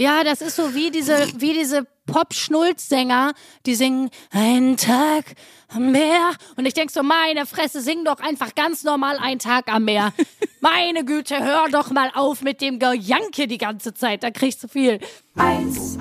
Ja, 0.00 0.24
das 0.24 0.40
ist 0.40 0.56
so 0.56 0.74
wie 0.74 0.90
diese, 0.90 1.14
wie 1.36 1.52
diese 1.52 1.86
Pop-Schnulz-Sänger, 2.06 3.34
die 3.66 3.74
singen 3.74 4.08
Einen 4.30 4.78
Tag 4.78 5.26
am 5.68 5.92
Meer. 5.92 6.32
Und 6.56 6.64
ich 6.64 6.72
denk 6.72 6.90
so, 6.90 7.02
meine 7.02 7.44
Fresse, 7.44 7.82
sing 7.82 8.06
doch 8.06 8.18
einfach 8.18 8.54
ganz 8.54 8.82
normal 8.82 9.18
einen 9.18 9.40
Tag 9.40 9.70
am 9.70 9.84
Meer. 9.84 10.14
meine 10.62 11.04
Güte, 11.04 11.44
hör 11.44 11.68
doch 11.70 11.90
mal 11.90 12.10
auf 12.14 12.40
mit 12.40 12.62
dem 12.62 12.78
Gejanke 12.78 13.46
die 13.46 13.58
ganze 13.58 13.92
Zeit, 13.92 14.22
da 14.22 14.30
kriegst 14.30 14.62
du 14.62 14.68
viel. 14.68 15.00
1a, 15.36 16.00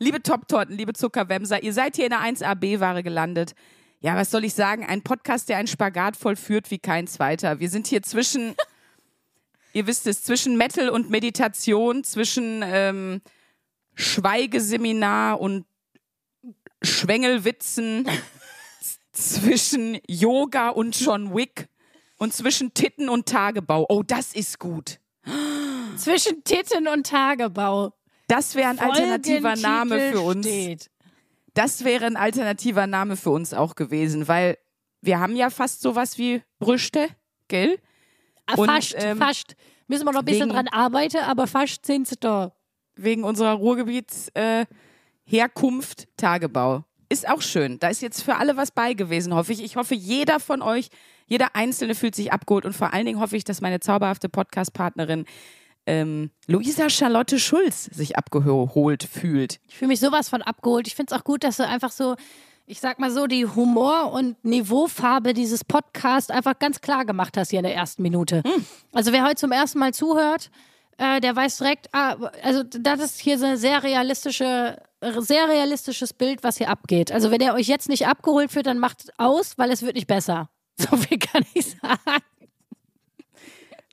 Liebe 0.00 0.22
Top-Torten, 0.22 0.76
liebe 0.76 0.92
Zuckerwemser, 0.92 1.62
ihr 1.64 1.72
seid 1.72 1.96
hier 1.96 2.04
in 2.04 2.10
der 2.10 2.20
1AB-Ware 2.20 3.02
gelandet. 3.02 3.54
Ja, 3.98 4.14
was 4.14 4.30
soll 4.30 4.44
ich 4.44 4.54
sagen? 4.54 4.86
Ein 4.86 5.02
Podcast, 5.02 5.48
der 5.48 5.56
einen 5.56 5.66
Spagat 5.66 6.16
vollführt 6.16 6.70
wie 6.70 6.78
kein 6.78 7.08
zweiter. 7.08 7.58
Wir 7.58 7.68
sind 7.68 7.88
hier 7.88 8.00
zwischen, 8.04 8.54
ihr 9.72 9.88
wisst 9.88 10.06
es, 10.06 10.22
zwischen 10.22 10.56
Metal 10.56 10.88
und 10.88 11.10
Meditation, 11.10 12.04
zwischen 12.04 12.62
ähm, 12.64 13.22
Schweigeseminar 13.94 15.40
und 15.40 15.66
Schwengelwitzen, 16.80 18.08
zwischen 19.12 19.98
Yoga 20.06 20.68
und 20.68 20.98
John 21.00 21.34
Wick 21.34 21.66
und 22.18 22.32
zwischen 22.32 22.72
Titten 22.72 23.08
und 23.08 23.26
Tagebau. 23.26 23.84
Oh, 23.88 24.04
das 24.04 24.32
ist 24.32 24.60
gut. 24.60 25.00
Zwischen 25.96 26.44
Titten 26.44 26.86
und 26.86 27.04
Tagebau. 27.04 27.97
Das 28.28 28.54
wäre 28.54 28.68
ein 28.68 28.78
alternativer 28.78 29.56
Name 29.56 30.12
für 30.12 30.20
uns. 30.20 30.46
Steht. 30.46 30.90
Das 31.54 31.84
wäre 31.84 32.06
ein 32.06 32.16
alternativer 32.16 32.86
Name 32.86 33.16
für 33.16 33.30
uns 33.30 33.52
auch 33.52 33.74
gewesen, 33.74 34.28
weil 34.28 34.58
wir 35.00 35.18
haben 35.18 35.34
ja 35.34 35.50
fast 35.50 35.80
sowas 35.80 36.18
wie 36.18 36.42
Brüste, 36.60 37.08
gell? 37.48 37.78
Ah, 38.46 38.54
Und, 38.56 38.68
fast, 38.68 38.94
ähm, 38.96 39.18
fast. 39.18 39.56
Müssen 39.88 40.04
wir 40.04 40.12
noch 40.12 40.20
ein 40.20 40.24
bisschen 40.24 40.50
wegen, 40.50 40.54
dran 40.54 40.68
arbeiten, 40.68 41.18
aber 41.18 41.46
fast 41.46 41.86
sind 41.86 42.06
sie 42.06 42.16
da. 42.20 42.52
Wegen 42.94 43.24
unserer 43.24 43.54
Ruhrgebietsherkunft 43.54 46.02
äh, 46.02 46.06
Tagebau. 46.16 46.84
Ist 47.08 47.28
auch 47.28 47.40
schön. 47.40 47.78
Da 47.78 47.88
ist 47.88 48.02
jetzt 48.02 48.22
für 48.22 48.36
alle 48.36 48.58
was 48.58 48.70
bei 48.70 48.92
gewesen, 48.92 49.34
hoffe 49.34 49.52
ich. 49.52 49.64
Ich 49.64 49.76
hoffe, 49.76 49.94
jeder 49.94 50.40
von 50.40 50.60
euch, 50.60 50.88
jeder 51.26 51.56
Einzelne 51.56 51.94
fühlt 51.94 52.14
sich 52.14 52.32
abgeholt 52.32 52.66
und 52.66 52.76
vor 52.76 52.92
allen 52.92 53.06
Dingen 53.06 53.20
hoffe 53.20 53.36
ich, 53.36 53.44
dass 53.44 53.62
meine 53.62 53.80
zauberhafte 53.80 54.28
Podcast-Partnerin 54.28 55.24
ähm, 55.88 56.30
Luisa 56.46 56.90
Charlotte 56.90 57.38
Schulz 57.38 57.84
sich 57.84 58.16
abgeholt 58.16 59.04
fühlt. 59.04 59.58
Ich 59.66 59.78
fühle 59.78 59.88
mich 59.88 60.00
sowas 60.00 60.28
von 60.28 60.42
abgeholt. 60.42 60.86
Ich 60.86 60.94
finde 60.94 61.14
es 61.14 61.18
auch 61.18 61.24
gut, 61.24 61.42
dass 61.42 61.56
du 61.56 61.66
einfach 61.66 61.90
so, 61.90 62.14
ich 62.66 62.80
sag 62.80 62.98
mal 62.98 63.10
so, 63.10 63.26
die 63.26 63.46
Humor- 63.46 64.12
und 64.12 64.44
Niveaufarbe 64.44 65.32
dieses 65.32 65.64
Podcasts 65.64 66.30
einfach 66.30 66.58
ganz 66.58 66.82
klar 66.82 67.06
gemacht 67.06 67.38
hast 67.38 67.50
hier 67.50 67.60
in 67.60 67.64
der 67.64 67.74
ersten 67.74 68.02
Minute. 68.02 68.42
Mhm. 68.44 68.66
Also 68.92 69.12
wer 69.12 69.24
heute 69.24 69.36
zum 69.36 69.50
ersten 69.50 69.78
Mal 69.78 69.94
zuhört, 69.94 70.50
äh, 70.98 71.20
der 71.20 71.34
weiß 71.34 71.56
direkt, 71.56 71.88
ah, 71.92 72.16
also 72.42 72.62
das 72.64 73.00
ist 73.00 73.20
hier 73.20 73.38
so 73.38 73.46
ein 73.46 73.56
sehr 73.56 73.82
realistische, 73.82 74.76
sehr 75.00 75.48
realistisches 75.48 76.12
Bild, 76.12 76.44
was 76.44 76.58
hier 76.58 76.68
abgeht. 76.68 77.12
Also 77.12 77.30
wenn 77.30 77.40
er 77.40 77.54
euch 77.54 77.66
jetzt 77.66 77.88
nicht 77.88 78.06
abgeholt 78.06 78.52
führt, 78.52 78.66
dann 78.66 78.78
macht 78.78 79.10
aus, 79.16 79.56
weil 79.56 79.70
es 79.70 79.82
wird 79.82 79.94
nicht 79.94 80.06
besser. 80.06 80.50
So 80.80 80.96
viel 80.96 81.18
kann 81.18 81.42
ich 81.54 81.70
sagen. 81.70 82.22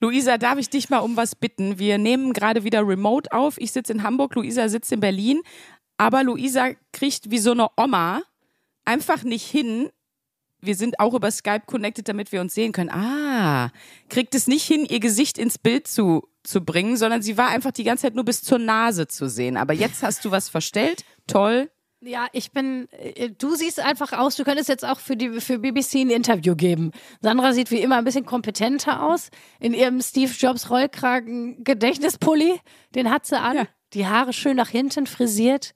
Luisa, 0.01 0.37
darf 0.37 0.57
ich 0.59 0.69
dich 0.69 0.89
mal 0.89 0.99
um 0.99 1.15
was 1.15 1.35
bitten? 1.35 1.79
Wir 1.79 1.97
nehmen 1.97 2.33
gerade 2.33 2.63
wieder 2.63 2.85
remote 2.85 3.31
auf. 3.31 3.57
Ich 3.57 3.71
sitze 3.71 3.93
in 3.93 4.03
Hamburg, 4.03 4.35
Luisa 4.35 4.67
sitzt 4.67 4.91
in 4.91 4.99
Berlin. 4.99 5.41
Aber 5.97 6.23
Luisa 6.23 6.71
kriegt 6.91 7.31
wie 7.31 7.39
so 7.39 7.51
eine 7.51 7.69
Oma 7.77 8.21
einfach 8.83 9.23
nicht 9.23 9.45
hin. 9.45 9.89
Wir 10.61 10.75
sind 10.75 10.99
auch 10.99 11.13
über 11.13 11.29
Skype 11.31 11.63
connected, 11.65 12.07
damit 12.07 12.31
wir 12.31 12.41
uns 12.41 12.53
sehen 12.53 12.71
können. 12.71 12.89
Ah, 12.89 13.71
kriegt 14.09 14.33
es 14.35 14.47
nicht 14.47 14.63
hin, 14.65 14.85
ihr 14.85 14.99
Gesicht 14.99 15.37
ins 15.37 15.57
Bild 15.57 15.87
zu, 15.87 16.27
zu 16.43 16.61
bringen, 16.61 16.97
sondern 16.97 17.21
sie 17.21 17.37
war 17.37 17.49
einfach 17.49 17.71
die 17.71 17.83
ganze 17.83 18.03
Zeit 18.03 18.15
nur 18.15 18.25
bis 18.25 18.41
zur 18.41 18.57
Nase 18.57 19.07
zu 19.07 19.29
sehen. 19.29 19.57
Aber 19.57 19.73
jetzt 19.73 20.01
hast 20.01 20.25
du 20.25 20.31
was 20.31 20.49
verstellt. 20.49 21.03
Toll. 21.27 21.69
Ja, 22.05 22.27
ich 22.33 22.51
bin, 22.51 22.87
äh, 22.91 23.31
du 23.31 23.55
siehst 23.55 23.79
einfach 23.79 24.13
aus, 24.13 24.35
du 24.35 24.43
könntest 24.43 24.69
jetzt 24.69 24.85
auch 24.85 24.99
für 24.99 25.17
die 25.17 25.41
für 25.41 25.57
BBC 25.57 25.95
ein 25.95 26.11
Interview 26.11 26.55
geben. 26.55 26.91
Sandra 27.21 27.51
sieht 27.51 27.71
wie 27.71 27.81
immer 27.81 27.97
ein 27.97 28.03
bisschen 28.03 28.27
kompetenter 28.27 29.01
aus 29.01 29.29
in 29.59 29.73
ihrem 29.73 29.99
Steve 30.01 30.31
Jobs 30.31 30.69
Rollkragen 30.69 31.63
Gedächtnispulli, 31.63 32.59
den 32.93 33.09
hat 33.09 33.25
sie 33.25 33.39
an, 33.39 33.55
ja. 33.55 33.67
die 33.93 34.05
Haare 34.05 34.33
schön 34.33 34.55
nach 34.55 34.69
hinten 34.69 35.07
frisiert. 35.07 35.73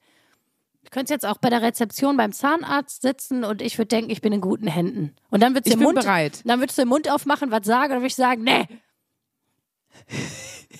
Du 0.84 0.90
könntest 0.90 1.10
jetzt 1.10 1.26
auch 1.26 1.38
bei 1.38 1.50
der 1.50 1.62
Rezeption 1.62 2.16
beim 2.16 2.32
Zahnarzt 2.32 3.02
sitzen 3.02 3.42
und 3.42 3.60
ich 3.60 3.76
würde 3.76 3.88
denken, 3.88 4.10
ich 4.10 4.20
bin 4.20 4.32
in 4.32 4.40
guten 4.40 4.68
Händen. 4.68 5.16
Und 5.30 5.42
dann 5.42 5.54
würdest 5.54 5.74
du 5.74 5.78
den 5.78 5.82
Mund 5.82 5.98
bereit. 5.98 6.42
dann 6.44 6.60
würdest 6.60 6.78
du 6.78 6.82
den 6.82 6.88
Mund 6.90 7.10
aufmachen, 7.10 7.50
was 7.50 7.66
sagen, 7.66 7.86
und 7.86 7.90
dann 7.90 8.00
würde 8.02 8.06
ich 8.06 8.14
sagen, 8.14 8.44
nee. 8.44 8.68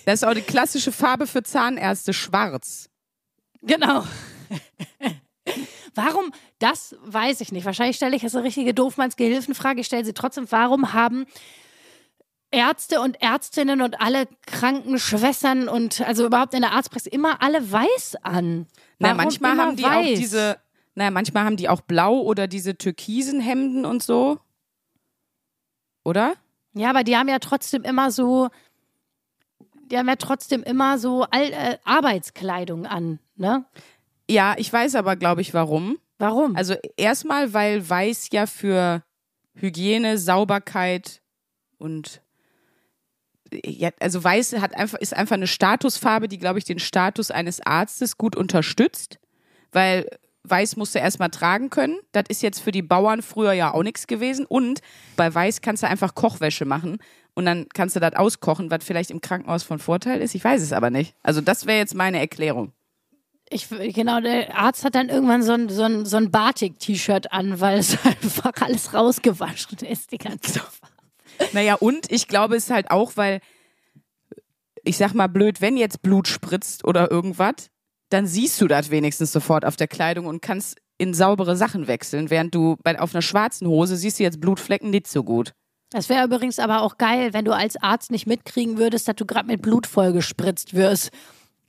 Das 0.07 0.23
ist 0.23 0.25
auch 0.25 0.35
die 0.35 0.43
klassische 0.43 0.93
Farbe 0.93 1.27
für 1.27 1.43
Zahnärzte, 1.43 2.13
schwarz. 2.13 2.89
Genau. 3.63 4.05
Warum, 5.95 6.33
das 6.59 6.97
weiß 7.03 7.41
ich 7.41 7.53
nicht. 7.53 7.65
Wahrscheinlich 7.65 7.97
stelle 7.97 8.17
ich 8.17 8.23
jetzt 8.23 8.37
eine 8.37 8.45
richtige 8.45 8.75
Doofmanns-Gehilfenfrage. 8.75 9.81
Ich 9.81 9.87
stelle 9.87 10.05
sie 10.05 10.15
trotzdem, 10.15 10.51
warum 10.51 10.93
haben 10.93 11.27
Ärzte 12.51 13.01
und 13.01 13.21
Ärztinnen 13.23 13.81
und 13.81 14.01
alle 14.01 14.27
Krankenschwestern 14.47 15.69
und 15.69 16.01
also 16.01 16.27
überhaupt 16.27 16.55
in 16.55 16.63
der 16.63 16.73
Arztpraxis 16.73 17.13
immer 17.13 17.43
alle 17.43 17.71
weiß 17.71 18.17
an? 18.23 18.67
Na, 18.99 19.15
manchmal 19.15 19.57
haben 19.57 19.77
die 19.77 19.83
weiß? 19.83 19.93
auch 19.93 20.19
diese, 20.19 20.59
naja, 20.95 21.11
manchmal 21.11 21.45
haben 21.45 21.57
die 21.57 21.69
auch 21.69 21.81
blau 21.81 22.21
oder 22.21 22.47
diese 22.49 22.77
türkisen 22.77 23.41
Hemden 23.41 23.85
und 23.85 24.03
so. 24.03 24.39
Oder? 26.05 26.35
Ja, 26.75 26.91
aber 26.91 27.05
die 27.05 27.17
haben 27.17 27.29
ja 27.29 27.39
trotzdem 27.39 27.83
immer 27.83 28.11
so, 28.11 28.49
die 29.91 29.99
haben 29.99 30.09
ja 30.09 30.17
trotzdem 30.17 30.63
immer 30.63 30.99
so 30.99 31.23
All, 31.31 31.53
äh, 31.53 31.79
Arbeitskleidung 31.85 32.87
an, 32.87 33.19
ne? 33.37 33.65
Ja, 34.31 34.55
ich 34.57 34.73
weiß 34.73 34.95
aber, 34.95 35.17
glaube 35.17 35.41
ich, 35.41 35.55
warum. 35.55 35.99
Warum? 36.19 36.55
Also 36.55 36.77
erstmal, 36.97 37.53
weil 37.53 37.89
Weiß 37.89 38.29
ja 38.31 38.47
für 38.47 39.03
Hygiene, 39.55 40.19
Sauberkeit 40.19 41.21
und 41.79 42.23
ja, 43.53 43.91
also 43.99 44.23
Weiß 44.23 44.53
hat 44.61 44.77
einfach, 44.77 44.99
ist 45.01 45.15
einfach 45.15 45.35
eine 45.35 45.49
Statusfarbe, 45.49 46.29
die, 46.29 46.39
glaube 46.39 46.61
ich, 46.61 46.65
den 46.65 46.79
Status 46.79 47.33
eines 47.33 47.61
Arztes 47.61 48.17
gut 48.17 48.37
unterstützt, 48.37 49.19
weil 49.73 50.07
Weiß 50.45 50.77
musst 50.77 50.95
du 50.95 51.01
erstmal 51.01 51.31
tragen 51.31 51.69
können. 51.69 51.99
Das 52.13 52.25
ist 52.29 52.41
jetzt 52.43 52.61
für 52.61 52.71
die 52.71 52.83
Bauern 52.83 53.23
früher 53.23 53.53
ja 53.53 53.75
auch 53.75 53.83
nichts 53.83 54.07
gewesen. 54.07 54.47
Und 54.47 54.81
bei 55.17 55.35
Weiß 55.35 55.61
kannst 55.61 55.83
du 55.83 55.89
einfach 55.89 56.15
Kochwäsche 56.15 56.65
machen 56.65 56.99
und 57.35 57.47
dann 57.47 57.67
kannst 57.75 57.97
du 57.97 58.01
das 58.01 58.15
auskochen, 58.15 58.71
was 58.71 58.85
vielleicht 58.85 59.11
im 59.11 59.21
Krankenhaus 59.21 59.65
von 59.65 59.81
Vorteil 59.81 60.21
ist. 60.21 60.37
Ich 60.37 60.45
weiß 60.45 60.63
es 60.63 60.73
aber 60.73 60.91
nicht. 60.91 61.17
Also 61.25 61.41
das 61.41 61.67
wäre 61.67 61.79
jetzt 61.79 61.97
meine 61.97 62.21
Erklärung. 62.21 62.73
Ich, 63.53 63.69
genau, 63.69 64.21
der 64.21 64.57
Arzt 64.57 64.85
hat 64.85 64.95
dann 64.95 65.09
irgendwann 65.09 65.43
so 65.43 65.53
ein, 65.53 65.69
so 65.69 65.83
ein, 65.83 66.07
so 66.07 66.17
ein 66.17 66.31
Batik-T-Shirt 66.31 67.33
an, 67.33 67.61
weil 67.61 67.79
es 67.81 67.99
einfach 68.05 68.53
alles 68.61 68.95
rausgewaschen 68.95 69.79
ist, 69.79 70.13
die 70.13 70.19
ganze 70.19 70.61
Farbe. 70.61 71.53
Naja, 71.53 71.75
und 71.75 72.11
ich 72.13 72.29
glaube 72.29 72.57
es 72.57 72.65
ist 72.65 72.71
halt 72.71 72.91
auch, 72.91 73.17
weil, 73.17 73.41
ich 74.85 74.97
sag 74.97 75.15
mal 75.15 75.27
blöd, 75.27 75.61
wenn 75.61 75.77
jetzt 75.77 76.03
Blut 76.03 76.29
spritzt 76.29 76.85
oder 76.85 77.11
irgendwas, 77.11 77.71
dann 78.11 78.27
siehst 78.27 78.61
du 78.61 78.69
das 78.69 78.91
wenigstens 78.91 79.33
sofort 79.33 79.65
auf 79.65 79.77
der 79.77 79.89
Kleidung 79.89 80.27
und 80.27 80.43
kannst 80.43 80.79
in 80.99 81.15
saubere 81.15 81.57
Sachen 81.57 81.89
wechseln, 81.89 82.31
während 82.31 82.55
du 82.55 82.77
bei, 82.83 83.01
auf 83.01 83.15
einer 83.15 83.23
schwarzen 83.23 83.67
Hose 83.67 83.97
siehst 83.97 84.19
du 84.19 84.23
jetzt 84.23 84.41
Blutflecken 84.41 84.91
nicht 84.91 85.09
so 85.09 85.25
gut. 85.25 85.55
Das 85.91 86.09
wäre 86.09 86.25
übrigens 86.25 86.59
aber 86.59 86.83
auch 86.83 86.99
geil, 86.99 87.33
wenn 87.33 87.45
du 87.45 87.53
als 87.53 87.77
Arzt 87.77 88.13
nicht 88.13 88.27
mitkriegen 88.27 88.79
würdest, 88.79 89.09
dass 89.09 89.17
du 89.17 89.27
gerade 89.27 89.47
mit 89.47 89.63
Blut 89.63 89.87
vollgespritzt 89.87 90.75
wirst. 90.75 91.11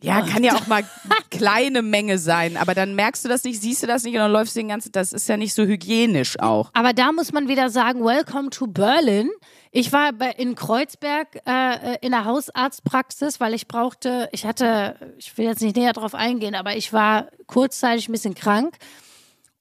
Ja, 0.04 0.22
kann 0.22 0.44
ja 0.44 0.56
auch 0.56 0.66
mal 0.66 0.84
kleine 1.30 1.84
Menge 1.84 2.18
sein, 2.18 2.58
aber 2.58 2.74
dann 2.74 2.96
merkst 2.96 3.24
du 3.24 3.30
das 3.30 3.44
nicht, 3.44 3.62
siehst 3.62 3.84
du 3.84 3.88
das 3.88 4.04
nicht 4.04 4.14
und 4.14 4.20
dann 4.20 4.32
läufst 4.32 4.56
du 4.56 4.60
den 4.60 4.70
ganzen, 4.70 4.92
das 4.92 5.14
ist 5.14 5.30
ja 5.30 5.38
nicht 5.38 5.54
so 5.54 5.64
hygienisch 5.64 6.40
auch. 6.40 6.72
Aber 6.74 6.94
da 6.94 7.12
muss 7.12 7.32
man 7.32 7.48
wieder 7.48 7.70
sagen, 7.70 8.04
welcome 8.04 8.50
to 8.50 8.66
Berlin. 8.66 9.30
Ich 9.72 9.94
war 9.94 10.12
bei, 10.12 10.32
in 10.32 10.56
Kreuzberg 10.56 11.42
äh, 11.46 11.98
in 12.02 12.12
der 12.12 12.26
Hausarztpraxis, 12.26 13.40
weil 13.40 13.54
ich 13.54 13.68
brauchte, 13.68 14.28
ich 14.32 14.46
hatte, 14.46 14.96
ich 15.18 15.38
will 15.38 15.46
jetzt 15.46 15.62
nicht 15.62 15.76
näher 15.76 15.94
drauf 15.94 16.16
eingehen, 16.16 16.56
aber 16.56 16.76
ich 16.76 16.92
war 16.92 17.28
kurzzeitig 17.46 18.10
ein 18.10 18.12
bisschen 18.12 18.36
krank 18.36 18.78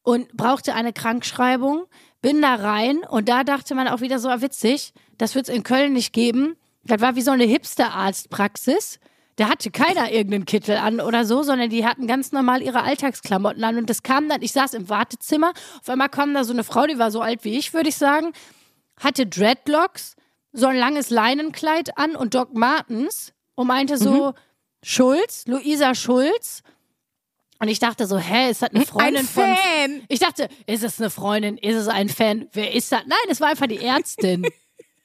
und 0.02 0.32
brauchte 0.36 0.74
eine 0.74 0.94
Krankschreibung, 0.94 1.84
bin 2.22 2.40
da 2.40 2.54
rein 2.54 3.00
und 3.08 3.28
da 3.28 3.44
dachte 3.44 3.74
man 3.74 3.88
auch 3.88 4.00
wieder 4.00 4.18
so, 4.18 4.30
ah, 4.30 4.40
witzig, 4.40 4.94
das 5.18 5.34
wird 5.34 5.48
es 5.48 5.54
in 5.54 5.62
Köln 5.64 5.92
nicht 5.92 6.14
geben. 6.14 6.56
Das 6.84 7.02
war 7.02 7.14
wie 7.14 7.22
so 7.22 7.30
eine 7.30 7.44
Hipster-Arztpraxis. 7.44 8.98
Da 9.40 9.48
hatte 9.48 9.70
keiner 9.70 10.12
irgendeinen 10.12 10.44
Kittel 10.44 10.76
an 10.76 11.00
oder 11.00 11.24
so, 11.24 11.42
sondern 11.42 11.70
die 11.70 11.86
hatten 11.86 12.06
ganz 12.06 12.30
normal 12.30 12.60
ihre 12.60 12.82
Alltagsklamotten 12.82 13.64
an. 13.64 13.78
Und 13.78 13.88
das 13.88 14.02
kam 14.02 14.28
dann, 14.28 14.42
ich 14.42 14.52
saß 14.52 14.74
im 14.74 14.90
Wartezimmer, 14.90 15.54
auf 15.80 15.88
einmal 15.88 16.10
kam 16.10 16.34
da 16.34 16.44
so 16.44 16.52
eine 16.52 16.62
Frau, 16.62 16.86
die 16.86 16.98
war 16.98 17.10
so 17.10 17.22
alt 17.22 17.42
wie 17.42 17.56
ich, 17.56 17.72
würde 17.72 17.88
ich 17.88 17.96
sagen, 17.96 18.34
hatte 19.00 19.26
Dreadlocks, 19.26 20.14
so 20.52 20.66
ein 20.66 20.76
langes 20.76 21.08
Leinenkleid 21.08 21.96
an 21.96 22.16
und 22.16 22.34
Doc 22.34 22.52
Martens 22.52 23.32
und 23.54 23.66
meinte 23.66 23.96
so, 23.96 24.32
mhm. 24.32 24.34
Schulz, 24.82 25.46
Luisa 25.46 25.94
Schulz, 25.94 26.62
Und 27.60 27.68
ich 27.68 27.78
dachte 27.78 28.06
so, 28.06 28.18
hä, 28.18 28.50
ist 28.50 28.60
das 28.60 28.74
eine 28.74 28.84
Freundin 28.84 29.22
Ein 29.22 29.26
von. 29.26 29.56
Fan. 29.56 30.02
Ich 30.08 30.18
dachte, 30.18 30.50
ist 30.66 30.84
es 30.84 31.00
eine 31.00 31.08
Freundin? 31.08 31.56
Ist 31.56 31.76
es 31.76 31.88
ein 31.88 32.10
Fan? 32.10 32.50
Wer 32.52 32.74
ist 32.74 32.92
das? 32.92 33.04
Nein, 33.06 33.18
es 33.30 33.40
war 33.40 33.48
einfach 33.48 33.68
die 33.68 33.78
Ärztin. 33.78 34.46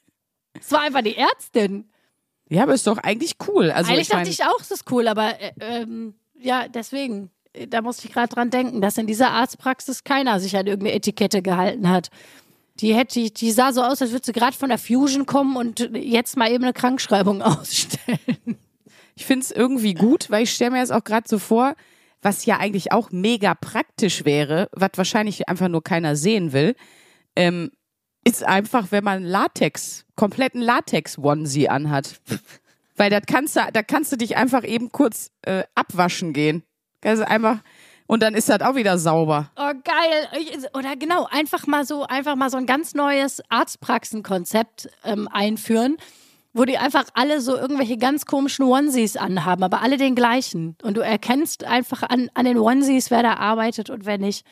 es 0.59 0.73
war 0.73 0.81
einfach 0.81 1.03
die 1.03 1.15
Ärztin. 1.15 1.89
Ja, 2.49 2.63
aber 2.63 2.73
ist 2.73 2.87
doch 2.87 2.97
eigentlich 2.97 3.35
cool. 3.47 3.71
Also 3.71 3.91
Eigentlich 3.91 4.07
ich 4.07 4.13
mein, 4.13 4.23
dachte 4.23 4.31
ich 4.31 4.43
auch, 4.43 4.61
es 4.61 4.71
ist 4.71 4.91
cool, 4.91 5.07
aber 5.07 5.39
äh, 5.39 5.51
ähm, 5.59 6.15
ja, 6.39 6.67
deswegen, 6.67 7.31
äh, 7.53 7.67
da 7.67 7.81
musste 7.81 8.07
ich 8.07 8.13
gerade 8.13 8.33
dran 8.33 8.49
denken, 8.49 8.81
dass 8.81 8.97
in 8.97 9.07
dieser 9.07 9.31
Arztpraxis 9.31 10.03
keiner 10.03 10.39
sich 10.39 10.55
an 10.55 10.67
irgendeine 10.67 10.95
Etikette 10.95 11.41
gehalten 11.41 11.89
hat. 11.89 12.09
Die, 12.81 12.93
hätte, 12.93 13.13
die, 13.13 13.33
die 13.33 13.51
sah 13.51 13.71
so 13.71 13.81
aus, 13.81 14.01
als 14.01 14.11
würde 14.11 14.25
sie 14.25 14.33
gerade 14.33 14.55
von 14.55 14.69
der 14.69 14.77
Fusion 14.77 15.25
kommen 15.25 15.55
und 15.55 15.89
jetzt 15.93 16.37
mal 16.37 16.51
eben 16.51 16.63
eine 16.63 16.73
Krankschreibung 16.73 17.41
ausstellen. 17.41 18.57
ich 19.15 19.25
finde 19.25 19.43
es 19.43 19.51
irgendwie 19.51 19.93
gut, 19.93 20.29
weil 20.29 20.43
ich 20.43 20.51
stelle 20.51 20.71
mir 20.71 20.79
jetzt 20.79 20.91
auch 20.91 21.03
gerade 21.03 21.27
so 21.27 21.39
vor, 21.39 21.75
was 22.21 22.45
ja 22.45 22.57
eigentlich 22.57 22.91
auch 22.91 23.11
mega 23.11 23.53
praktisch 23.53 24.25
wäre, 24.25 24.67
was 24.73 24.91
wahrscheinlich 24.95 25.47
einfach 25.47 25.69
nur 25.69 25.83
keiner 25.83 26.15
sehen 26.15 26.53
will, 26.53 26.75
ähm, 27.35 27.71
ist 28.27 28.43
einfach, 28.43 28.87
wenn 28.91 29.03
man 29.03 29.23
Latex, 29.23 30.05
kompletten 30.15 30.61
Latex-Onesie 30.61 31.69
anhat. 31.69 32.19
Weil 32.97 33.09
das 33.09 33.23
kannst 33.27 33.55
du, 33.55 33.61
da 33.71 33.83
kannst 33.83 34.11
du 34.11 34.17
dich 34.17 34.35
einfach 34.37 34.63
eben 34.63 34.91
kurz 34.91 35.31
äh, 35.43 35.63
abwaschen 35.75 36.33
gehen. 36.33 36.63
Also 37.03 37.23
einfach, 37.23 37.59
und 38.07 38.23
dann 38.23 38.33
ist 38.33 38.49
das 38.49 38.61
auch 38.61 38.75
wieder 38.75 38.97
sauber. 38.97 39.51
Oh, 39.55 39.71
geil. 39.83 40.67
Oder 40.73 40.95
genau, 40.95 41.27
einfach 41.29 41.67
mal 41.67 41.85
so, 41.85 42.03
einfach 42.03 42.35
mal 42.35 42.49
so 42.49 42.57
ein 42.57 42.65
ganz 42.65 42.93
neues 42.93 43.41
Arztpraxenkonzept 43.49 44.89
ähm, 45.03 45.27
einführen, 45.31 45.97
wo 46.53 46.65
die 46.65 46.77
einfach 46.77 47.03
alle 47.13 47.41
so 47.41 47.55
irgendwelche 47.57 47.97
ganz 47.97 48.25
komischen 48.25 48.65
Onesies 48.65 49.17
anhaben, 49.17 49.63
aber 49.63 49.81
alle 49.81 49.97
den 49.97 50.15
gleichen. 50.15 50.77
Und 50.81 50.95
du 50.97 51.01
erkennst 51.01 51.63
einfach 51.65 52.01
an, 52.03 52.29
an 52.33 52.45
den 52.45 52.57
Onesies, 52.57 53.11
wer 53.11 53.23
da 53.23 53.35
arbeitet 53.35 53.89
und 53.89 54.05
wer 54.05 54.17
nicht. 54.17 54.45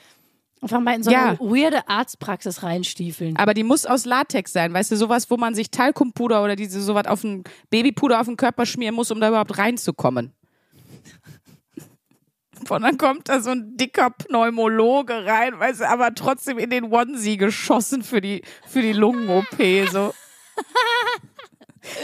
Einfach 0.63 0.79
mal 0.79 0.95
in 0.95 1.03
so 1.03 1.11
Ja. 1.11 1.31
eine 1.31 1.39
weirde 1.39 1.87
Arztpraxis 1.89 2.63
reinstiefeln. 2.63 3.35
Aber 3.37 3.53
die 3.53 3.63
muss 3.63 3.85
aus 3.85 4.05
Latex 4.05 4.53
sein, 4.53 4.73
weißt 4.73 4.91
du, 4.91 4.95
sowas, 4.95 5.29
wo 5.29 5.35
man 5.35 5.55
sich 5.55 5.71
Talkumpuder 5.71 6.41
oder 6.41 6.55
diese 6.55 6.81
sowas 6.81 7.05
auf 7.05 7.21
ein 7.25 7.43
Babypuder 7.69 8.21
auf 8.21 8.27
den 8.27 8.37
Körper 8.37 8.65
schmieren 8.65 8.95
muss, 8.95 9.11
um 9.11 9.19
da 9.19 9.27
überhaupt 9.27 9.57
reinzukommen. 9.57 10.31
Und 12.69 12.81
dann 12.81 12.97
kommt 12.97 13.27
da 13.27 13.41
so 13.41 13.49
ein 13.49 13.75
dicker 13.75 14.09
Pneumologe 14.11 15.25
rein, 15.25 15.59
weißt 15.59 15.81
du, 15.81 15.89
aber 15.89 16.15
trotzdem 16.15 16.57
in 16.57 16.69
den 16.69 16.93
Onesie 16.93 17.35
geschossen 17.35 18.03
für 18.03 18.21
die, 18.21 18.41
für 18.65 18.81
die 18.81 18.93
Lungen-OP, 18.93 19.89
so. 19.91 20.13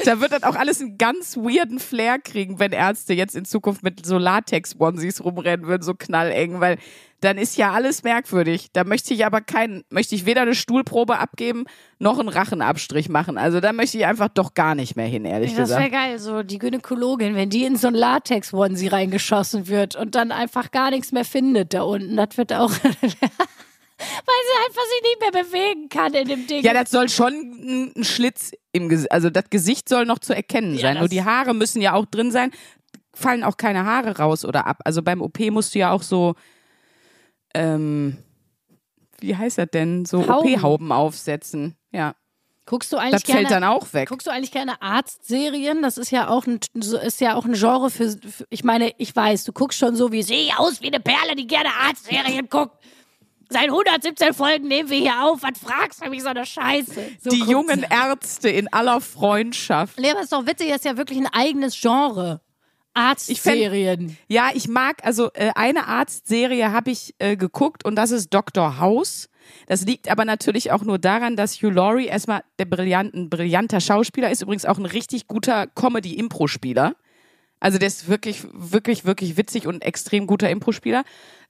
Da 0.05 0.19
wird 0.19 0.31
dann 0.31 0.43
auch 0.43 0.55
alles 0.55 0.81
einen 0.81 0.97
ganz 0.97 1.37
weirden 1.37 1.79
Flair 1.79 2.19
kriegen, 2.19 2.59
wenn 2.59 2.71
Ärzte 2.71 3.13
jetzt 3.13 3.35
in 3.35 3.45
Zukunft 3.45 3.83
mit 3.83 4.05
so 4.05 4.17
Latex-Onesies 4.17 5.23
rumrennen 5.23 5.67
würden, 5.67 5.83
so 5.83 5.93
knalleng, 5.93 6.59
weil 6.59 6.77
dann 7.21 7.37
ist 7.37 7.57
ja 7.57 7.71
alles 7.71 8.03
merkwürdig. 8.03 8.69
Da 8.71 8.83
möchte 8.83 9.13
ich 9.13 9.25
aber 9.25 9.41
keinen, 9.41 9.83
möchte 9.89 10.15
ich 10.15 10.25
weder 10.25 10.41
eine 10.41 10.55
Stuhlprobe 10.55 11.19
abgeben, 11.19 11.65
noch 11.97 12.17
einen 12.19 12.29
Rachenabstrich 12.29 13.09
machen. 13.09 13.37
Also 13.37 13.59
da 13.59 13.73
möchte 13.73 13.97
ich 13.97 14.05
einfach 14.05 14.29
doch 14.29 14.53
gar 14.53 14.75
nicht 14.75 14.95
mehr 14.95 15.07
hin, 15.07 15.25
ehrlich 15.25 15.53
Das 15.55 15.69
wäre 15.69 15.89
gesagt. 15.89 15.91
geil, 15.91 16.19
so 16.19 16.43
die 16.43 16.59
Gynäkologin, 16.59 17.35
wenn 17.35 17.49
die 17.49 17.65
in 17.65 17.75
so 17.75 17.87
ein 17.87 17.93
Latex-Onesie 17.93 18.87
reingeschossen 18.87 19.67
wird 19.67 19.95
und 19.95 20.15
dann 20.15 20.31
einfach 20.31 20.71
gar 20.71 20.91
nichts 20.91 21.11
mehr 21.11 21.25
findet 21.25 21.73
da 21.73 21.83
unten. 21.83 22.15
Das 22.15 22.37
wird 22.37 22.53
auch, 22.53 22.71
sie 23.99 24.65
einfach 24.65 24.81
sich 24.83 25.01
nicht 25.03 25.19
mehr 25.33 25.43
bewegen 25.43 25.89
kann 25.89 26.13
in 26.13 26.27
dem 26.27 26.47
Ding. 26.47 26.63
Ja, 26.63 26.73
das 26.73 26.89
soll 26.91 27.09
schon 27.09 27.93
ein 27.97 28.03
Schlitz 28.03 28.51
im 28.71 28.89
Gesicht, 28.89 29.11
also 29.11 29.29
das 29.29 29.49
Gesicht 29.49 29.89
soll 29.89 30.05
noch 30.05 30.19
zu 30.19 30.33
erkennen 30.35 30.75
Ja, 30.75 30.81
sein. 30.81 30.93
Nur 30.95 31.03
das- 31.03 31.09
die 31.11 31.23
Haare 31.23 31.53
müssen 31.53 31.81
ja 31.81 31.93
auch 31.93 32.05
drin 32.05 32.31
sein. 32.31 32.51
Fallen 33.13 33.43
auch 33.43 33.57
keine 33.57 33.85
Haare 33.85 34.17
raus 34.17 34.45
oder 34.45 34.67
ab. 34.67 34.77
Also 34.85 35.01
beim 35.01 35.21
OP 35.21 35.49
musst 35.51 35.75
du 35.75 35.79
ja 35.79 35.91
auch 35.91 36.03
so, 36.03 36.35
ähm, 37.53 38.17
wie 39.19 39.35
heißt 39.35 39.57
das 39.57 39.67
denn? 39.71 40.05
So 40.05 40.27
Hauben. 40.27 40.53
OP-Hauben 40.53 40.91
aufsetzen. 40.91 41.75
Ja. 41.91 42.15
Guckst 42.65 42.93
du 42.93 42.97
eigentlich 42.97 43.23
Das 43.23 43.23
fällt 43.23 43.47
gerne, 43.47 43.61
dann 43.61 43.63
auch 43.63 43.93
weg. 43.93 44.09
Guckst 44.09 44.27
du 44.27 44.31
eigentlich 44.31 44.51
gerne 44.51 44.79
Arztserien? 44.79 45.81
Das 45.81 45.97
ist 45.97 46.11
ja 46.11 46.29
auch 46.29 46.45
ein, 46.45 46.59
ist 47.03 47.19
ja 47.19 47.33
auch 47.35 47.45
ein 47.45 47.53
Genre 47.53 47.89
für, 47.89 48.11
für, 48.11 48.45
ich 48.51 48.63
meine, 48.63 48.93
ich 48.99 49.15
weiß, 49.15 49.43
du 49.43 49.53
guckst 49.53 49.79
schon 49.79 49.95
so 49.95 50.11
wie, 50.11 50.21
sehe 50.21 50.43
ich 50.43 50.55
aus 50.55 50.79
wie 50.81 50.87
eine 50.87 50.99
Perle, 50.99 51.35
die 51.35 51.47
gerne 51.47 51.69
Arztserien 51.87 52.47
guckt. 52.47 52.77
Seit 53.49 53.65
117 53.65 54.33
Folgen 54.33 54.67
nehmen 54.67 54.89
wir 54.89 54.97
hier 54.99 55.23
auf. 55.23 55.41
Was 55.41 55.59
fragst 55.59 56.05
du 56.05 56.09
mich 56.09 56.21
so 56.21 56.29
eine 56.29 56.45
Scheiße? 56.45 57.01
So 57.19 57.29
die 57.31 57.39
jungen. 57.39 57.83
Ärzte 57.89 58.49
in 58.49 58.71
aller 58.71 59.01
Freundschaft. 59.01 59.99
Nee, 59.99 60.11
aber 60.11 60.21
ist 60.21 60.31
doch 60.31 60.45
witzig, 60.45 60.67
das 60.67 60.77
ist 60.77 60.85
ja 60.85 60.97
wirklich 60.97 61.17
ein 61.17 61.27
eigenes 61.27 61.79
Genre. 61.79 62.41
Arztserien. 62.93 64.17
Ja, 64.27 64.49
ich 64.53 64.67
mag, 64.67 65.03
also 65.03 65.29
äh, 65.33 65.51
eine 65.55 65.87
Arztserie 65.87 66.71
habe 66.71 66.91
ich 66.91 67.15
äh, 67.19 67.37
geguckt 67.37 67.85
und 67.85 67.95
das 67.95 68.11
ist 68.11 68.33
Dr. 68.33 68.79
House. 68.79 69.29
Das 69.67 69.85
liegt 69.85 70.11
aber 70.11 70.25
natürlich 70.25 70.71
auch 70.71 70.83
nur 70.83 70.99
daran, 70.99 71.35
dass 71.35 71.61
Hugh 71.61 71.71
Laurie 71.71 72.07
erstmal 72.07 72.43
der 72.59 72.65
brillant, 72.65 73.13
ein 73.13 73.29
brillanter 73.29 73.79
Schauspieler 73.79 74.29
ist, 74.29 74.41
übrigens 74.41 74.65
auch 74.65 74.77
ein 74.77 74.85
richtig 74.85 75.27
guter 75.27 75.65
Comedy-Impro-Spieler. 75.67 76.95
Also 77.59 77.77
der 77.77 77.87
ist 77.87 78.07
wirklich, 78.07 78.43
wirklich, 78.53 79.05
wirklich 79.05 79.37
witzig 79.37 79.67
und 79.67 79.81
extrem 79.81 80.27
guter 80.27 80.49
Impro-Spieler. 80.49 81.03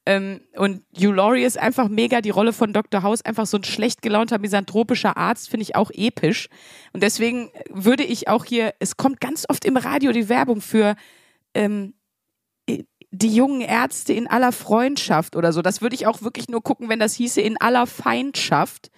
Ähm, 0.06 0.42
und 0.56 0.84
Hugh 0.98 1.14
Laurie 1.14 1.44
ist 1.44 1.58
einfach 1.58 1.90
mega 1.90 2.22
die 2.22 2.30
Rolle 2.30 2.54
von 2.54 2.74
Dr. 2.74 3.04
House, 3.04 3.24
einfach 3.24 3.46
so 3.46 3.58
ein 3.58 3.64
schlecht 3.64 4.02
gelaunter, 4.02 4.40
misanthropischer 4.40 5.18
Arzt, 5.18 5.50
finde 5.50 5.64
ich 5.64 5.76
auch 5.76 5.92
episch. 5.94 6.50
Und 6.94 7.04
deswegen 7.04 7.52
würde 7.70 8.04
ich 8.04 8.28
auch 8.28 8.46
hier, 8.46 8.74
es 8.80 8.98
kommt 8.98 9.20
ganz 9.20 9.46
oft 9.50 9.66
im 9.66 9.78
Radio 9.78 10.12
die 10.12 10.30
Werbung 10.30 10.62
für 10.62 10.96
ähm, 11.54 11.94
die 13.12 13.36
jungen 13.36 13.62
Ärzte 13.62 14.14
in 14.14 14.28
aller 14.28 14.52
Freundschaft 14.52 15.36
oder 15.36 15.52
so. 15.52 15.62
Das 15.62 15.82
würde 15.82 15.96
ich 15.96 16.08
auch 16.08 16.22
wirklich 16.22 16.48
nur 16.48 16.62
gucken, 16.62 16.90
wenn 16.90 17.00
das 17.00 17.16
hieße 17.16 17.42
in 17.42 17.60
aller 17.60 17.88
Feindschaft. 17.88 18.92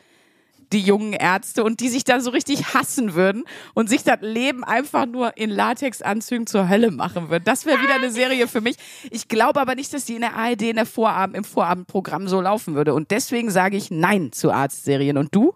Die 0.72 0.80
jungen 0.80 1.14
Ärzte 1.14 1.64
und 1.64 1.80
die 1.80 1.90
sich 1.90 2.04
dann 2.04 2.22
so 2.22 2.32
richtig 2.32 2.74
hassen 2.74 3.14
würden 3.14 3.44
und 3.74 3.90
sich 3.90 4.04
das 4.04 4.20
Leben 4.22 4.64
einfach 4.64 5.06
nur 5.06 5.38
in 5.38 5.50
Latexanzügen 5.50 6.48
zur 6.48 6.70
Hölle 6.70 6.92
machen 6.92 7.30
würden. 7.30 7.44
Das 7.44 7.66
wäre 7.66 7.82
wieder 7.82 7.96
eine 7.96 8.12
Serie 8.12 8.48
für 8.48 8.62
mich. 8.62 8.76
Ich 9.10 9.28
glaube 9.28 9.60
aber 9.60 9.76
nicht, 9.76 9.94
dass 9.94 10.06
die 10.06 10.16
in 10.16 10.22
der 10.22 10.36
ARD 10.36 10.64
in 10.64 10.76
der 10.78 10.86
Vorabend, 10.86 11.36
im 11.36 11.44
Vorabendprogramm 11.44 12.28
so 12.28 12.42
laufen 12.42 12.76
würde. 12.76 12.94
Und 12.94 13.12
deswegen 13.12 13.52
sage 13.52 13.78
ich 13.78 13.92
Nein 13.92 14.32
zu 14.32 14.52
Arztserien. 14.52 15.18
Und 15.18 15.36
du? 15.36 15.54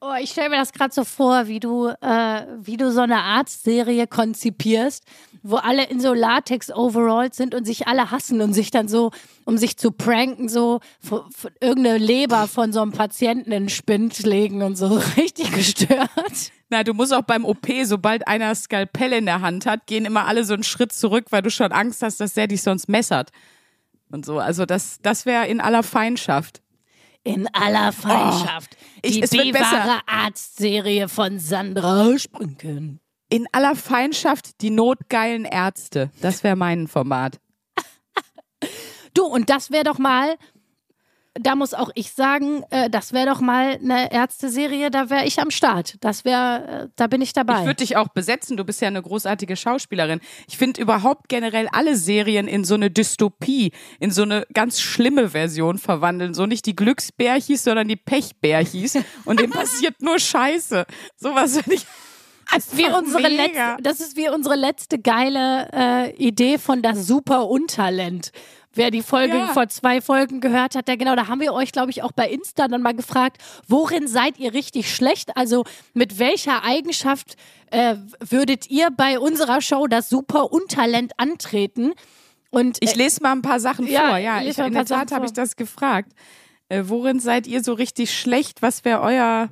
Oh, 0.00 0.14
ich 0.20 0.30
stelle 0.30 0.50
mir 0.50 0.56
das 0.56 0.72
gerade 0.72 0.94
so 0.94 1.02
vor, 1.02 1.48
wie 1.48 1.58
du, 1.58 1.88
äh, 1.88 2.46
wie 2.60 2.76
du 2.76 2.92
so 2.92 3.00
eine 3.00 3.20
Arztserie 3.20 4.06
konzipierst, 4.06 5.02
wo 5.42 5.56
alle 5.56 5.86
in 5.88 5.98
so 5.98 6.14
Latex-Overalls 6.14 7.36
sind 7.36 7.52
und 7.52 7.64
sich 7.64 7.88
alle 7.88 8.12
hassen 8.12 8.40
und 8.40 8.52
sich 8.52 8.70
dann 8.70 8.86
so, 8.86 9.10
um 9.44 9.58
sich 9.58 9.76
zu 9.76 9.90
pranken, 9.90 10.48
so 10.48 10.78
irgendeine 11.60 11.98
Leber 11.98 12.46
von 12.46 12.72
so 12.72 12.80
einem 12.80 12.92
Patienten 12.92 13.50
in 13.50 13.64
den 13.64 13.68
Spind 13.70 14.20
legen 14.20 14.62
und 14.62 14.76
so 14.76 14.86
richtig 15.16 15.50
gestört. 15.50 16.10
Na, 16.68 16.84
du 16.84 16.94
musst 16.94 17.12
auch 17.12 17.22
beim 17.22 17.44
OP, 17.44 17.66
sobald 17.82 18.28
einer 18.28 18.54
Skalpell 18.54 19.14
in 19.14 19.26
der 19.26 19.40
Hand 19.40 19.66
hat, 19.66 19.88
gehen 19.88 20.04
immer 20.04 20.26
alle 20.26 20.44
so 20.44 20.54
einen 20.54 20.62
Schritt 20.62 20.92
zurück, 20.92 21.26
weil 21.30 21.42
du 21.42 21.50
schon 21.50 21.72
Angst 21.72 22.02
hast, 22.02 22.20
dass 22.20 22.34
der 22.34 22.46
dich 22.46 22.62
sonst 22.62 22.88
messert. 22.88 23.30
Und 24.10 24.24
so. 24.24 24.38
Also 24.38 24.64
das, 24.64 24.98
das 25.02 25.26
wäre 25.26 25.48
in 25.48 25.60
aller 25.60 25.82
Feindschaft. 25.82 26.62
In 27.24 27.46
aller 27.52 27.92
Feindschaft. 27.92 28.76
ich- 29.02 29.20
die. 29.20 29.52
B-wahre 29.52 30.00
Arztserie 30.06 31.08
von 31.08 31.38
Sandra 31.38 32.18
Sprünken. 32.18 33.00
In 33.28 33.46
aller 33.52 33.74
Feindschaft 33.76 34.60
die 34.62 34.70
notgeilen 34.70 35.44
Ärzte. 35.44 36.10
Das 36.20 36.42
wäre 36.42 36.56
mein 36.56 36.88
Format. 36.88 37.38
Du, 39.14 39.24
und 39.24 39.50
das 39.50 39.70
wäre 39.70 39.84
doch 39.84 39.98
mal, 39.98 40.36
da 41.40 41.54
muss 41.54 41.74
auch 41.74 41.90
ich 41.94 42.12
sagen, 42.12 42.62
äh, 42.70 42.90
das 42.90 43.12
wäre 43.12 43.26
doch 43.26 43.40
mal 43.40 43.78
eine 43.82 44.12
Ärzteserie, 44.12 44.90
da 44.90 45.10
wäre 45.10 45.24
ich 45.24 45.40
am 45.40 45.50
Start. 45.50 45.96
Das 46.00 46.24
wäre, 46.24 46.84
äh, 46.84 46.88
da 46.96 47.06
bin 47.06 47.20
ich 47.20 47.32
dabei. 47.32 47.60
Ich 47.60 47.66
würde 47.66 47.76
dich 47.76 47.96
auch 47.96 48.08
besetzen. 48.08 48.56
Du 48.56 48.64
bist 48.64 48.80
ja 48.80 48.88
eine 48.88 49.02
großartige 49.02 49.56
Schauspielerin. 49.56 50.20
Ich 50.48 50.58
finde 50.58 50.80
überhaupt 50.80 51.28
generell 51.28 51.68
alle 51.72 51.96
Serien 51.96 52.48
in 52.48 52.64
so 52.64 52.74
eine 52.74 52.90
Dystopie, 52.90 53.72
in 54.00 54.10
so 54.10 54.22
eine 54.22 54.46
ganz 54.52 54.80
schlimme 54.80 55.30
Version 55.30 55.78
verwandeln. 55.78 56.34
So 56.34 56.46
nicht 56.46 56.66
die 56.66 56.76
Glücksbärchis, 56.76 57.64
sondern 57.64 57.88
die 57.88 57.96
Pechbärchis. 57.96 58.98
Und 59.24 59.40
dem 59.40 59.50
passiert 59.50 60.00
nur 60.00 60.18
Scheiße. 60.18 60.86
Sowas 61.16 61.54
finde 61.58 61.74
ich. 61.74 61.86
das, 62.52 62.66
ist 62.66 62.76
wie 62.78 62.86
unsere 62.86 63.28
letzte, 63.28 63.76
das 63.82 64.00
ist 64.00 64.16
wie 64.16 64.28
unsere 64.28 64.56
letzte 64.56 64.98
geile 64.98 65.68
äh, 65.72 66.16
Idee 66.16 66.58
von 66.58 66.82
das 66.82 67.06
Super 67.06 67.48
Untalent. 67.48 68.32
Wer 68.78 68.92
die 68.92 69.02
Folge 69.02 69.36
Ja. 69.36 69.48
vor 69.48 69.68
zwei 69.68 70.00
Folgen 70.00 70.40
gehört 70.40 70.76
hat, 70.76 70.86
der 70.86 70.96
genau, 70.96 71.16
da 71.16 71.26
haben 71.26 71.40
wir 71.40 71.52
euch, 71.52 71.72
glaube 71.72 71.90
ich, 71.90 72.04
auch 72.04 72.12
bei 72.12 72.28
Insta 72.28 72.68
dann 72.68 72.80
mal 72.80 72.94
gefragt, 72.94 73.38
worin 73.66 74.06
seid 74.06 74.38
ihr 74.38 74.54
richtig 74.54 74.94
schlecht? 74.94 75.36
Also 75.36 75.64
mit 75.94 76.20
welcher 76.20 76.62
Eigenschaft 76.62 77.34
äh, 77.72 77.96
würdet 78.20 78.70
ihr 78.70 78.90
bei 78.96 79.18
unserer 79.18 79.60
Show 79.60 79.88
das 79.88 80.08
Super 80.08 80.52
Untalent 80.52 81.12
antreten? 81.16 81.92
Und 82.50 82.78
Ich 82.80 82.94
lese 82.94 83.20
mal 83.20 83.32
ein 83.32 83.42
paar 83.42 83.58
Sachen 83.58 83.86
Ja, 83.88 84.08
vor. 84.10 84.16
Ja, 84.18 84.42
ich, 84.42 84.56
in 84.56 84.72
der 84.72 84.84
Tat 84.86 85.10
habe 85.10 85.26
ich 85.26 85.32
das 85.32 85.56
gefragt. 85.56 86.12
Äh, 86.68 86.84
worin 86.86 87.18
seid 87.18 87.46
ihr 87.48 87.64
so 87.64 87.72
richtig 87.72 88.16
schlecht? 88.16 88.62
Was 88.62 88.84
wäre 88.84 89.00
euer 89.00 89.48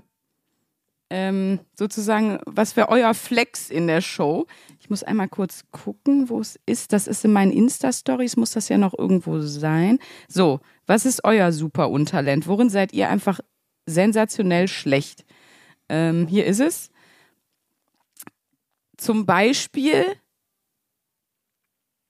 ähm, 1.11 1.61
sozusagen, 1.78 2.40
was 2.47 2.76
wäre 2.76 2.88
euer 2.88 3.14
Flex 3.14 3.71
in 3.71 3.87
der 3.87 4.00
Show? 4.00 4.47
Ich 4.87 4.90
muss 4.90 5.02
einmal 5.02 5.26
kurz 5.26 5.64
gucken, 5.73 6.28
wo 6.28 6.38
es 6.38 6.61
ist. 6.64 6.93
Das 6.93 7.09
ist 7.09 7.25
in 7.25 7.33
meinen 7.33 7.50
Insta-Stories, 7.50 8.37
muss 8.37 8.52
das 8.52 8.69
ja 8.69 8.78
noch 8.78 8.97
irgendwo 8.97 9.40
sein. 9.40 9.99
So, 10.28 10.61
was 10.87 11.05
ist 11.05 11.25
euer 11.25 11.50
super 11.50 11.90
Untalent? 11.90 12.47
Worin 12.47 12.71
seid 12.71 12.93
ihr 12.93 13.09
einfach 13.09 13.40
sensationell 13.87 14.69
schlecht? 14.69 15.25
Ähm, 15.88 16.28
hier 16.28 16.47
ist 16.47 16.61
es. 16.61 16.90
Zum 18.97 19.26
Beispiel, 19.26 20.05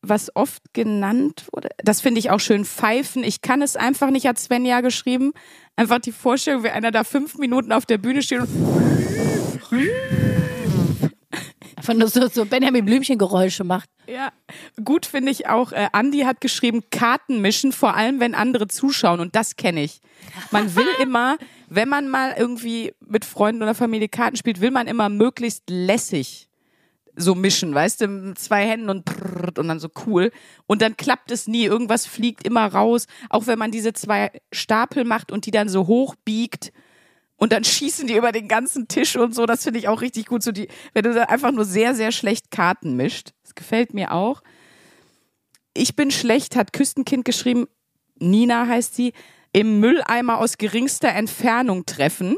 was 0.02 0.37
oft 0.37 0.75
genannt 0.75 1.47
wurde, 1.52 1.71
das 1.78 2.02
finde 2.02 2.18
ich 2.18 2.28
auch 2.28 2.40
schön, 2.40 2.66
Pfeifen. 2.66 3.25
Ich 3.25 3.40
kann 3.40 3.62
es 3.62 3.76
einfach 3.76 4.11
nicht, 4.11 4.26
hat 4.26 4.38
Svenja 4.38 4.83
geschrieben. 4.83 5.33
Einfach 5.76 5.99
die 5.99 6.12
Vorstellung, 6.12 6.62
wie 6.62 6.68
einer 6.68 6.90
da 6.90 7.04
fünf 7.04 7.38
Minuten 7.38 7.73
auf 7.73 7.87
der 7.87 7.97
Bühne 7.97 8.21
steht 8.21 8.40
und 8.40 8.50
Einfach 11.88 12.00
nur 12.00 12.09
so, 12.09 12.26
so 12.28 12.45
Benjamin 12.45 12.85
Blümchen-Geräusche 12.85 13.62
macht. 13.62 13.88
Ja, 14.09 14.33
gut 14.85 15.07
finde 15.07 15.31
ich 15.31 15.47
auch. 15.47 15.71
Äh, 15.71 15.87
Andi 15.93 16.23
hat 16.23 16.40
geschrieben, 16.40 16.83
Karten 16.90 17.40
mischen, 17.40 17.71
vor 17.71 17.95
allem 17.95 18.19
wenn 18.19 18.35
andere 18.35 18.66
zuschauen. 18.66 19.21
Und 19.21 19.37
das 19.37 19.55
kenne 19.55 19.85
ich. 19.85 20.00
Man 20.50 20.75
will 20.75 20.88
immer, 21.00 21.38
wenn 21.69 21.88
man 21.88 22.09
mal 22.09 22.35
irgendwie 22.37 22.93
mit 22.99 23.25
Freunden 23.25 23.62
oder 23.62 23.76
Familie 23.76 24.09
Karten 24.09 24.37
spielt, 24.37 24.61
will 24.61 24.73
man 24.73 24.88
immer 24.88 25.09
möglichst 25.09 25.71
lässig 25.71 26.49
so 27.14 27.37
mischen, 27.37 27.73
weißt 27.73 28.00
du, 28.00 28.09
mit 28.09 28.38
zwei 28.38 28.66
Händen 28.66 28.90
und 28.90 29.05
prrrt 29.05 29.59
und 29.61 29.69
dann 29.69 29.78
so 29.78 29.88
cool. 30.07 30.33
Und 30.66 30.83
dann 30.83 30.97
klappt 30.97 31.31
es 31.31 31.47
nie. 31.47 31.64
Irgendwas 31.66 32.05
fliegt 32.05 32.45
immer 32.45 32.66
raus. 32.66 33.07
Auch 33.31 33.47
wenn 33.47 33.61
man 33.61 33.71
diese 33.71 33.93
zwei 33.93 34.33
Stapel 34.52 35.05
macht 35.05 35.31
und 35.31 35.47
die 35.47 35.52
dann 35.52 35.69
so 35.69 35.87
hoch 35.87 36.16
biegt 36.25 36.73
und 37.37 37.52
dann 37.52 37.64
schießen 37.64 38.07
die 38.07 38.16
über 38.16 38.33
den 38.33 38.49
ganzen 38.49 38.88
Tisch 38.88 39.16
und 39.16 39.35
so. 39.35 39.47
Das 39.47 39.64
finde 39.64 39.78
ich 39.78 39.88
auch 39.88 40.00
richtig 40.00 40.26
gut. 40.26 40.43
So 40.43 40.52
die, 40.52 40.69
wenn 40.95 41.05
du 41.05 41.12
da 41.12 41.25
einfach 41.25 41.52
nur 41.52 41.64
sehr, 41.64 41.95
sehr 41.95 42.12
schlecht 42.12 42.50
Karten 42.50 42.97
mischt. 42.97 43.31
Das 43.43 43.55
gefällt 43.55 43.95
mir 43.95 44.12
auch. 44.12 44.43
Ich 45.75 45.97
bin 45.97 46.11
schlecht, 46.11 46.57
hat 46.57 46.73
Küstenkind 46.73 47.25
geschrieben. 47.25 47.66
Nina 48.19 48.66
heißt 48.66 48.95
sie. 48.95 49.12
Im 49.52 49.81
Mülleimer 49.81 50.38
aus 50.38 50.59
geringster 50.59 51.09
Entfernung 51.09 51.87
treffen. 51.87 52.37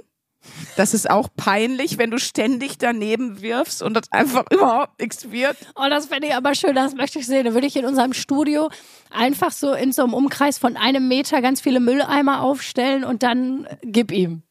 Das 0.77 0.95
ist 0.95 1.11
auch 1.11 1.29
peinlich, 1.37 1.99
wenn 1.99 2.11
du 2.11 2.19
ständig 2.19 2.79
daneben 2.79 3.43
wirfst 3.43 3.83
und 3.83 3.95
das 3.95 4.11
einfach 4.13 4.45
überhaupt 4.53 5.01
nichts 5.01 5.31
wird. 5.31 5.57
Oh, 5.75 5.89
das 5.89 6.07
fände 6.07 6.29
ich 6.29 6.35
aber 6.35 6.55
schön, 6.55 6.75
das 6.75 6.95
möchte 6.95 7.19
ich 7.19 7.27
sehen. 7.27 7.45
Da 7.45 7.55
würde 7.55 7.67
ich 7.67 7.77
in 7.77 7.85
unserem 7.85 8.13
Studio 8.13 8.71
einfach 9.11 9.51
so 9.51 9.73
in 9.73 9.93
so 9.93 10.03
einem 10.03 10.15
Umkreis 10.15 10.59
von 10.59 10.77
einem 10.77 11.09
Meter 11.09 11.43
ganz 11.43 11.61
viele 11.61 11.81
Mülleimer 11.81 12.43
aufstellen 12.43 13.05
und 13.05 13.23
dann 13.23 13.67
gib 13.83 14.13
ihm. 14.13 14.43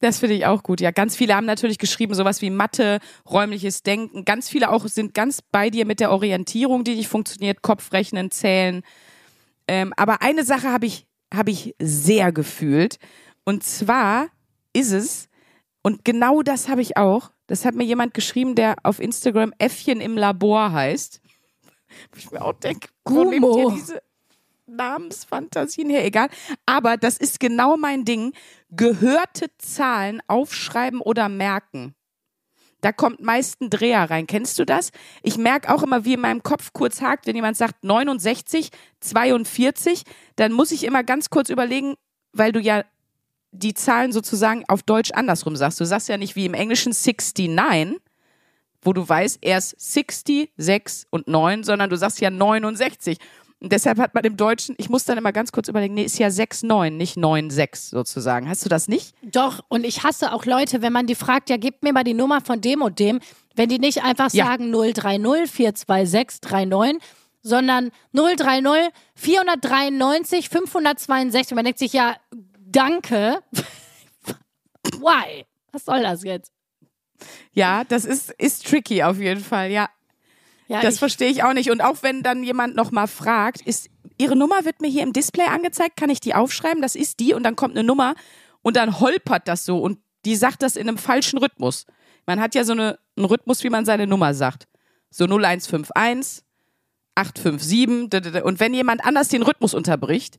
Das 0.00 0.18
finde 0.18 0.34
ich 0.34 0.46
auch 0.46 0.62
gut. 0.62 0.80
Ja, 0.80 0.90
ganz 0.90 1.14
viele 1.14 1.34
haben 1.34 1.46
natürlich 1.46 1.78
geschrieben, 1.78 2.14
sowas 2.14 2.40
wie 2.40 2.50
Mathe, 2.50 3.00
räumliches 3.28 3.82
Denken. 3.82 4.24
Ganz 4.24 4.48
viele 4.48 4.70
auch 4.70 4.86
sind 4.86 5.12
ganz 5.12 5.42
bei 5.42 5.68
dir 5.68 5.84
mit 5.84 6.00
der 6.00 6.10
Orientierung, 6.10 6.84
die 6.84 6.94
nicht 6.94 7.08
funktioniert, 7.08 7.60
Kopfrechnen, 7.60 8.30
Zählen. 8.30 8.82
Ähm, 9.68 9.92
aber 9.96 10.22
eine 10.22 10.44
Sache 10.44 10.72
habe 10.72 10.86
ich, 10.86 11.06
habe 11.32 11.50
ich 11.50 11.74
sehr 11.78 12.32
gefühlt. 12.32 12.98
Und 13.44 13.62
zwar 13.62 14.28
ist 14.72 14.92
es, 14.92 15.28
und 15.82 16.04
genau 16.04 16.42
das 16.42 16.68
habe 16.68 16.80
ich 16.80 16.96
auch, 16.96 17.30
das 17.46 17.64
hat 17.64 17.74
mir 17.74 17.84
jemand 17.84 18.14
geschrieben, 18.14 18.54
der 18.54 18.76
auf 18.84 19.00
Instagram 19.00 19.52
Äffchen 19.58 20.00
im 20.00 20.16
Labor 20.16 20.72
heißt. 20.72 21.20
Wo 22.12 22.18
ich 22.18 22.30
mir 22.30 22.42
auch 22.42 22.52
denke, 22.52 22.88
wo 23.04 23.24
nehmt 23.24 23.44
ihr 23.44 23.70
diese 23.70 24.00
Namensfantasien 24.76 25.90
her? 25.90 26.04
Egal. 26.04 26.28
Aber 26.66 26.96
das 26.96 27.16
ist 27.16 27.40
genau 27.40 27.76
mein 27.76 28.04
Ding. 28.04 28.32
Gehörte 28.70 29.50
Zahlen 29.58 30.22
aufschreiben 30.26 31.00
oder 31.00 31.28
merken. 31.28 31.94
Da 32.80 32.92
kommt 32.92 33.20
meist 33.20 33.60
ein 33.60 33.70
Dreher 33.70 34.08
rein. 34.08 34.26
Kennst 34.26 34.58
du 34.58 34.64
das? 34.64 34.90
Ich 35.22 35.36
merke 35.36 35.72
auch 35.72 35.82
immer, 35.82 36.04
wie 36.04 36.14
in 36.14 36.20
meinem 36.20 36.42
Kopf 36.42 36.72
kurz 36.72 37.02
hakt, 37.02 37.26
wenn 37.26 37.36
jemand 37.36 37.56
sagt 37.56 37.84
69, 37.84 38.70
42, 39.00 40.04
dann 40.36 40.52
muss 40.52 40.72
ich 40.72 40.84
immer 40.84 41.04
ganz 41.04 41.28
kurz 41.28 41.50
überlegen, 41.50 41.94
weil 42.32 42.52
du 42.52 42.60
ja 42.60 42.84
die 43.52 43.74
Zahlen 43.74 44.12
sozusagen 44.12 44.64
auf 44.68 44.82
Deutsch 44.82 45.10
andersrum 45.12 45.56
sagst. 45.56 45.80
Du 45.80 45.84
sagst 45.84 46.08
ja 46.08 46.16
nicht 46.16 46.36
wie 46.36 46.46
im 46.46 46.54
Englischen 46.54 46.92
69, 46.92 48.00
wo 48.82 48.92
du 48.92 49.06
weißt, 49.06 49.38
erst 49.42 49.78
60, 49.78 50.50
6 50.56 51.06
und 51.10 51.28
9, 51.28 51.64
sondern 51.64 51.90
du 51.90 51.96
sagst 51.96 52.20
ja 52.20 52.30
69. 52.30 53.18
Und 53.60 53.72
deshalb 53.72 53.98
hat 53.98 54.14
man 54.14 54.24
im 54.24 54.36
Deutschen, 54.38 54.74
ich 54.78 54.88
muss 54.88 55.04
dann 55.04 55.18
immer 55.18 55.32
ganz 55.32 55.52
kurz 55.52 55.68
überlegen, 55.68 55.92
nee, 55.94 56.04
ist 56.04 56.18
ja 56.18 56.28
6-9, 56.28 56.90
nicht 56.90 57.16
9-6 57.18 57.90
sozusagen. 57.90 58.48
Hast 58.48 58.64
du 58.64 58.70
das 58.70 58.88
nicht? 58.88 59.14
Doch, 59.22 59.60
und 59.68 59.84
ich 59.84 60.02
hasse 60.02 60.32
auch 60.32 60.46
Leute, 60.46 60.80
wenn 60.80 60.92
man 60.94 61.06
die 61.06 61.14
fragt, 61.14 61.50
ja, 61.50 61.58
gib 61.58 61.82
mir 61.82 61.92
mal 61.92 62.02
die 62.04 62.14
Nummer 62.14 62.40
von 62.40 62.60
dem 62.62 62.80
und 62.80 62.98
dem, 62.98 63.20
wenn 63.56 63.68
die 63.68 63.78
nicht 63.78 64.02
einfach 64.02 64.32
Ja. 64.32 64.46
sagen 64.46 64.72
030 64.72 65.50
426 65.50 66.40
39, 66.70 67.02
sondern 67.42 67.90
030 68.14 68.92
493 69.14 70.48
562. 70.48 71.52
Und 71.52 71.56
man 71.56 71.64
denkt 71.66 71.78
sich, 71.80 71.92
ja, 71.92 72.16
danke. 72.58 73.40
Why? 74.98 75.44
Was 75.72 75.84
soll 75.84 76.02
das 76.02 76.24
jetzt? 76.24 76.50
Ja, 77.52 77.84
das 77.84 78.06
ist, 78.06 78.30
ist 78.38 78.66
tricky 78.66 79.02
auf 79.02 79.18
jeden 79.18 79.44
Fall, 79.44 79.70
ja. 79.70 79.88
Ja, 80.70 80.80
Das 80.82 80.98
verstehe 80.98 81.28
ich 81.28 81.42
auch 81.42 81.52
nicht. 81.52 81.70
Und 81.70 81.80
auch 81.80 81.96
wenn 82.02 82.22
dann 82.22 82.42
jemand 82.42 82.76
nochmal 82.76 83.08
fragt, 83.08 83.60
ist, 83.62 83.88
Ihre 84.18 84.36
Nummer 84.36 84.64
wird 84.64 84.80
mir 84.80 84.88
hier 84.88 85.02
im 85.02 85.12
Display 85.12 85.46
angezeigt, 85.46 85.96
kann 85.96 86.10
ich 86.10 86.20
die 86.20 86.34
aufschreiben? 86.34 86.82
Das 86.82 86.94
ist 86.94 87.20
die 87.20 87.32
und 87.34 87.42
dann 87.42 87.56
kommt 87.56 87.74
eine 87.76 87.84
Nummer 87.84 88.14
und 88.62 88.76
dann 88.76 89.00
holpert 89.00 89.48
das 89.48 89.64
so 89.64 89.78
und 89.78 89.98
die 90.26 90.36
sagt 90.36 90.62
das 90.62 90.76
in 90.76 90.88
einem 90.88 90.98
falschen 90.98 91.38
Rhythmus. 91.38 91.86
Man 92.26 92.38
hat 92.40 92.54
ja 92.54 92.64
so 92.64 92.72
eine, 92.72 92.98
einen 93.16 93.24
Rhythmus, 93.24 93.64
wie 93.64 93.70
man 93.70 93.84
seine 93.86 94.06
Nummer 94.06 94.34
sagt. 94.34 94.68
So 95.10 95.24
0151, 95.24 96.44
857 97.14 98.10
d- 98.10 98.20
d- 98.20 98.30
d- 98.30 98.42
und 98.42 98.60
wenn 98.60 98.74
jemand 98.74 99.04
anders 99.04 99.28
den 99.28 99.42
Rhythmus 99.42 99.72
unterbricht, 99.74 100.38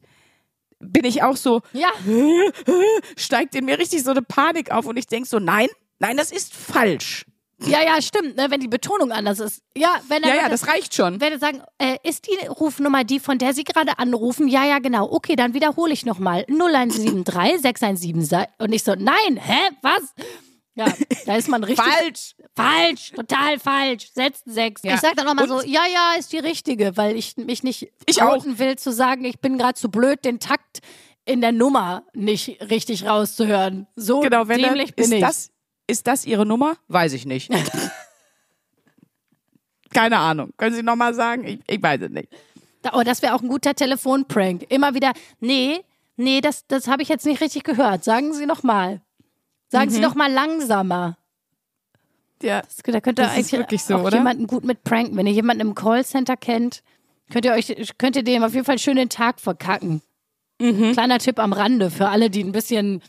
bin 0.80 1.04
ich 1.04 1.24
auch 1.24 1.36
so, 1.36 1.62
ja, 1.74 1.90
steigt 3.18 3.56
in 3.56 3.66
mir 3.66 3.78
richtig 3.80 4.04
so 4.04 4.12
eine 4.12 4.22
Panik 4.22 4.72
auf 4.72 4.86
und 4.86 4.98
ich 4.98 5.08
denk 5.08 5.28
so, 5.28 5.40
nein, 5.40 5.68
nein, 6.00 6.18
das 6.18 6.32
ist 6.32 6.54
falsch. 6.54 7.26
Ja, 7.66 7.82
ja, 7.84 8.02
stimmt, 8.02 8.36
ne, 8.38 8.48
wenn 8.50 8.60
die 8.60 8.68
Betonung 8.68 9.12
anders 9.12 9.40
ist. 9.40 9.62
Ja, 9.76 10.00
wenn 10.08 10.24
Ja, 10.24 10.30
er 10.30 10.36
ja, 10.44 10.50
das 10.50 10.68
reicht 10.68 10.94
schon. 10.96 11.20
werde 11.22 11.40
sagen, 11.40 11.62
äh, 11.78 11.98
ist 12.04 12.28
die 12.28 12.46
Rufnummer 12.48 13.04
die, 13.04 13.20
von 13.20 13.38
der 13.38 13.54
Sie 13.54 13.64
gerade 13.64 14.00
anrufen? 14.00 14.48
Ja, 14.48 14.66
ja, 14.66 14.80
genau. 14.80 15.12
Okay, 15.12 15.36
dann 15.36 15.54
wiederhole 15.54 15.94
ich 15.94 16.06
nochmal. 16.06 16.46
0173 16.50 17.62
617. 17.62 18.46
Und 18.60 18.74
ich 18.74 18.84
so, 18.84 18.94
nein, 18.98 19.38
hä, 19.38 19.70
was? 19.82 20.14
Ja, 20.76 20.86
da 21.26 21.36
ist 21.36 21.50
man 21.50 21.64
richtig. 21.64 21.86
Falsch. 21.86 22.36
Falsch, 22.56 23.12
total 23.12 23.60
falsch. 23.60 24.10
Setzt 24.14 24.44
sechs. 24.46 24.82
Ja. 24.84 24.94
Ich 24.96 25.02
sag 25.02 25.16
dann 25.16 25.26
nochmal 25.26 25.48
so, 25.48 25.62
ja, 25.62 25.82
ja, 25.94 26.14
ist 26.18 26.32
die 26.32 26.40
richtige, 26.40 26.96
weil 26.96 27.18
ich 27.18 27.36
mich 27.38 27.64
nicht 27.64 27.90
Ich 28.06 28.22
auch. 28.22 28.36
outen 28.38 28.58
will 28.58 28.78
zu 28.78 28.92
sagen, 28.94 29.26
ich 29.26 29.40
bin 29.40 29.58
gerade 29.58 29.74
zu 29.74 29.90
blöd, 29.90 30.24
den 30.24 30.40
Takt 30.40 30.80
in 31.26 31.42
der 31.42 31.52
Nummer 31.52 32.04
nicht 32.14 32.62
richtig 32.70 33.06
rauszuhören. 33.06 33.88
So 33.96 34.22
Genau, 34.22 34.48
wenn 34.48 34.62
dämlich 34.62 34.96
bin 34.96 35.06
ist 35.06 35.14
ich. 35.14 35.20
das 35.22 35.52
ist 35.88 36.08
das 36.08 36.26
Ihre 36.26 36.46
Nummer? 36.46 36.76
Weiß 36.88 37.14
ich 37.14 37.26
nicht. 37.26 37.52
Keine 39.94 40.18
Ahnung. 40.18 40.52
Können 40.58 40.76
Sie 40.76 40.84
nochmal 40.84 41.14
sagen? 41.14 41.44
Ich, 41.46 41.60
ich 41.68 41.82
weiß 41.82 42.02
es 42.02 42.10
nicht. 42.10 42.30
Da- 42.82 42.92
Oh, 42.94 43.04
das 43.04 43.22
wäre 43.22 43.36
auch 43.36 43.42
ein 43.42 43.50
guter 43.50 43.76
Telefonprank. 43.76 44.66
Immer 44.70 44.94
wieder, 44.96 45.12
nee, 45.40 45.82
nee, 46.16 46.42
das, 46.42 46.66
das 46.68 46.88
habe 46.88 47.04
ich 47.04 47.10
jetzt 47.10 47.26
nicht 47.26 47.42
richtig 47.42 47.64
gehört. 47.64 48.04
Sagen 48.04 48.34
Sie 48.34 48.46
noch 48.46 48.64
mal. 48.64 49.02
Sagen 49.70 49.90
Mhm. 49.90 49.94
Sie 49.96 50.00
noch 50.00 50.16
mal 50.16 50.32
langsamer. 50.32 51.18
Ja. 52.42 52.62
Das, 52.62 52.78
da 52.78 53.02
könnt 53.02 53.20
ihr 53.20 53.24
Das 53.24 53.34
ist 53.34 53.38
eigentlich 53.38 53.52
wirklich 53.60 53.84
so, 53.84 53.96
auch 53.98 54.04
oder? 54.06 54.18
jemanden 54.18 54.48
gut 54.48 54.64
mit 54.64 54.84
pranken. 54.84 55.16
Wenn 55.18 55.28
ihr 55.28 55.34
jemanden 55.34 55.62
im 55.62 55.76
Callcenter 55.76 56.38
kennt, 56.38 56.82
könnt 57.32 57.46
ihr 57.46 57.54
euch, 57.54 57.76
könnt 57.98 58.16
ihr 58.16 58.24
dem 58.24 58.44
auf 58.44 58.54
jeden 58.54 58.66
Fall 58.66 58.80
schön 58.80 58.96
den 58.96 59.10
Tag 59.10 59.40
verkacken. 59.40 60.02
Mhm. 60.60 60.94
Kleiner 60.94 61.20
Tipp 61.20 61.38
am 61.38 61.54
Rande 61.54 61.92
für 61.92 62.08
alle, 62.10 62.30
die 62.30 62.44
ein 62.44 62.52
bisschen 62.52 63.02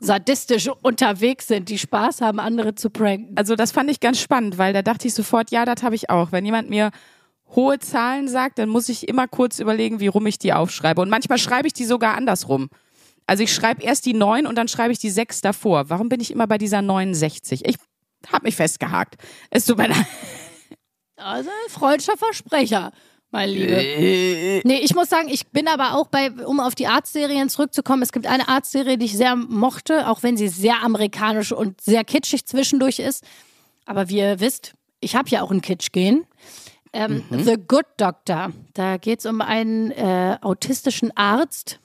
sadistisch 0.00 0.68
unterwegs 0.82 1.46
sind, 1.46 1.68
die 1.68 1.78
Spaß 1.78 2.22
haben, 2.22 2.40
andere 2.40 2.74
zu 2.74 2.90
pranken. 2.90 3.36
Also 3.36 3.54
das 3.54 3.70
fand 3.70 3.90
ich 3.90 4.00
ganz 4.00 4.18
spannend, 4.18 4.58
weil 4.58 4.72
da 4.72 4.82
dachte 4.82 5.06
ich 5.06 5.14
sofort, 5.14 5.50
ja, 5.50 5.64
das 5.64 5.82
habe 5.82 5.94
ich 5.94 6.10
auch. 6.10 6.32
Wenn 6.32 6.44
jemand 6.44 6.70
mir 6.70 6.90
hohe 7.54 7.78
Zahlen 7.78 8.28
sagt, 8.28 8.58
dann 8.58 8.68
muss 8.68 8.88
ich 8.88 9.08
immer 9.08 9.28
kurz 9.28 9.58
überlegen, 9.58 10.00
wie 10.00 10.06
rum 10.06 10.26
ich 10.26 10.38
die 10.38 10.52
aufschreibe. 10.52 11.00
Und 11.00 11.10
manchmal 11.10 11.38
schreibe 11.38 11.66
ich 11.66 11.74
die 11.74 11.84
sogar 11.84 12.16
andersrum. 12.16 12.70
Also 13.26 13.42
ich 13.42 13.54
schreibe 13.54 13.82
erst 13.82 14.06
die 14.06 14.14
9 14.14 14.46
und 14.46 14.56
dann 14.56 14.68
schreibe 14.68 14.92
ich 14.92 14.98
die 14.98 15.10
6 15.10 15.40
davor. 15.42 15.90
Warum 15.90 16.08
bin 16.08 16.20
ich 16.20 16.30
immer 16.30 16.46
bei 16.46 16.58
dieser 16.58 16.82
69? 16.82 17.64
Ich 17.66 17.76
habe 18.32 18.44
mich 18.44 18.56
festgehakt. 18.56 19.16
Es 19.50 19.66
tut 19.66 19.78
mir 19.78 19.88
leid. 19.88 20.06
Also 21.16 21.50
ein 21.50 21.70
freudscher 21.70 22.16
Versprecher, 22.16 22.92
mein 23.30 23.48
Liebe. 23.50 23.72
Äh. 23.72 24.62
Nee, 24.64 24.78
ich 24.78 24.94
muss 24.94 25.08
sagen, 25.08 25.28
ich 25.28 25.48
bin 25.48 25.68
aber 25.68 25.94
auch 25.94 26.08
bei, 26.08 26.30
um 26.30 26.60
auf 26.60 26.74
die 26.74 26.86
Arztserien 26.86 27.48
zurückzukommen, 27.48 28.02
es 28.02 28.12
gibt 28.12 28.26
eine 28.26 28.48
Arztserie, 28.48 28.98
die 28.98 29.06
ich 29.06 29.16
sehr 29.16 29.36
mochte, 29.36 30.08
auch 30.08 30.22
wenn 30.22 30.36
sie 30.36 30.48
sehr 30.48 30.82
amerikanisch 30.82 31.52
und 31.52 31.80
sehr 31.80 32.04
kitschig 32.04 32.46
zwischendurch 32.46 32.98
ist. 32.98 33.24
Aber 33.86 34.08
wie 34.08 34.18
ihr 34.18 34.40
wisst, 34.40 34.74
ich 35.00 35.16
habe 35.16 35.28
ja 35.30 35.42
auch 35.42 35.50
ein 35.50 35.62
Kitsch-Gen. 35.62 36.26
Ähm, 36.92 37.22
The 37.30 37.56
Good 37.56 37.86
Doctor. 37.96 38.52
Da 38.74 38.96
geht 38.96 39.20
es 39.20 39.26
um 39.26 39.40
einen 39.40 39.92
äh, 39.92 40.38
autistischen 40.40 41.16
Arzt. 41.16 41.78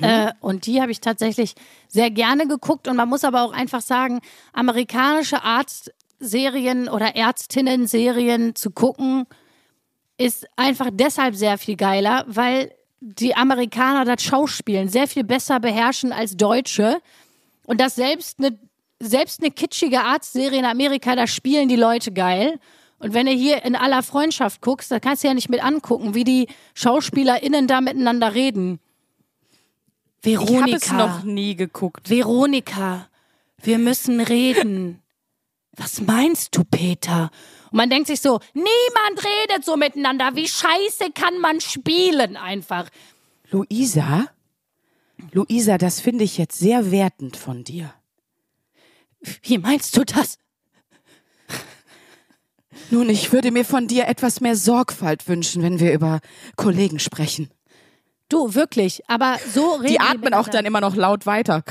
Äh, 0.00 0.32
und 0.40 0.66
die 0.66 0.80
habe 0.80 0.92
ich 0.92 1.00
tatsächlich 1.00 1.54
sehr 1.88 2.10
gerne 2.10 2.46
geguckt. 2.46 2.88
Und 2.88 2.96
man 2.96 3.08
muss 3.08 3.24
aber 3.24 3.42
auch 3.42 3.52
einfach 3.52 3.80
sagen, 3.80 4.20
amerikanische 4.52 5.42
Arztserien 5.42 6.88
oder 6.88 7.16
Ärztinnen-Serien 7.16 8.54
zu 8.54 8.70
gucken, 8.70 9.26
ist 10.18 10.46
einfach 10.56 10.88
deshalb 10.92 11.34
sehr 11.34 11.58
viel 11.58 11.76
geiler, 11.76 12.24
weil 12.28 12.72
die 13.00 13.34
Amerikaner 13.34 14.04
das 14.04 14.22
Schauspielen 14.22 14.88
sehr 14.88 15.08
viel 15.08 15.24
besser 15.24 15.58
beherrschen 15.58 16.12
als 16.12 16.36
Deutsche. 16.36 17.00
Und 17.66 17.80
das 17.80 17.96
selbst 17.96 18.38
eine, 18.38 18.58
selbst 19.00 19.40
eine 19.40 19.50
kitschige 19.50 20.00
Arztserie 20.00 20.60
in 20.60 20.64
Amerika, 20.64 21.16
da 21.16 21.26
spielen 21.26 21.68
die 21.68 21.76
Leute 21.76 22.12
geil. 22.12 22.60
Und 23.00 23.14
wenn 23.14 23.26
du 23.26 23.32
hier 23.32 23.64
in 23.64 23.74
aller 23.74 24.04
Freundschaft 24.04 24.60
guckst, 24.60 24.92
da 24.92 25.00
kannst 25.00 25.24
du 25.24 25.28
ja 25.28 25.34
nicht 25.34 25.48
mit 25.48 25.64
angucken, 25.64 26.14
wie 26.14 26.22
die 26.22 26.46
SchauspielerInnen 26.74 27.66
da 27.66 27.80
miteinander 27.80 28.34
reden. 28.34 28.78
Veronika. 30.22 30.52
Ich 30.52 30.62
habe 30.62 30.72
es 30.76 30.92
noch 30.92 31.24
nie 31.24 31.56
geguckt. 31.56 32.08
Veronika, 32.08 33.08
wir 33.60 33.78
müssen 33.78 34.20
reden. 34.20 35.02
Was 35.76 36.00
meinst 36.00 36.56
du, 36.56 36.62
Peter? 36.62 37.30
Und 37.72 37.78
man 37.78 37.88
denkt 37.88 38.06
sich 38.06 38.20
so, 38.20 38.38
niemand 38.52 39.24
redet 39.24 39.64
so 39.64 39.76
miteinander. 39.76 40.32
Wie 40.34 40.46
scheiße 40.46 41.10
kann 41.14 41.38
man 41.38 41.60
spielen 41.60 42.36
einfach? 42.36 42.90
Luisa? 43.50 44.26
Luisa, 45.32 45.78
das 45.78 46.00
finde 46.00 46.24
ich 46.24 46.36
jetzt 46.36 46.58
sehr 46.58 46.90
wertend 46.90 47.38
von 47.38 47.64
dir. 47.64 47.94
Wie 49.42 49.56
meinst 49.56 49.96
du 49.96 50.04
das? 50.04 50.38
Nun, 52.90 53.08
ich 53.08 53.32
würde 53.32 53.50
mir 53.50 53.64
von 53.64 53.88
dir 53.88 54.06
etwas 54.06 54.42
mehr 54.42 54.56
Sorgfalt 54.56 55.26
wünschen, 55.26 55.62
wenn 55.62 55.80
wir 55.80 55.94
über 55.94 56.20
Kollegen 56.56 56.98
sprechen. 56.98 57.50
Du, 58.28 58.54
wirklich. 58.54 59.02
Aber 59.08 59.38
so 59.54 59.76
reden 59.76 59.86
Die 59.86 60.00
atmen 60.00 60.34
auch 60.34 60.48
dann 60.48 60.66
immer 60.66 60.82
noch 60.82 60.94
laut 60.94 61.24
weiter. 61.24 61.64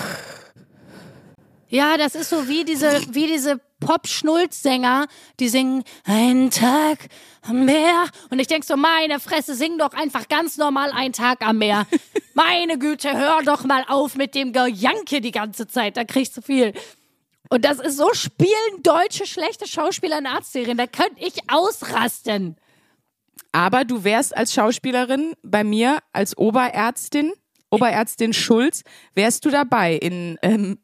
Ja, 1.69 1.97
das 1.97 2.15
ist 2.15 2.29
so 2.29 2.47
wie 2.47 2.65
diese, 2.65 3.01
wie 3.11 3.27
diese 3.27 3.61
Pop-Schnulz-Sänger, 3.81 5.07
die 5.41 5.49
singen 5.49 5.83
Ein 6.05 6.49
Tag 6.51 7.09
am 7.41 7.65
Meer. 7.65 8.05
Und 8.29 8.39
ich 8.39 8.47
denk 8.47 8.63
so, 8.63 8.77
meine 8.77 9.19
Fresse, 9.19 9.55
sing 9.55 9.77
doch 9.77 9.91
einfach 9.91 10.29
ganz 10.29 10.55
normal 10.55 10.91
Ein 10.93 11.11
Tag 11.11 11.45
am 11.45 11.57
Meer. 11.57 11.85
meine 12.33 12.79
Güte, 12.79 13.11
hör 13.11 13.41
doch 13.43 13.65
mal 13.65 13.83
auf 13.89 14.15
mit 14.15 14.35
dem 14.35 14.53
Gejanke 14.53 15.19
die 15.19 15.31
ganze 15.31 15.67
Zeit, 15.67 15.97
da 15.97 16.05
kriegst 16.05 16.37
du 16.37 16.41
viel. 16.41 16.71
Und 17.49 17.65
das 17.65 17.79
ist 17.79 17.97
so, 17.97 18.13
spielen 18.13 18.81
deutsche 18.81 19.25
schlechte 19.25 19.67
Schauspieler 19.67 20.19
in 20.19 20.25
Arztserien, 20.25 20.77
da 20.77 20.87
könnte 20.87 21.17
ich 21.17 21.51
ausrasten. 21.51 22.55
Aber 23.51 23.83
du 23.83 24.05
wärst 24.05 24.35
als 24.35 24.53
Schauspielerin 24.53 25.33
bei 25.43 25.65
mir 25.65 25.99
als 26.13 26.37
Oberärztin, 26.37 27.33
Oberärztin 27.71 28.33
Schulz, 28.33 28.83
wärst 29.15 29.45
du 29.45 29.49
dabei 29.49 29.95
in, 29.95 30.37
ähm, 30.41 30.77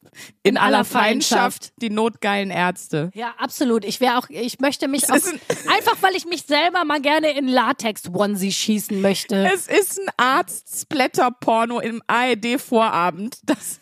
in, 0.44 0.52
In 0.52 0.58
aller 0.58 0.78
aller 0.78 0.86
Feindschaft, 0.86 1.66
Feindschaft. 1.66 1.74
die 1.82 1.90
notgeilen 1.90 2.50
Ärzte. 2.50 3.12
Ja, 3.14 3.36
absolut. 3.38 3.84
Ich 3.86 4.00
wäre 4.00 4.18
auch, 4.18 4.30
ich 4.30 4.60
möchte 4.60 4.88
mich 4.88 5.10
auch, 5.12 5.16
ein- 5.16 5.40
einfach 5.70 5.98
weil 6.02 6.16
ich 6.16 6.26
mich 6.26 6.44
selber 6.44 6.86
mal 6.86 7.02
gerne 7.02 7.38
in 7.38 7.48
Latex-Onesie 7.48 8.52
schießen 8.54 9.02
möchte. 9.02 9.46
Es 9.54 9.68
ist 9.68 10.00
ein 10.00 10.10
Arzt-Splatter-Porno 10.18 11.80
im 11.82 12.02
ARD-Vorabend. 12.08 13.38
Das 13.44 13.80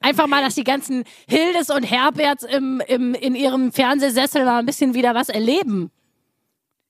Einfach 0.00 0.28
mal, 0.28 0.42
dass 0.42 0.54
die 0.54 0.62
ganzen 0.62 1.02
Hildes 1.28 1.68
und 1.70 1.82
Herberts 1.82 2.44
im, 2.44 2.80
im, 2.86 3.14
in 3.14 3.34
ihrem 3.34 3.72
Fernsehsessel 3.72 4.44
mal 4.44 4.58
ein 4.60 4.66
bisschen 4.66 4.94
wieder 4.94 5.14
was 5.14 5.28
erleben. 5.28 5.90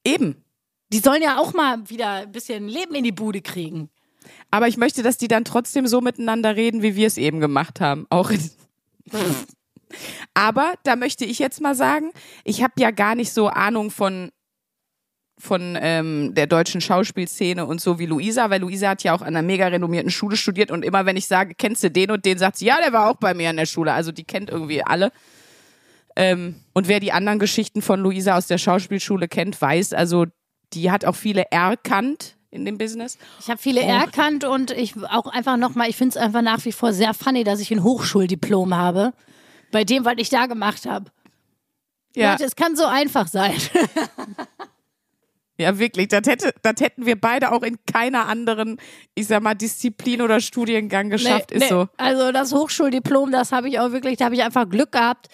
eben. 0.04 0.44
Die 0.92 0.98
sollen 0.98 1.22
ja 1.22 1.38
auch 1.38 1.52
mal 1.54 1.88
wieder 1.88 2.10
ein 2.12 2.32
bisschen 2.32 2.66
Leben 2.68 2.94
in 2.94 3.04
die 3.04 3.12
Bude 3.12 3.40
kriegen. 3.42 3.90
Aber 4.50 4.68
ich 4.68 4.76
möchte, 4.76 5.02
dass 5.02 5.18
die 5.18 5.28
dann 5.28 5.44
trotzdem 5.44 5.86
so 5.86 6.00
miteinander 6.00 6.56
reden, 6.56 6.82
wie 6.82 6.96
wir 6.96 7.06
es 7.06 7.16
eben 7.16 7.40
gemacht 7.40 7.80
haben. 7.80 8.06
Auch 8.10 8.30
Aber 10.34 10.74
da 10.84 10.96
möchte 10.96 11.24
ich 11.24 11.38
jetzt 11.38 11.60
mal 11.60 11.74
sagen, 11.74 12.12
ich 12.44 12.62
habe 12.62 12.74
ja 12.78 12.90
gar 12.90 13.14
nicht 13.14 13.32
so 13.32 13.48
Ahnung 13.48 13.90
von 13.90 14.30
von 15.40 15.78
ähm, 15.80 16.34
der 16.34 16.48
deutschen 16.48 16.80
Schauspielszene 16.80 17.64
und 17.64 17.80
so 17.80 18.00
wie 18.00 18.06
Luisa, 18.06 18.50
weil 18.50 18.60
Luisa 18.60 18.88
hat 18.88 19.04
ja 19.04 19.14
auch 19.14 19.20
an 19.20 19.28
einer 19.28 19.42
mega 19.42 19.68
renommierten 19.68 20.10
Schule 20.10 20.36
studiert 20.36 20.72
und 20.72 20.84
immer 20.84 21.06
wenn 21.06 21.16
ich 21.16 21.28
sage, 21.28 21.54
kennst 21.56 21.84
du 21.84 21.90
den 21.92 22.10
und 22.10 22.24
den, 22.24 22.38
sagt 22.38 22.56
sie, 22.56 22.66
ja, 22.66 22.78
der 22.82 22.92
war 22.92 23.08
auch 23.08 23.16
bei 23.16 23.34
mir 23.34 23.48
an 23.50 23.56
der 23.56 23.66
Schule. 23.66 23.92
Also 23.92 24.10
die 24.10 24.24
kennt 24.24 24.50
irgendwie 24.50 24.82
alle. 24.82 25.12
Ähm, 26.16 26.56
und 26.74 26.88
wer 26.88 26.98
die 26.98 27.12
anderen 27.12 27.38
Geschichten 27.38 27.82
von 27.82 28.00
Luisa 28.00 28.36
aus 28.36 28.48
der 28.48 28.58
Schauspielschule 28.58 29.28
kennt, 29.28 29.60
weiß, 29.60 29.92
also 29.92 30.26
die 30.72 30.90
hat 30.90 31.04
auch 31.04 31.14
viele 31.14 31.44
erkannt 31.52 32.36
in 32.50 32.64
dem 32.64 32.78
Business. 32.78 33.18
Ich 33.40 33.50
habe 33.50 33.60
viele 33.60 33.82
erkannt 33.82 34.44
und 34.44 34.70
ich 34.70 34.94
auch 34.96 35.26
einfach 35.26 35.56
nochmal, 35.56 35.88
ich 35.88 35.96
finde 35.96 36.16
es 36.18 36.22
einfach 36.22 36.42
nach 36.42 36.64
wie 36.64 36.72
vor 36.72 36.92
sehr 36.92 37.14
funny, 37.14 37.44
dass 37.44 37.60
ich 37.60 37.70
ein 37.70 37.82
Hochschuldiplom 37.82 38.74
habe. 38.74 39.12
Bei 39.70 39.84
dem, 39.84 40.04
was 40.04 40.14
ich 40.16 40.30
da 40.30 40.46
gemacht 40.46 40.86
habe. 40.86 41.10
Ja. 42.16 42.32
Leute, 42.32 42.44
es 42.44 42.56
kann 42.56 42.74
so 42.74 42.86
einfach 42.86 43.28
sein. 43.28 43.54
Ja, 45.60 45.76
wirklich. 45.76 46.06
Das, 46.06 46.22
hätte, 46.26 46.54
das 46.62 46.74
hätten 46.80 47.04
wir 47.04 47.20
beide 47.20 47.50
auch 47.50 47.62
in 47.62 47.78
keiner 47.84 48.26
anderen, 48.26 48.78
ich 49.16 49.26
sag 49.26 49.42
mal, 49.42 49.54
Disziplin 49.54 50.22
oder 50.22 50.40
Studiengang 50.40 51.10
geschafft. 51.10 51.50
Nee, 51.50 51.56
ist 51.56 51.62
nee. 51.62 51.68
so. 51.68 51.88
Also 51.96 52.30
das 52.30 52.52
Hochschuldiplom, 52.52 53.32
das 53.32 53.50
habe 53.50 53.68
ich 53.68 53.80
auch 53.80 53.90
wirklich, 53.90 54.18
da 54.18 54.26
habe 54.26 54.36
ich 54.36 54.42
einfach 54.44 54.68
Glück 54.68 54.92
gehabt, 54.92 55.26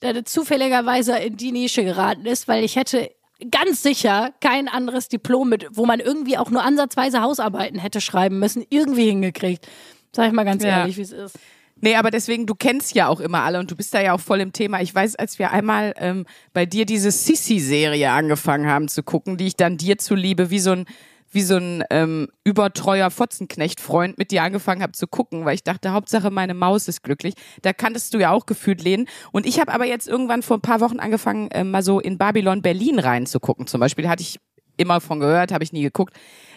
dass 0.00 0.16
es 0.16 0.24
zufälligerweise 0.24 1.16
in 1.18 1.36
die 1.36 1.52
Nische 1.52 1.84
geraten 1.84 2.26
ist, 2.26 2.48
weil 2.48 2.64
ich 2.64 2.74
hätte 2.74 3.10
ganz 3.50 3.82
sicher 3.82 4.32
kein 4.40 4.68
anderes 4.68 5.08
Diplom 5.08 5.48
mit, 5.48 5.66
wo 5.72 5.86
man 5.86 6.00
irgendwie 6.00 6.36
auch 6.38 6.50
nur 6.50 6.62
ansatzweise 6.62 7.22
Hausarbeiten 7.22 7.78
hätte 7.78 8.00
schreiben 8.00 8.38
müssen, 8.38 8.64
irgendwie 8.70 9.06
hingekriegt. 9.06 9.66
Sag 10.12 10.26
ich 10.28 10.32
mal 10.32 10.44
ganz 10.44 10.62
Ja. 10.64 10.80
ehrlich, 10.80 10.96
wie 10.96 11.02
es 11.02 11.12
ist. 11.12 11.38
Nee, 11.82 11.94
aber 11.96 12.10
deswegen, 12.10 12.44
du 12.46 12.54
kennst 12.54 12.94
ja 12.94 13.08
auch 13.08 13.20
immer 13.20 13.42
alle 13.42 13.58
und 13.58 13.70
du 13.70 13.76
bist 13.76 13.94
da 13.94 14.02
ja 14.02 14.12
auch 14.12 14.20
voll 14.20 14.40
im 14.40 14.52
Thema. 14.52 14.82
Ich 14.82 14.94
weiß, 14.94 15.16
als 15.16 15.38
wir 15.38 15.50
einmal 15.50 15.94
ähm, 15.96 16.26
bei 16.52 16.66
dir 16.66 16.84
diese 16.84 17.10
Sissy-Serie 17.10 18.10
angefangen 18.10 18.66
haben 18.66 18.88
zu 18.88 19.02
gucken, 19.02 19.38
die 19.38 19.46
ich 19.46 19.56
dann 19.56 19.78
dir 19.78 19.96
zuliebe, 19.96 20.50
wie 20.50 20.58
so 20.58 20.72
ein 20.72 20.84
wie 21.30 21.42
so 21.42 21.56
ein 21.56 21.84
ähm, 21.90 22.28
übertreuer 22.44 23.10
Fotzenknecht-Freund 23.10 24.18
mit 24.18 24.30
dir 24.30 24.42
angefangen 24.42 24.82
habe 24.82 24.92
zu 24.92 25.06
gucken, 25.06 25.44
weil 25.44 25.54
ich 25.54 25.62
dachte, 25.62 25.92
Hauptsache 25.92 26.30
meine 26.30 26.54
Maus 26.54 26.88
ist 26.88 27.02
glücklich. 27.02 27.34
Da 27.62 27.72
kanntest 27.72 28.14
du 28.14 28.18
ja 28.18 28.30
auch 28.30 28.46
gefühlt 28.46 28.82
lehnen. 28.82 29.06
Und 29.32 29.46
ich 29.46 29.60
habe 29.60 29.72
aber 29.72 29.86
jetzt 29.86 30.08
irgendwann 30.08 30.42
vor 30.42 30.58
ein 30.58 30.62
paar 30.62 30.80
Wochen 30.80 30.98
angefangen, 30.98 31.48
ähm, 31.52 31.70
mal 31.70 31.82
so 31.82 32.00
in 32.00 32.18
Babylon 32.18 32.62
Berlin 32.62 32.98
reinzugucken. 32.98 33.66
Zum 33.66 33.80
Beispiel 33.80 34.08
hatte 34.08 34.22
ich 34.22 34.38
immer 34.76 35.00
von 35.00 35.20
gehört, 35.20 35.52
habe 35.52 35.62
ich 35.62 35.72
nie 35.72 35.82
geguckt. 35.82 36.14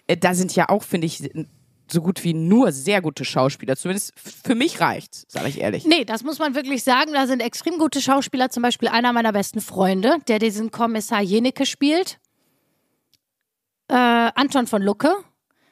Äh, 0.08 0.18
da 0.18 0.34
sind 0.34 0.56
ja 0.56 0.70
auch, 0.70 0.84
finde 0.84 1.08
ich, 1.08 1.30
so 1.92 2.02
gut 2.02 2.24
wie 2.24 2.34
nur 2.34 2.72
sehr 2.72 3.02
gute 3.02 3.26
Schauspieler. 3.26 3.76
Zumindest 3.76 4.14
für 4.18 4.56
mich 4.56 4.80
reicht's, 4.80 5.26
sage 5.28 5.50
ich 5.50 5.62
ehrlich. 5.62 5.86
Nee, 5.86 6.06
das 6.06 6.24
muss 6.24 6.40
man 6.40 6.56
wirklich 6.56 6.84
sagen. 6.84 7.14
Da 7.14 7.28
sind 7.28 7.42
extrem 7.42 7.78
gute 7.78 8.02
Schauspieler. 8.02 8.50
Zum 8.50 8.64
Beispiel 8.64 8.88
einer 8.88 9.14
meiner 9.14 9.34
besten 9.34 9.62
Freunde, 9.62 10.18
der 10.28 10.40
diesen 10.40 10.72
Kommissar 10.72 11.22
Jenecke 11.22 11.66
spielt. 11.66 12.20
Äh, 13.94 14.32
Anton 14.36 14.68
von 14.68 14.82
Lucke. 14.82 15.14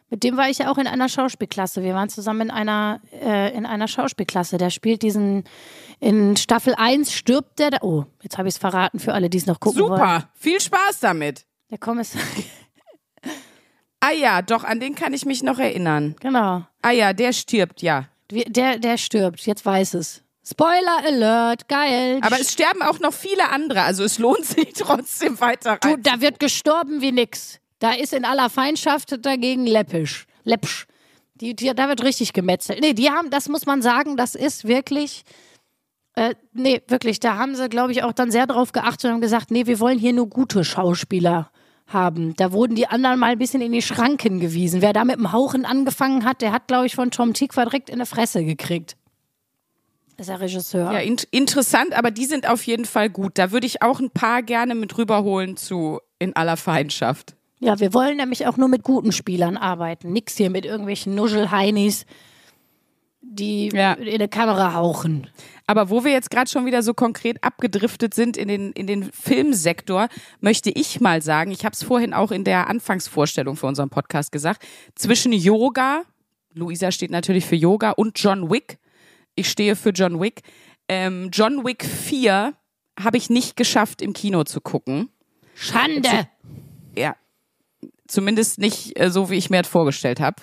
Mit 0.09 0.23
dem 0.23 0.35
war 0.35 0.49
ich 0.49 0.57
ja 0.59 0.69
auch 0.69 0.77
in 0.77 0.87
einer 0.87 1.07
Schauspielklasse. 1.07 1.83
Wir 1.83 1.93
waren 1.95 2.09
zusammen 2.09 2.41
in 2.41 2.51
einer, 2.51 2.99
äh, 3.13 3.55
in 3.55 3.65
einer 3.65 3.87
Schauspielklasse. 3.87 4.57
Der 4.57 4.69
spielt 4.69 5.01
diesen, 5.03 5.45
in 6.01 6.35
Staffel 6.35 6.75
1 6.75 7.13
stirbt 7.13 7.59
der, 7.59 7.69
da- 7.71 7.77
oh, 7.81 8.03
jetzt 8.21 8.37
habe 8.37 8.49
ich 8.49 8.55
es 8.55 8.59
verraten 8.59 8.99
für 8.99 9.13
alle, 9.13 9.29
die 9.29 9.37
es 9.37 9.45
noch 9.45 9.59
gucken 9.61 9.81
wollen. 9.83 9.91
Super, 9.93 10.29
viel 10.35 10.59
Spaß 10.59 10.99
damit. 10.99 11.45
Der 11.69 11.77
Kommissar, 11.77 12.21
Ah 14.01 14.11
ja, 14.11 14.41
doch, 14.41 14.63
an 14.63 14.79
den 14.79 14.95
kann 14.95 15.13
ich 15.13 15.25
mich 15.25 15.43
noch 15.43 15.59
erinnern. 15.59 16.15
genau. 16.19 16.63
Ah 16.81 16.91
ja, 16.91 17.13
der 17.13 17.33
stirbt, 17.33 17.81
ja. 17.83 18.05
Der, 18.31 18.79
der 18.79 18.97
stirbt, 18.97 19.45
jetzt 19.45 19.65
weiß 19.65 19.93
es. 19.93 20.23
Spoiler 20.43 21.05
Alert, 21.05 21.67
geil. 21.69 22.19
Aber 22.23 22.39
es 22.39 22.51
sterben 22.51 22.81
auch 22.81 22.99
noch 22.99 23.13
viele 23.13 23.49
andere, 23.49 23.83
also 23.83 24.03
es 24.03 24.17
lohnt 24.17 24.43
sich 24.45 24.73
trotzdem 24.73 25.39
weiter 25.39 25.77
Du, 25.79 25.89
rein. 25.89 26.01
da 26.01 26.19
wird 26.19 26.39
gestorben 26.39 27.01
wie 27.01 27.11
nix. 27.11 27.59
Da 27.81 27.93
ist 27.93 28.13
in 28.13 28.25
aller 28.25 28.51
Feindschaft 28.51 29.25
dagegen 29.25 29.65
läppisch. 29.65 30.27
Läppsch. 30.43 30.85
Die, 31.33 31.55
die, 31.55 31.73
da 31.73 31.89
wird 31.89 32.03
richtig 32.03 32.31
gemetzelt. 32.31 32.79
Nee, 32.79 32.93
die 32.93 33.09
haben, 33.09 33.31
das 33.31 33.49
muss 33.49 33.65
man 33.65 33.81
sagen, 33.81 34.15
das 34.17 34.35
ist 34.35 34.67
wirklich. 34.67 35.23
Äh, 36.13 36.35
nee, 36.53 36.81
wirklich, 36.87 37.19
da 37.19 37.37
haben 37.37 37.55
sie, 37.55 37.69
glaube 37.69 37.91
ich, 37.91 38.03
auch 38.03 38.11
dann 38.11 38.29
sehr 38.29 38.45
drauf 38.45 38.71
geachtet 38.71 39.05
und 39.05 39.13
haben 39.13 39.21
gesagt, 39.21 39.49
nee, 39.49 39.65
wir 39.65 39.79
wollen 39.79 39.97
hier 39.97 40.13
nur 40.13 40.29
gute 40.29 40.63
Schauspieler 40.63 41.49
haben. 41.87 42.35
Da 42.35 42.51
wurden 42.51 42.75
die 42.75 42.85
anderen 42.85 43.17
mal 43.17 43.31
ein 43.31 43.39
bisschen 43.39 43.61
in 43.61 43.71
die 43.71 43.81
Schranken 43.81 44.39
gewiesen. 44.39 44.83
Wer 44.83 44.93
da 44.93 45.03
mit 45.03 45.15
dem 45.15 45.31
Hauchen 45.31 45.65
angefangen 45.65 46.23
hat, 46.23 46.43
der 46.43 46.51
hat, 46.51 46.67
glaube 46.67 46.85
ich, 46.85 46.93
von 46.93 47.09
Tom 47.09 47.33
Tikva 47.33 47.63
direkt 47.63 47.89
in 47.89 47.97
die 47.97 48.05
Fresse 48.05 48.45
gekriegt. 48.45 48.95
Das 50.17 50.27
ist 50.27 50.29
der 50.29 50.41
Regisseur. 50.41 50.93
Ja, 50.93 50.99
in 50.99 51.17
interessant, 51.31 51.93
aber 51.93 52.11
die 52.11 52.25
sind 52.25 52.47
auf 52.47 52.61
jeden 52.67 52.85
Fall 52.85 53.09
gut. 53.09 53.39
Da 53.39 53.51
würde 53.51 53.65
ich 53.65 53.81
auch 53.81 53.99
ein 53.99 54.11
paar 54.11 54.43
gerne 54.43 54.75
mit 54.75 54.95
rüberholen 54.99 55.57
zu 55.57 55.99
In 56.19 56.35
aller 56.35 56.57
Feindschaft. 56.57 57.35
Ja, 57.63 57.79
wir 57.79 57.93
wollen 57.93 58.17
nämlich 58.17 58.47
auch 58.47 58.57
nur 58.57 58.67
mit 58.67 58.81
guten 58.83 59.11
Spielern 59.11 59.55
arbeiten. 59.55 60.11
Nix 60.11 60.35
hier 60.35 60.49
mit 60.49 60.65
irgendwelchen 60.65 61.13
Nuschelheinis, 61.13 62.05
die 63.21 63.69
Ja. 63.69 63.93
in 63.93 64.07
eine 64.15 64.27
Kamera 64.27 64.73
hauchen. 64.73 65.27
Aber 65.67 65.91
wo 65.91 66.03
wir 66.03 66.11
jetzt 66.11 66.31
gerade 66.31 66.49
schon 66.49 66.65
wieder 66.65 66.81
so 66.81 66.95
konkret 66.95 67.43
abgedriftet 67.43 68.15
sind 68.15 68.35
in 68.35 68.47
den, 68.47 68.71
in 68.71 68.87
den 68.87 69.03
Filmsektor, 69.13 70.07
möchte 70.39 70.71
ich 70.71 70.99
mal 71.01 71.21
sagen, 71.21 71.51
ich 71.51 71.63
habe 71.63 71.73
es 71.73 71.83
vorhin 71.83 72.13
auch 72.15 72.31
in 72.31 72.43
der 72.43 72.67
Anfangsvorstellung 72.67 73.55
für 73.55 73.67
unseren 73.67 73.89
Podcast 73.91 74.31
gesagt, 74.31 74.65
zwischen 74.95 75.31
Yoga 75.31 76.01
Luisa 76.53 76.91
steht 76.91 77.11
natürlich 77.11 77.45
für 77.45 77.55
Yoga 77.55 77.91
und 77.91 78.19
John 78.19 78.49
Wick. 78.49 78.77
Ich 79.35 79.49
stehe 79.49 79.75
für 79.77 79.91
John 79.91 80.19
Wick. 80.19 80.41
Ähm, 80.89 81.29
John 81.31 81.63
Wick 81.63 81.85
4 81.85 82.53
habe 82.99 83.17
ich 83.17 83.29
nicht 83.29 83.55
geschafft, 83.55 84.01
im 84.01 84.11
Kino 84.13 84.43
zu 84.43 84.59
gucken. 84.59 85.09
Schande! 85.55 86.27
Ja. 86.97 87.15
Zumindest 88.11 88.59
nicht 88.59 88.99
äh, 88.99 89.09
so, 89.09 89.29
wie 89.29 89.37
ich 89.37 89.49
mir 89.49 89.61
das 89.61 89.71
vorgestellt 89.71 90.19
habe. 90.19 90.35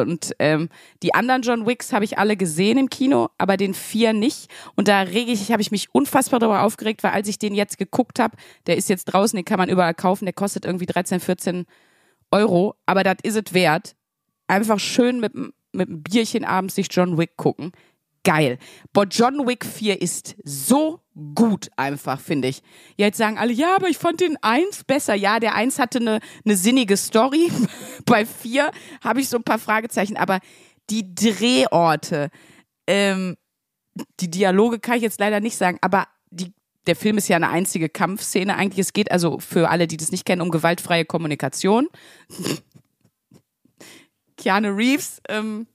Und 0.00 0.36
ähm, 0.38 0.68
die 1.02 1.14
anderen 1.14 1.42
John 1.42 1.66
Wicks 1.66 1.92
habe 1.92 2.04
ich 2.04 2.16
alle 2.16 2.36
gesehen 2.36 2.78
im 2.78 2.88
Kino, 2.88 3.28
aber 3.38 3.56
den 3.56 3.74
vier 3.74 4.12
nicht. 4.12 4.48
Und 4.76 4.86
da 4.86 5.00
rege 5.00 5.32
ich, 5.32 5.50
habe 5.50 5.60
ich 5.60 5.72
mich 5.72 5.92
unfassbar 5.92 6.38
darüber 6.38 6.62
aufgeregt, 6.62 7.02
weil 7.02 7.10
als 7.10 7.26
ich 7.26 7.40
den 7.40 7.56
jetzt 7.56 7.76
geguckt 7.78 8.20
habe, 8.20 8.36
der 8.68 8.76
ist 8.76 8.88
jetzt 8.88 9.06
draußen, 9.06 9.36
den 9.36 9.44
kann 9.44 9.58
man 9.58 9.68
überall 9.68 9.94
kaufen, 9.94 10.26
der 10.26 10.32
kostet 10.32 10.64
irgendwie 10.64 10.86
13, 10.86 11.18
14 11.18 11.66
Euro, 12.30 12.76
aber 12.86 13.02
das 13.02 13.16
ist 13.24 13.34
es 13.34 13.52
wert. 13.52 13.96
Einfach 14.46 14.78
schön 14.78 15.18
mit, 15.18 15.34
mit 15.34 15.88
einem 15.88 16.04
Bierchen 16.04 16.44
abends 16.44 16.76
sich 16.76 16.86
John 16.88 17.18
Wick 17.18 17.36
gucken 17.36 17.72
geil. 18.26 18.58
Boah, 18.92 19.06
John 19.08 19.46
Wick 19.46 19.64
4 19.64 20.02
ist 20.02 20.34
so 20.42 21.00
gut 21.34 21.70
einfach, 21.76 22.20
finde 22.20 22.48
ich. 22.48 22.60
Jetzt 22.96 23.18
sagen 23.18 23.38
alle, 23.38 23.52
ja, 23.52 23.76
aber 23.76 23.88
ich 23.88 23.98
fand 23.98 24.20
den 24.20 24.36
1 24.42 24.82
besser. 24.84 25.14
Ja, 25.14 25.38
der 25.38 25.54
1 25.54 25.78
hatte 25.78 26.00
eine, 26.00 26.18
eine 26.44 26.56
sinnige 26.56 26.96
Story. 26.96 27.50
Bei 28.04 28.26
4 28.26 28.72
habe 29.02 29.20
ich 29.20 29.28
so 29.28 29.36
ein 29.36 29.44
paar 29.44 29.60
Fragezeichen, 29.60 30.16
aber 30.16 30.40
die 30.90 31.14
Drehorte, 31.14 32.30
ähm, 32.88 33.36
die 34.18 34.30
Dialoge 34.30 34.80
kann 34.80 34.96
ich 34.96 35.02
jetzt 35.02 35.20
leider 35.20 35.38
nicht 35.38 35.56
sagen, 35.56 35.78
aber 35.80 36.08
die, 36.30 36.52
der 36.88 36.96
Film 36.96 37.18
ist 37.18 37.28
ja 37.28 37.36
eine 37.36 37.48
einzige 37.48 37.88
Kampfszene. 37.88 38.56
Eigentlich, 38.56 38.80
es 38.80 38.92
geht 38.92 39.12
also 39.12 39.38
für 39.38 39.70
alle, 39.70 39.86
die 39.86 39.96
das 39.96 40.10
nicht 40.10 40.24
kennen, 40.24 40.42
um 40.42 40.50
gewaltfreie 40.50 41.04
Kommunikation. 41.04 41.88
Keanu 44.36 44.74
Reeves, 44.74 45.22
ähm, 45.28 45.68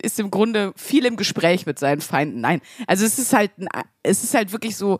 ist 0.00 0.20
im 0.20 0.30
Grunde 0.30 0.72
viel 0.76 1.04
im 1.04 1.16
Gespräch 1.16 1.66
mit 1.66 1.78
seinen 1.78 2.00
Feinden. 2.00 2.40
Nein, 2.40 2.60
also 2.86 3.04
es 3.04 3.18
ist 3.18 3.32
halt, 3.32 3.50
es 4.02 4.22
ist 4.22 4.34
halt 4.34 4.52
wirklich 4.52 4.76
so 4.76 4.98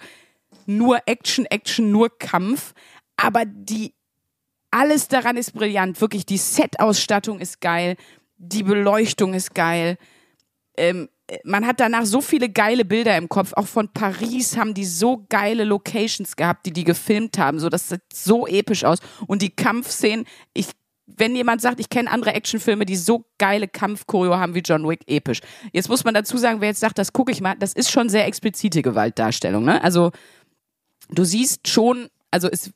nur 0.66 0.98
Action, 1.06 1.46
Action, 1.46 1.90
nur 1.90 2.18
Kampf, 2.18 2.74
aber 3.16 3.44
die 3.44 3.94
alles 4.70 5.06
daran 5.06 5.37
ist 5.37 5.52
brillant. 5.52 6.00
Wirklich, 6.00 6.26
die 6.26 6.37
Set-Ausstattung 6.37 7.38
ist 7.38 7.60
geil, 7.60 7.96
die 8.37 8.64
Beleuchtung 8.64 9.34
ist 9.34 9.54
geil. 9.54 9.98
Ähm, 10.76 11.08
man 11.44 11.66
hat 11.66 11.80
danach 11.80 12.04
so 12.04 12.20
viele 12.20 12.48
geile 12.48 12.84
Bilder 12.84 13.16
im 13.16 13.28
Kopf. 13.28 13.52
Auch 13.54 13.66
von 13.66 13.88
Paris 13.88 14.56
haben 14.56 14.74
die 14.74 14.84
so 14.84 15.24
geile 15.28 15.64
Locations 15.64 16.37
gehabt, 16.37 16.66
die 16.66 16.72
die 16.72 16.84
gefilmt 16.84 17.38
haben. 17.38 17.60
So, 17.60 17.68
das 17.68 17.88
sieht 17.88 18.02
so 18.12 18.46
episch 18.46 18.84
aus. 18.84 18.98
Und 19.26 19.40
die 19.42 19.54
Kampfszenen, 19.54 20.26
ich 20.52 20.68
wenn 21.06 21.36
jemand 21.36 21.60
sagt, 21.60 21.80
ich 21.80 21.90
kenne 21.90 22.10
andere 22.10 22.34
Actionfilme, 22.34 22.86
die 22.86 22.96
so 22.96 23.24
geile 23.38 23.68
Kampfchoreo 23.68 24.36
haben 24.36 24.54
wie 24.54 24.60
John 24.60 24.88
Wick, 24.88 25.00
episch. 25.06 25.40
Jetzt 25.72 25.88
muss 25.88 26.04
man 26.04 26.14
dazu 26.14 26.38
sagen, 26.38 26.60
wer 26.60 26.68
jetzt 26.68 26.80
sagt, 26.80 26.98
das 26.98 27.12
gucke 27.12 27.32
ich 27.32 27.40
mal, 27.40 27.56
das 27.58 27.74
ist 27.74 27.90
schon 27.90 28.08
sehr 28.08 28.26
explizite 28.26 28.82
Gewaltdarstellung. 28.82 29.64
Ne? 29.64 29.82
Also 29.82 30.12
du 31.10 31.24
siehst 31.24 31.68
schon, 31.68 32.08
also 32.30 32.48
es, 32.48 32.70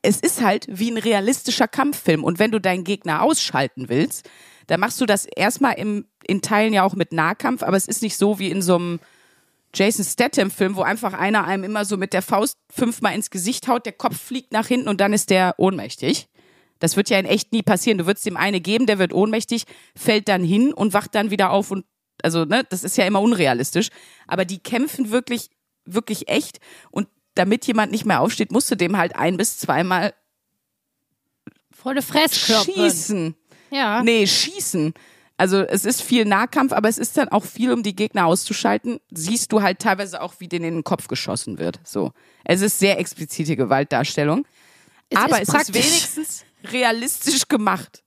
es 0.00 0.20
ist 0.20 0.42
halt 0.42 0.66
wie 0.68 0.90
ein 0.90 0.98
realistischer 0.98 1.68
Kampffilm. 1.68 2.24
Und 2.24 2.38
wenn 2.38 2.50
du 2.50 2.60
deinen 2.60 2.84
Gegner 2.84 3.22
ausschalten 3.22 3.88
willst, 3.88 4.28
dann 4.66 4.80
machst 4.80 5.00
du 5.00 5.06
das 5.06 5.26
erstmal 5.26 5.74
im, 5.74 6.06
in 6.24 6.40
Teilen 6.40 6.72
ja 6.72 6.84
auch 6.84 6.94
mit 6.94 7.12
Nahkampf, 7.12 7.62
aber 7.62 7.76
es 7.76 7.86
ist 7.86 8.02
nicht 8.02 8.16
so 8.16 8.38
wie 8.38 8.50
in 8.50 8.62
so 8.62 8.76
einem 8.76 9.00
Jason 9.74 10.04
Statham-Film, 10.04 10.76
wo 10.76 10.82
einfach 10.82 11.14
einer 11.14 11.44
einem 11.44 11.64
immer 11.64 11.84
so 11.84 11.96
mit 11.96 12.12
der 12.12 12.22
Faust 12.22 12.58
fünfmal 12.70 13.14
ins 13.14 13.30
Gesicht 13.30 13.68
haut, 13.68 13.86
der 13.86 13.92
Kopf 13.92 14.20
fliegt 14.20 14.52
nach 14.52 14.66
hinten 14.66 14.88
und 14.88 15.00
dann 15.00 15.12
ist 15.12 15.30
der 15.30 15.54
ohnmächtig. 15.58 16.28
Das 16.82 16.96
wird 16.96 17.10
ja 17.10 17.18
in 17.18 17.26
echt 17.26 17.52
nie 17.52 17.62
passieren. 17.62 17.98
Du 17.98 18.06
würdest 18.06 18.26
dem 18.26 18.36
eine 18.36 18.60
geben, 18.60 18.86
der 18.86 18.98
wird 18.98 19.12
ohnmächtig, 19.12 19.66
fällt 19.94 20.26
dann 20.26 20.42
hin 20.42 20.72
und 20.72 20.92
wacht 20.94 21.14
dann 21.14 21.30
wieder 21.30 21.50
auf 21.50 21.70
und 21.70 21.84
also, 22.24 22.44
ne, 22.44 22.64
das 22.68 22.82
ist 22.82 22.96
ja 22.96 23.06
immer 23.06 23.20
unrealistisch. 23.20 23.88
Aber 24.26 24.44
die 24.44 24.58
kämpfen 24.58 25.10
wirklich, 25.10 25.50
wirklich 25.84 26.28
echt. 26.28 26.58
Und 26.90 27.06
damit 27.34 27.66
jemand 27.68 27.92
nicht 27.92 28.04
mehr 28.04 28.20
aufsteht, 28.20 28.50
musst 28.50 28.68
du 28.70 28.76
dem 28.76 28.96
halt 28.96 29.14
ein 29.14 29.36
bis 29.36 29.58
zweimal 29.58 30.12
volle 31.70 32.02
Fresskörper 32.02 32.72
schießen. 32.72 33.36
Ja. 33.70 34.02
Nee, 34.02 34.26
schießen. 34.26 34.92
Also 35.36 35.60
es 35.60 35.84
ist 35.84 36.02
viel 36.02 36.24
Nahkampf, 36.24 36.72
aber 36.72 36.88
es 36.88 36.98
ist 36.98 37.16
dann 37.16 37.28
auch 37.28 37.44
viel, 37.44 37.72
um 37.72 37.84
die 37.84 37.94
Gegner 37.94 38.26
auszuschalten. 38.26 38.98
Siehst 39.12 39.52
du 39.52 39.62
halt 39.62 39.78
teilweise 39.78 40.20
auch, 40.20 40.34
wie 40.38 40.48
denen 40.48 40.64
in 40.64 40.74
den 40.74 40.84
Kopf 40.84 41.06
geschossen 41.06 41.58
wird. 41.58 41.78
So. 41.84 42.12
Es 42.44 42.60
ist 42.60 42.80
sehr 42.80 42.98
explizite 42.98 43.54
Gewaltdarstellung. 43.54 44.46
Es 45.10 45.18
aber 45.18 45.40
ist 45.40 45.48
es 45.54 45.68
ist 45.68 45.74
wenigstens 45.74 46.44
realistisch 46.64 47.48
gemacht. 47.48 48.02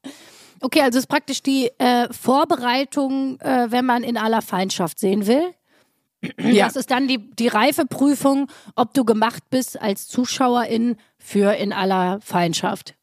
Okay, 0.61 0.81
also 0.81 0.97
es 0.97 1.03
ist 1.03 1.09
praktisch 1.09 1.43
die 1.43 1.69
äh, 1.77 2.11
Vorbereitung, 2.11 3.39
äh, 3.39 3.67
wenn 3.69 3.85
man 3.85 4.03
in 4.03 4.17
aller 4.17 4.41
Feindschaft 4.41 4.99
sehen 4.99 5.27
will. 5.27 5.53
Ja. 6.39 6.65
Das 6.65 6.75
ist 6.75 6.89
dann 6.91 7.07
die, 7.07 7.19
die 7.35 7.47
Reifeprüfung, 7.47 8.49
ob 8.75 8.93
du 8.93 9.05
gemacht 9.05 9.43
bist 9.49 9.79
als 9.79 10.07
Zuschauerin 10.07 10.97
für 11.19 11.53
in 11.53 11.71
aller 11.71 12.19
Feindschaft. 12.21 12.95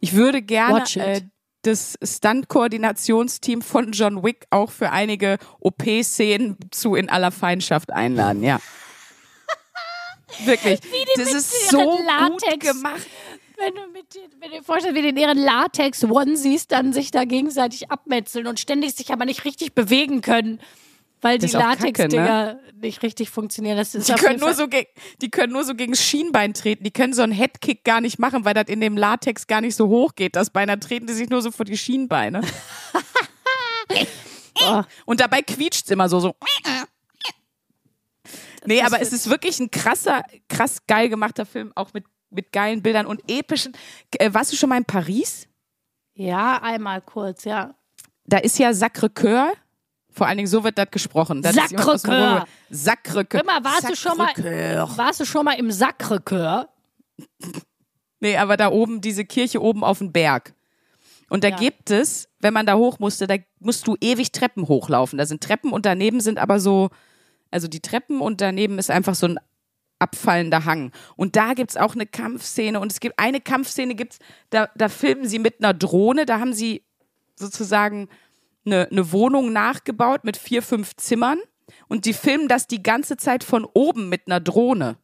Ich 0.00 0.14
würde 0.14 0.40
gerne 0.40 0.84
äh, 0.96 1.20
das 1.62 1.98
Stunt-Koordinationsteam 2.02 3.60
von 3.62 3.92
John 3.92 4.22
Wick 4.22 4.46
auch 4.50 4.70
für 4.70 4.90
einige 4.90 5.38
OP-Szenen 5.60 6.56
zu 6.70 6.94
In 6.94 7.10
aller 7.10 7.30
Feindschaft 7.30 7.92
einladen, 7.92 8.42
ja. 8.42 8.60
Wirklich. 10.44 10.80
das 11.16 11.34
ist 11.34 11.70
so 11.70 11.78
gut 11.78 12.00
Latex- 12.06 12.72
gemacht. 12.72 13.06
Wenn 13.62 13.74
du 13.74 13.86
mit, 13.92 14.06
wenn 14.40 14.50
du 14.50 14.56
dir 14.56 14.62
vorstellst, 14.62 14.96
wie 14.96 15.02
die 15.02 15.10
in 15.10 15.16
ihren 15.18 15.36
Latex-Onesies 15.36 16.66
dann 16.66 16.94
sich 16.94 17.10
da 17.10 17.24
gegenseitig 17.24 17.90
abmetzeln 17.90 18.46
und 18.46 18.58
ständig 18.58 18.94
sich 18.94 19.12
aber 19.12 19.26
nicht 19.26 19.44
richtig 19.44 19.74
bewegen 19.74 20.22
können, 20.22 20.60
weil 21.20 21.36
die 21.36 21.46
Das 21.46 21.52
Kacke, 21.52 21.82
Latex-Dinger 21.84 22.58
nicht 22.80 23.02
richtig 23.02 23.28
funktionieren. 23.28 23.76
Das 23.76 23.94
ist 23.94 24.08
Die 24.08 24.14
können, 24.14 24.40
nur 24.40 24.54
so 24.54 24.66
die 24.66 25.30
können 25.30 25.52
nur 25.52 25.64
so 25.64 25.74
gegen 25.74 25.92
das 25.92 26.02
Schienbein 26.02 26.54
treten. 26.54 26.84
Die 26.84 26.90
können 26.90 27.12
so 27.12 27.20
einen 27.20 27.32
Headkick 27.32 27.84
gar 27.84 28.00
nicht 28.00 28.18
machen, 28.18 28.46
weil 28.46 28.54
das 28.54 28.68
in 28.68 28.80
dem 28.80 28.96
Latex 28.96 29.46
gar 29.46 29.60
nicht 29.60 29.76
so 29.76 29.88
hoch 29.88 30.14
geht. 30.14 30.36
Das 30.36 30.48
Bein, 30.48 30.68
da 30.68 30.76
treten 30.76 31.06
die 31.06 31.12
sich 31.12 31.28
nur 31.28 31.42
so 31.42 31.50
vor 31.50 31.66
die 31.66 31.76
Schienbeine. 31.76 32.40
Oh. 34.62 34.82
Und 35.06 35.20
dabei 35.20 35.40
quietscht's 35.40 35.90
immer 35.90 36.08
so, 36.08 36.20
so. 36.20 36.36
Nee, 38.66 38.82
aber 38.82 39.00
es 39.00 39.12
ist 39.12 39.30
wirklich 39.30 39.58
ein 39.58 39.70
krasser, 39.70 40.22
krass 40.48 40.86
geil 40.86 41.08
gemachter 41.08 41.46
Film, 41.46 41.72
auch 41.74 41.92
mit, 41.94 42.04
mit 42.30 42.52
geilen 42.52 42.82
Bildern 42.82 43.06
und 43.06 43.22
epischen. 43.30 43.72
Äh, 44.18 44.32
warst 44.32 44.52
du 44.52 44.56
schon 44.56 44.68
mal 44.68 44.76
in 44.78 44.84
Paris? 44.84 45.46
Ja, 46.14 46.60
einmal 46.62 47.00
kurz, 47.00 47.44
ja. 47.44 47.74
Da 48.24 48.38
ist 48.38 48.58
ja 48.58 48.70
Sacré-Cœur. 48.70 49.48
Vor 50.12 50.26
allen 50.26 50.36
Dingen 50.38 50.48
so 50.48 50.62
wird 50.64 50.76
das 50.78 50.90
gesprochen. 50.90 51.42
Sacré-Cœur. 51.42 52.44
Sacré-Cœur. 52.70 53.36
Hör 53.38 53.44
mal, 53.44 53.64
warst 53.64 53.88
du 53.90 53.96
schon 53.96 54.16
mal, 54.18 54.28
warst 54.96 55.20
du 55.20 55.24
schon 55.24 55.44
mal 55.44 55.58
im 55.58 55.70
Sacré-Cœur? 55.70 56.68
Nee, 58.22 58.36
aber 58.36 58.58
da 58.58 58.70
oben, 58.70 59.00
diese 59.00 59.24
Kirche 59.24 59.62
oben 59.62 59.82
auf 59.82 59.96
dem 59.98 60.12
Berg. 60.12 60.52
Und 61.30 61.42
da 61.42 61.48
Ja. 61.48 61.56
gibt 61.56 61.90
es, 61.90 62.28
wenn 62.40 62.52
man 62.52 62.66
da 62.66 62.74
hoch 62.74 62.98
musste, 62.98 63.26
da 63.26 63.36
musst 63.60 63.86
du 63.86 63.96
ewig 63.98 64.30
Treppen 64.30 64.68
hochlaufen. 64.68 65.16
Da 65.18 65.24
sind 65.24 65.42
Treppen 65.42 65.72
und 65.72 65.86
daneben 65.86 66.20
sind 66.20 66.38
aber 66.38 66.60
so, 66.60 66.90
also 67.50 67.66
die 67.66 67.80
Treppen 67.80 68.20
und 68.20 68.42
daneben 68.42 68.78
ist 68.78 68.90
einfach 68.90 69.14
so 69.14 69.26
ein 69.26 69.38
abfallender 70.00 70.64
Hang. 70.64 70.92
Und 71.16 71.36
da 71.36 71.54
gibt's 71.54 71.76
auch 71.76 71.94
eine 71.94 72.06
Kampfszene 72.06 72.80
und 72.80 72.90
es 72.90 73.00
gibt 73.00 73.18
eine 73.18 73.40
Kampfszene, 73.40 73.94
gibt's, 73.94 74.18
da, 74.50 74.68
da 74.74 74.88
filmen 74.88 75.28
sie 75.28 75.38
mit 75.38 75.60
einer 75.60 75.74
Drohne, 75.74 76.26
da 76.26 76.40
haben 76.40 76.52
sie 76.52 76.84
sozusagen 77.36 78.08
eine, 78.64 78.88
eine 78.90 79.12
Wohnung 79.12 79.52
nachgebaut 79.52 80.24
mit 80.24 80.36
vier, 80.36 80.62
fünf 80.62 80.96
Zimmern 80.96 81.38
und 81.88 82.04
die 82.04 82.12
filmen 82.12 82.48
das 82.48 82.66
die 82.66 82.82
ganze 82.82 83.16
Zeit 83.16 83.44
von 83.44 83.64
oben 83.64 84.08
mit 84.08 84.22
einer 84.26 84.40
Drohne. 84.40 84.96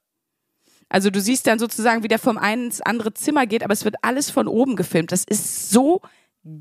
Also 0.89 1.11
du 1.11 1.21
siehst 1.21 1.47
dann 1.47 1.59
sozusagen, 1.59 2.03
wie 2.03 2.09
der 2.09 2.19
vom 2.19 2.39
einen 2.39 2.67
ins 2.67 2.81
andere 2.81 3.13
Zimmer 3.13 3.47
geht, 3.47 3.65
aber 3.65 3.73
es 3.73 3.85
wird 3.85 3.97
alles 4.03 4.31
von 4.31 4.47
oben 4.47 4.77
gefilmt. 4.77 5.11
Das 5.11 5.25
ist 5.25 5.71
so 5.71 6.01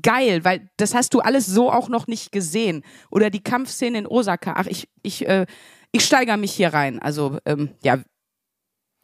geil, 0.02 0.44
weil 0.44 0.68
das 0.76 0.94
hast 0.94 1.14
du 1.14 1.20
alles 1.20 1.46
so 1.46 1.70
auch 1.70 1.88
noch 1.88 2.08
nicht 2.08 2.32
gesehen. 2.32 2.82
Oder 3.10 3.30
die 3.30 3.42
Kampfszene 3.42 3.98
in 3.98 4.06
Osaka. 4.06 4.54
Ach, 4.56 4.66
ich, 4.66 4.88
ich, 5.02 5.26
äh, 5.28 5.46
ich 5.92 6.04
steigere 6.04 6.36
mich 6.36 6.52
hier 6.52 6.74
rein. 6.74 6.98
Also, 7.00 7.38
ähm, 7.44 7.70
ja, 7.82 7.98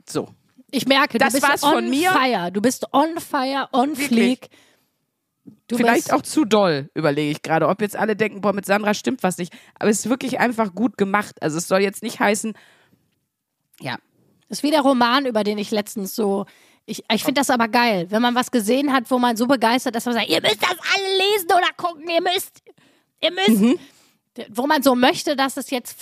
so. 0.08 0.28
Ich 0.70 0.86
merke, 0.86 1.18
Das 1.18 1.34
du 1.34 1.40
bist 1.40 1.48
war's 1.50 1.62
on 1.62 1.72
von 1.74 1.90
mir. 1.90 2.10
fire. 2.12 2.50
Du 2.50 2.60
bist 2.62 2.86
on 2.92 3.18
fire, 3.18 3.68
on 3.72 3.90
Wirklich. 3.90 4.06
fleek. 4.08 4.48
Du 5.68 5.76
Vielleicht 5.76 6.12
auch 6.12 6.22
zu 6.22 6.44
doll, 6.44 6.88
überlege 6.94 7.30
ich 7.30 7.42
gerade. 7.42 7.68
Ob 7.68 7.80
jetzt 7.80 7.96
alle 7.96 8.14
denken, 8.16 8.40
boah, 8.40 8.52
mit 8.52 8.64
Sandra 8.66 8.94
stimmt 8.94 9.22
was 9.22 9.38
nicht. 9.38 9.52
Aber 9.78 9.90
es 9.90 10.00
ist 10.00 10.08
wirklich 10.08 10.38
einfach 10.40 10.74
gut 10.74 10.96
gemacht. 10.96 11.42
Also 11.42 11.58
es 11.58 11.66
soll 11.68 11.80
jetzt 11.80 12.02
nicht 12.02 12.20
heißen, 12.20 12.54
ja, 13.80 13.96
Das 14.48 14.58
ist 14.58 14.62
wie 14.62 14.70
der 14.70 14.82
Roman, 14.82 15.26
über 15.26 15.44
den 15.44 15.58
ich 15.58 15.70
letztens 15.70 16.14
so. 16.14 16.46
Ich, 16.84 17.04
ich 17.12 17.24
finde 17.24 17.40
das 17.40 17.50
aber 17.50 17.68
geil, 17.68 18.06
wenn 18.10 18.22
man 18.22 18.34
was 18.34 18.50
gesehen 18.50 18.92
hat, 18.92 19.10
wo 19.10 19.18
man 19.18 19.36
so 19.36 19.46
begeistert 19.46 19.94
ist, 19.96 20.04
dass 20.06 20.06
man 20.06 20.14
sagt, 20.14 20.28
ihr 20.28 20.40
müsst 20.42 20.62
das 20.62 20.70
alle 20.94 21.16
lesen 21.16 21.46
oder 21.46 21.68
gucken, 21.76 22.08
ihr 22.08 22.22
müsst, 22.22 22.62
ihr 23.20 23.30
müsst. 23.30 23.60
Mhm. 23.62 23.78
Wo 24.50 24.66
man 24.66 24.82
so 24.82 24.94
möchte, 24.94 25.36
dass 25.36 25.56
es 25.56 25.70
jetzt 25.70 25.98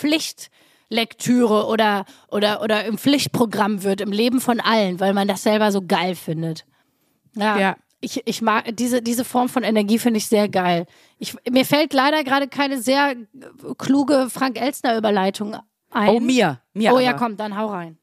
Pflichtlektüre 0.91 1.67
oder, 1.67 2.05
oder, 2.29 2.63
oder 2.63 2.85
im 2.85 2.99
Pflichtprogramm 2.99 3.83
wird, 3.83 4.01
im 4.01 4.13
Leben 4.13 4.41
von 4.41 4.61
allen, 4.61 5.01
weil 5.01 5.15
man 5.15 5.29
das 5.29 5.43
selber 5.43 5.73
so 5.73 5.83
geil 5.87 6.15
findet. 6.15 6.67
Ja. 7.37 7.59
Ja. 7.59 7.77
ich, 8.01 8.27
ich 8.27 8.43
mag 8.43 8.77
diese, 8.77 9.03
diese 9.03 9.25
Form 9.25 9.49
von 9.49 9.63
Energie 9.63 9.99
finde 9.99 10.19
ich 10.19 10.27
sehr 10.27 10.49
geil. 10.49 10.87
Ich, 11.19 11.37
mir 11.49 11.65
fällt 11.65 11.93
leider 11.93 12.25
gerade 12.25 12.49
keine 12.49 12.83
sehr 12.83 13.15
kluge 13.79 14.29
Frank 14.31 14.61
Elstner 14.61 14.97
Überleitung 14.97 15.57
ein. 15.91 16.09
Oh, 16.09 16.21
mir. 16.21 16.61
mir 16.75 16.93
Oh 16.93 16.99
ja, 16.99 17.11
aber. 17.11 17.19
komm, 17.19 17.37
dann 17.37 17.57
hau 17.57 17.67
rein. 17.69 17.99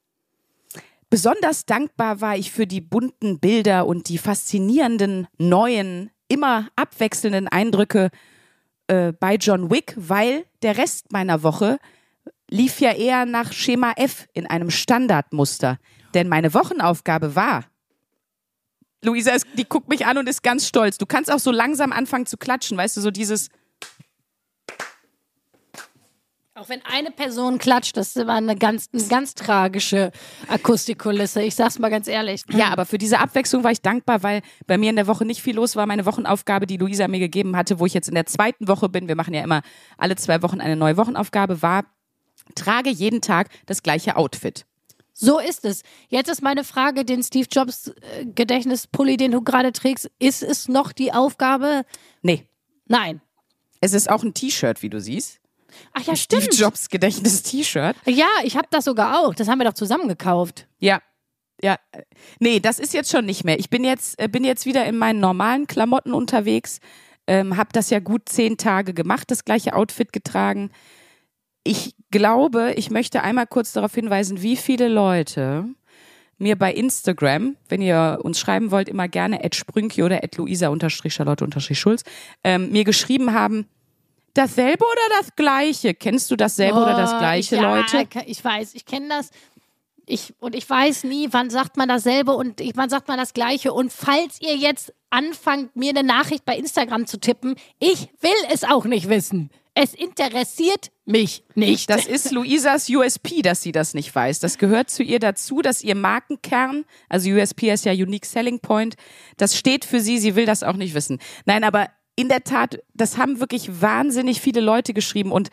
Besonders 1.09 1.65
dankbar 1.65 2.19
war 2.19 2.35
ich 2.35 2.51
für 2.51 2.67
die 2.67 2.81
bunten 2.81 3.39
Bilder 3.39 3.85
und 3.85 4.09
die 4.09 4.17
faszinierenden, 4.17 5.27
neuen, 5.37 6.09
immer 6.27 6.67
abwechselnden 6.75 7.47
Eindrücke 7.47 8.09
äh, 8.87 9.13
bei 9.13 9.35
John 9.35 9.71
Wick, 9.71 9.93
weil 9.95 10.45
der 10.61 10.77
Rest 10.77 11.13
meiner 11.13 11.43
Woche 11.43 11.79
lief 12.49 12.79
ja 12.79 12.93
eher 12.93 13.25
nach 13.25 13.51
Schema 13.51 13.93
F 13.95 14.27
in 14.33 14.47
einem 14.47 14.69
Standardmuster. 14.69 15.77
Denn 16.13 16.29
meine 16.29 16.53
Wochenaufgabe 16.53 17.35
war. 17.35 17.65
Luisa, 19.03 19.31
ist, 19.31 19.45
die 19.53 19.65
guckt 19.65 19.89
mich 19.89 20.05
an 20.05 20.17
und 20.17 20.27
ist 20.27 20.41
ganz 20.43 20.67
stolz. 20.67 20.97
Du 20.97 21.05
kannst 21.05 21.31
auch 21.31 21.39
so 21.39 21.51
langsam 21.51 21.91
anfangen 21.91 22.25
zu 22.25 22.37
klatschen, 22.37 22.77
weißt 22.77 22.97
du, 22.97 23.01
so 23.01 23.11
dieses. 23.11 23.49
Auch 26.55 26.69
wenn 26.69 26.83
eine 26.85 27.11
Person 27.11 27.59
klatscht, 27.59 27.95
das 27.97 28.15
war 28.15 28.29
eine 28.29 28.55
ganz, 28.55 28.89
eine 28.91 29.03
ganz 29.03 29.35
tragische 29.35 30.11
Akustikkulisse. 30.47 31.43
Ich 31.43 31.53
sag's 31.53 31.77
mal 31.77 31.89
ganz 31.89 32.07
ehrlich. 32.07 32.41
Ja, 32.49 32.69
aber 32.69 32.87
für 32.87 32.97
diese 32.97 33.19
Abwechslung 33.19 33.63
war 33.63 33.71
ich 33.71 33.81
dankbar, 33.81 34.23
weil 34.23 34.41
bei 34.65 34.79
mir 34.79 34.89
in 34.89 34.95
der 34.95 35.05
Woche 35.05 35.23
nicht 35.23 35.43
viel 35.43 35.55
los 35.55 35.75
war. 35.75 35.85
Meine 35.85 36.07
Wochenaufgabe, 36.07 36.65
die 36.65 36.77
Luisa 36.77 37.07
mir 37.07 37.19
gegeben 37.19 37.55
hatte, 37.55 37.79
wo 37.79 37.85
ich 37.85 37.93
jetzt 37.93 38.09
in 38.09 38.15
der 38.15 38.25
zweiten 38.25 38.67
Woche 38.67 38.89
bin, 38.89 39.07
wir 39.07 39.15
machen 39.15 39.35
ja 39.35 39.43
immer 39.43 39.61
alle 39.99 40.15
zwei 40.15 40.41
Wochen 40.41 40.59
eine 40.59 40.75
neue 40.75 40.97
Wochenaufgabe, 40.97 41.61
war, 41.61 41.83
trage 42.55 42.89
jeden 42.89 43.21
Tag 43.21 43.49
das 43.65 43.83
gleiche 43.83 44.15
Outfit. 44.15 44.65
So 45.13 45.39
ist 45.39 45.65
es. 45.65 45.81
Jetzt 46.09 46.29
ist 46.29 46.43
meine 46.43 46.63
Frage, 46.63 47.03
den 47.03 47.23
Steve 47.23 47.47
Jobs 47.51 47.87
äh, 47.87 48.25
Gedächtnispulli, 48.25 49.17
den 49.17 49.31
du 49.31 49.41
gerade 49.41 49.71
trägst, 49.71 50.11
ist 50.19 50.43
es 50.43 50.67
noch 50.67 50.91
die 50.91 51.11
Aufgabe? 51.11 51.85
Nee, 52.21 52.47
Nein. 52.85 53.21
es 53.81 53.93
ist 53.93 54.09
auch 54.11 54.23
ein 54.23 54.35
T-Shirt, 54.35 54.83
wie 54.83 54.89
du 54.89 55.01
siehst. 55.01 55.39
Ach 55.93 56.03
ja, 56.03 56.15
Steve 56.15 56.43
stimmt. 56.43 56.59
Jobs 56.59 56.89
Gedächtnis-T-Shirt. 56.89 57.95
Ja, 58.05 58.27
ich 58.43 58.55
habe 58.55 58.67
das 58.69 58.85
sogar 58.85 59.19
auch. 59.19 59.33
Das 59.33 59.47
haben 59.47 59.57
wir 59.57 59.65
doch 59.65 59.73
zusammen 59.73 60.07
gekauft. 60.07 60.67
Ja. 60.79 61.01
Ja, 61.63 61.77
nee, 62.39 62.59
das 62.59 62.77
ist 62.77 62.93
jetzt 62.93 63.09
schon 63.09 63.25
nicht 63.25 63.43
mehr. 63.43 63.57
Ich 63.57 63.71
bin 63.71 63.83
jetzt, 63.83 64.19
äh, 64.21 64.27
bin 64.27 64.43
jetzt 64.43 64.67
wieder 64.67 64.85
in 64.85 64.95
meinen 64.95 65.19
normalen 65.19 65.65
Klamotten 65.65 66.13
unterwegs, 66.13 66.79
ähm, 67.25 67.57
habe 67.57 67.69
das 67.73 67.89
ja 67.89 67.99
gut 67.99 68.29
zehn 68.29 68.57
Tage 68.57 68.93
gemacht, 68.93 69.31
das 69.31 69.43
gleiche 69.43 69.73
Outfit 69.73 70.13
getragen. 70.13 70.69
Ich 71.67 71.95
glaube, 72.11 72.73
ich 72.77 72.89
möchte 72.91 73.23
einmal 73.23 73.45
kurz 73.45 73.73
darauf 73.73 73.93
hinweisen, 73.93 74.41
wie 74.41 74.55
viele 74.55 74.87
Leute 74.87 75.65
mir 76.37 76.55
bei 76.55 76.73
Instagram, 76.73 77.57
wenn 77.67 77.81
ihr 77.81 78.19
uns 78.23 78.39
schreiben 78.39 78.71
wollt, 78.71 78.87
immer 78.87 79.09
gerne 79.09 79.43
at 79.43 79.53
Sprünki 79.53 80.01
oder 80.01 80.23
at 80.23 80.37
Luisa-Charlotte-Schulz, 80.37 82.03
ähm, 82.45 82.71
mir 82.71 82.85
geschrieben 82.85 83.33
haben, 83.33 83.67
dasselbe 84.33 84.85
oder 84.85 85.19
das 85.19 85.35
gleiche? 85.35 85.93
Kennst 85.93 86.31
du 86.31 86.37
dasselbe 86.37 86.77
oder 86.77 86.95
das 86.95 87.11
Oh, 87.13 87.17
gleiche, 87.19 87.57
ja, 87.57 87.75
Leute? 87.75 88.07
Ich 88.27 88.41
weiß, 88.45 88.73
ich 88.75 88.85
kenne 88.85 89.09
das. 89.09 89.31
Ich, 90.05 90.33
und 90.39 90.55
ich 90.55 90.69
weiß 90.69 91.03
nie, 91.03 91.27
wann 91.31 91.49
sagt 91.49 91.75
man 91.75 91.89
dasselbe 91.89 92.31
und 92.31 92.61
ich, 92.61 92.71
wann 92.75 92.89
sagt 92.89 93.09
man 93.09 93.17
das 93.17 93.33
Gleiche. 93.33 93.73
Und 93.73 93.91
falls 93.91 94.39
ihr 94.39 94.55
jetzt 94.55 94.93
anfangt, 95.09 95.75
mir 95.75 95.89
eine 95.89 96.03
Nachricht 96.03 96.45
bei 96.45 96.55
Instagram 96.55 97.07
zu 97.07 97.19
tippen, 97.19 97.55
ich 97.79 98.07
will 98.21 98.31
es 98.53 98.63
auch 98.63 98.85
nicht 98.85 99.09
wissen. 99.09 99.49
Es 99.79 99.93
interessiert 99.93 100.91
mich 101.05 101.43
nicht. 101.53 101.91
Das 101.91 102.07
ist 102.07 102.31
Luisas 102.31 102.89
USP, 102.89 103.43
dass 103.43 103.61
sie 103.61 103.71
das 103.71 103.93
nicht 103.93 104.13
weiß. 104.13 104.39
Das 104.39 104.57
gehört 104.57 104.89
zu 104.89 105.03
ihr 105.03 105.19
dazu, 105.19 105.61
dass 105.61 105.83
ihr 105.83 105.93
Markenkern, 105.93 106.83
also 107.09 107.29
USP 107.29 107.71
ist 107.71 107.85
ja 107.85 107.91
Unique 107.91 108.25
Selling 108.25 108.59
Point, 108.59 108.95
das 109.37 109.55
steht 109.55 109.85
für 109.85 109.99
sie, 109.99 110.17
sie 110.17 110.35
will 110.35 110.47
das 110.47 110.63
auch 110.63 110.77
nicht 110.77 110.95
wissen. 110.95 111.19
Nein, 111.45 111.63
aber 111.63 111.91
in 112.15 112.27
der 112.27 112.43
Tat, 112.43 112.79
das 112.95 113.19
haben 113.19 113.39
wirklich 113.39 113.79
wahnsinnig 113.79 114.41
viele 114.41 114.61
Leute 114.61 114.95
geschrieben 114.95 115.31
und 115.31 115.49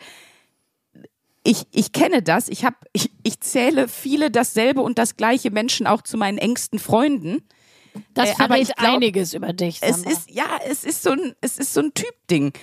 ich, 1.43 1.67
ich 1.71 1.91
kenne 1.91 2.23
das. 2.23 2.49
Ich, 2.49 2.65
hab, 2.65 2.73
ich, 2.93 3.11
ich 3.21 3.39
zähle 3.41 3.87
viele 3.87 4.31
dasselbe 4.31 4.81
und 4.81 4.97
das 4.97 5.17
gleiche 5.17 5.51
Menschen 5.51 5.85
auch 5.85 6.01
zu 6.01 6.17
meinen 6.17 6.39
engsten 6.39 6.79
Freunden. 6.79 7.43
das 8.15 8.29
äh, 8.29 8.33
aber 8.39 8.55
verrät 8.55 8.69
ich 8.69 8.75
glaub, 8.75 8.95
einiges 8.95 9.35
über 9.35 9.53
dich. 9.53 9.77
Es 9.81 9.97
Sandra. 9.97 10.11
ist, 10.11 10.31
ja, 10.31 10.59
es 10.67 10.83
ist 10.83 11.03
so 11.03 11.11
ein, 11.11 11.35
es 11.41 11.59
ist 11.59 11.75
so 11.75 11.81
ein 11.81 11.93
Typding, 11.93 12.53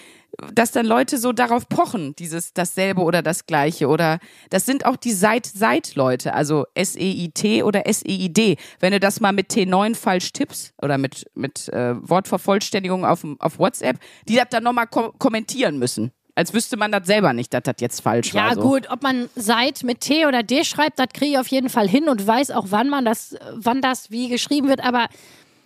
dass 0.52 0.72
dann 0.72 0.86
Leute 0.86 1.18
so 1.18 1.32
darauf 1.32 1.68
pochen, 1.68 2.16
dieses 2.16 2.52
dasselbe 2.52 3.02
oder 3.02 3.22
das 3.22 3.46
gleiche. 3.46 3.88
Oder 3.88 4.18
das 4.50 4.66
sind 4.66 4.86
auch 4.86 4.96
die 4.96 5.12
Seit-Seit-Leute, 5.12 6.34
also 6.34 6.66
S-E-I-T 6.74 7.62
oder 7.62 7.86
S-E-I-D. 7.86 8.56
Wenn 8.80 8.92
du 8.92 9.00
das 9.00 9.20
mal 9.20 9.32
mit 9.32 9.50
T9 9.50 9.94
falsch 9.94 10.32
tippst 10.32 10.74
oder 10.80 10.98
mit, 10.98 11.30
mit 11.34 11.68
äh, 11.68 11.94
Wortvervollständigung 12.08 13.04
auf, 13.04 13.24
auf 13.38 13.58
WhatsApp, 13.58 13.98
die 14.28 14.36
das 14.36 14.46
dann 14.50 14.64
nochmal 14.64 14.86
ko 14.86 15.12
kommentieren 15.18 15.78
müssen. 15.78 16.12
Als 16.34 16.54
wüsste 16.54 16.78
man 16.78 16.90
das 16.90 17.06
selber 17.06 17.34
nicht, 17.34 17.52
dass 17.52 17.62
das 17.64 17.74
jetzt 17.80 18.00
falsch 18.00 18.32
Ja, 18.32 18.46
war. 18.46 18.54
So. 18.54 18.62
gut, 18.62 18.88
ob 18.90 19.02
man 19.02 19.28
seit 19.36 19.82
mit 19.82 20.00
T 20.00 20.24
oder 20.24 20.42
D 20.42 20.64
schreibt, 20.64 20.98
das 20.98 21.08
kriege 21.12 21.32
ich 21.32 21.38
auf 21.38 21.48
jeden 21.48 21.68
Fall 21.68 21.86
hin 21.86 22.08
und 22.08 22.26
weiß 22.26 22.52
auch, 22.52 22.66
wann 22.70 22.88
man 22.88 23.04
das, 23.04 23.36
wann 23.52 23.82
das 23.82 24.10
wie 24.10 24.30
geschrieben 24.30 24.68
wird, 24.68 24.82
aber 24.82 25.08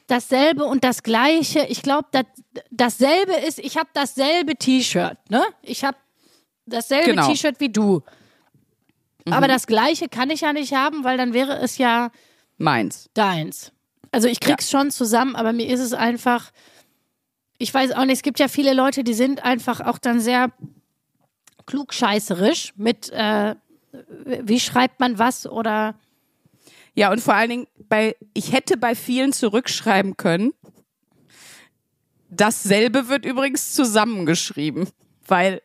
dasselbe 0.07 0.65
und 0.65 0.85
das 0.85 1.03
gleiche, 1.03 1.61
ich 1.69 1.83
glaube, 1.83 2.09
das, 2.13 2.25
dasselbe 2.71 3.33
ist, 3.35 3.59
ich 3.59 3.77
habe 3.77 3.89
dasselbe 3.93 4.57
T-Shirt, 4.57 5.19
ne? 5.31 5.43
Ich 5.63 5.85
habe 5.85 5.97
dasselbe 6.67 7.11
Genau. 7.11 7.29
T-Shirt 7.29 7.61
wie 7.61 7.69
du. 7.71 8.03
Aber 9.29 9.49
das 9.49 9.67
gleiche 9.67 10.09
kann 10.09 10.31
ich 10.31 10.43
ja 10.43 10.53
nicht 10.53 10.73
haben, 10.73 11.03
weil 11.03 11.17
dann 11.17 11.33
wäre 11.33 11.59
es 11.59 11.79
ja 11.79 12.11
Meins. 12.59 13.11
deins. 13.15 13.73
Also 14.13 14.29
ich 14.29 14.39
krieg's 14.39 14.71
schon 14.71 14.93
zusammen, 14.93 15.35
aber 15.35 15.53
mir 15.53 15.67
ist 15.69 15.81
es 15.81 15.93
einfach, 15.93 16.53
ich 17.59 17.75
weiß 17.75 17.91
auch 17.93 18.05
nicht, 18.05 18.19
es 18.19 18.23
gibt 18.23 18.39
ja 18.39 18.47
viele 18.47 18.73
Leute, 18.73 19.03
die 19.03 19.15
sind 19.15 19.45
einfach 19.45 19.81
auch 19.81 19.99
dann 19.99 20.21
sehr 20.21 20.53
klugscheißerisch 21.67 22.75
mit, 22.77 23.11
äh, 23.11 23.57
wie 24.25 24.61
schreibt 24.61 25.01
man 25.01 25.19
was 25.19 25.47
oder 25.47 25.97
Ja, 26.97 27.13
und 27.13 27.21
vor 27.21 27.35
allen 27.35 27.51
Dingen, 27.51 27.67
bei, 27.89 28.17
ich 28.33 28.53
hätte 28.53 28.79
bei 28.79 28.95
vielen 28.95 29.33
zurückschreiben 29.33 30.17
können. 30.17 30.55
Dasselbe 32.31 33.09
wird 33.09 33.27
übrigens 33.27 33.75
zusammengeschrieben, 33.75 34.89
weil 35.27 35.61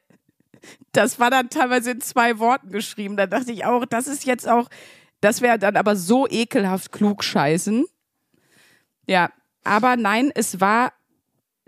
das 0.91 1.19
war 1.19 1.31
dann 1.31 1.49
teilweise 1.49 1.91
in 1.91 2.01
zwei 2.01 2.37
Worten 2.37 2.69
geschrieben. 2.69 3.15
Da 3.15 3.27
dachte 3.27 3.53
ich 3.53 3.65
auch, 3.65 3.85
das 3.85 4.07
ist 4.07 4.25
jetzt 4.25 4.47
auch, 4.47 4.67
das 5.21 5.41
wäre 5.41 5.57
dann 5.57 5.77
aber 5.77 5.95
so 5.95 6.27
ekelhaft 6.27 6.91
klug 6.91 7.23
scheißen. 7.23 7.85
Ja, 9.07 9.31
aber 9.63 9.95
nein, 9.95 10.31
es 10.35 10.59
war, 10.59 10.91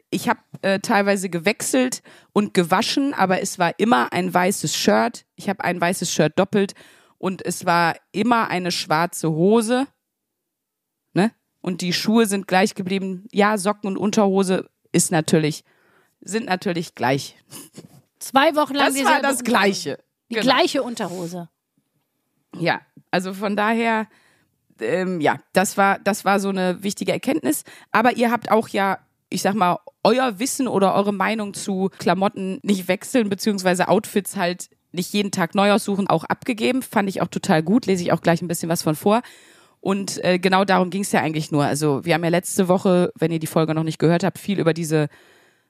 ich 0.10 0.28
habe 0.28 0.41
äh, 0.62 0.80
teilweise 0.80 1.30
gewechselt 1.30 2.04
und 2.34 2.54
gewaschen, 2.54 3.13
aber 3.13 3.41
es 3.41 3.60
war 3.60 3.80
immer 3.80 4.12
ein 4.12 4.34
weißes 4.34 4.76
Shirt. 4.76 5.26
Ich 5.36 5.47
habe 5.47 5.63
ein 5.63 5.80
weißes 5.80 6.12
Shirt 6.12 6.38
doppelt 6.38 6.73
und 7.24 7.46
es 7.46 7.66
war 7.66 7.96
immer 8.12 8.50
eine 8.50 8.70
schwarze 8.70 9.32
Hose. 9.32 9.88
Ne? 11.14 11.32
Und 11.62 11.80
die 11.80 11.94
Schuhe 11.94 12.26
sind 12.26 12.50
gleich 12.50 12.76
geblieben. 12.76 13.30
Ja, 13.32 13.58
Socken 13.58 13.88
und 13.88 13.96
Unterhose 13.98 14.70
ist 14.92 15.10
natürlich, 15.10 15.64
sind 16.20 16.48
natürlich 16.48 16.96
gleich. 16.96 17.38
zwei 18.20 18.58
Wochen 18.58 18.74
lang 18.76 18.94
Das 18.94 19.06
war 19.06 19.22
das. 19.22 19.46
Gleiche. 19.46 20.00
Die 20.30 20.36
Genau. 20.36 20.54
gleiche 20.54 20.84
Unterhose. 20.84 21.48
Ja, 22.60 22.82
also 23.10 23.34
von 23.34 23.56
daher, 23.56 24.08
ähm, 24.82 25.22
ja, 25.22 25.38
das 25.54 25.78
war, 25.78 26.00
das 26.00 26.26
war 26.26 26.42
so 26.42 26.50
eine 26.50 26.84
wichtige 26.84 27.14
Erkenntnis. 27.14 27.64
Aber 27.94 28.18
ihr 28.18 28.32
habt 28.32 28.52
auch 28.52 28.68
ja, 28.68 29.00
ich 29.30 29.44
sag 29.44 29.56
mal, 29.56 29.80
euer 30.04 30.40
Wissen 30.40 30.68
oder 30.68 30.94
eure 30.94 31.14
Meinung 31.14 31.54
zu 31.54 31.90
Klamotten 32.00 32.60
nicht 32.64 32.90
wechseln, 32.90 33.30
beziehungsweise 33.30 33.88
Outfits 33.88 34.36
halt 34.36 34.70
nicht 34.94 35.12
jeden 35.14 35.32
Tag 35.32 35.56
neu 35.56 35.72
aussuchen, 35.72 36.08
auch 36.08 36.24
abgegeben. 36.24 36.82
Fand 36.82 37.10
ich 37.10 37.22
auch 37.22 37.28
total 37.28 37.64
gut, 37.64 37.86
lese 37.86 38.04
ich 38.04 38.12
auch 38.12 38.22
gleich 38.22 38.42
ein 38.42 38.48
bisschen 38.48 38.70
was 38.70 38.84
von 38.84 38.96
vor. 38.96 39.22
Und 39.82 40.24
äh, 40.24 40.40
genau 40.40 40.64
darum 40.64 40.90
ging 40.90 41.02
es 41.02 41.12
ja 41.12 41.20
eigentlich 41.22 41.52
nur. 41.52 41.66
Also 41.66 42.06
wir 42.06 42.14
haben 42.14 42.24
ja 42.24 42.30
letzte 42.30 42.68
Woche, 42.70 43.12
wenn 43.20 43.32
ihr 43.32 43.40
die 43.40 43.48
Folge 43.48 43.74
noch 43.74 43.84
nicht 43.84 44.00
gehört 44.00 44.24
habt, 44.24 44.40
viel 44.40 44.60
über 44.60 44.74
diese 44.74 45.10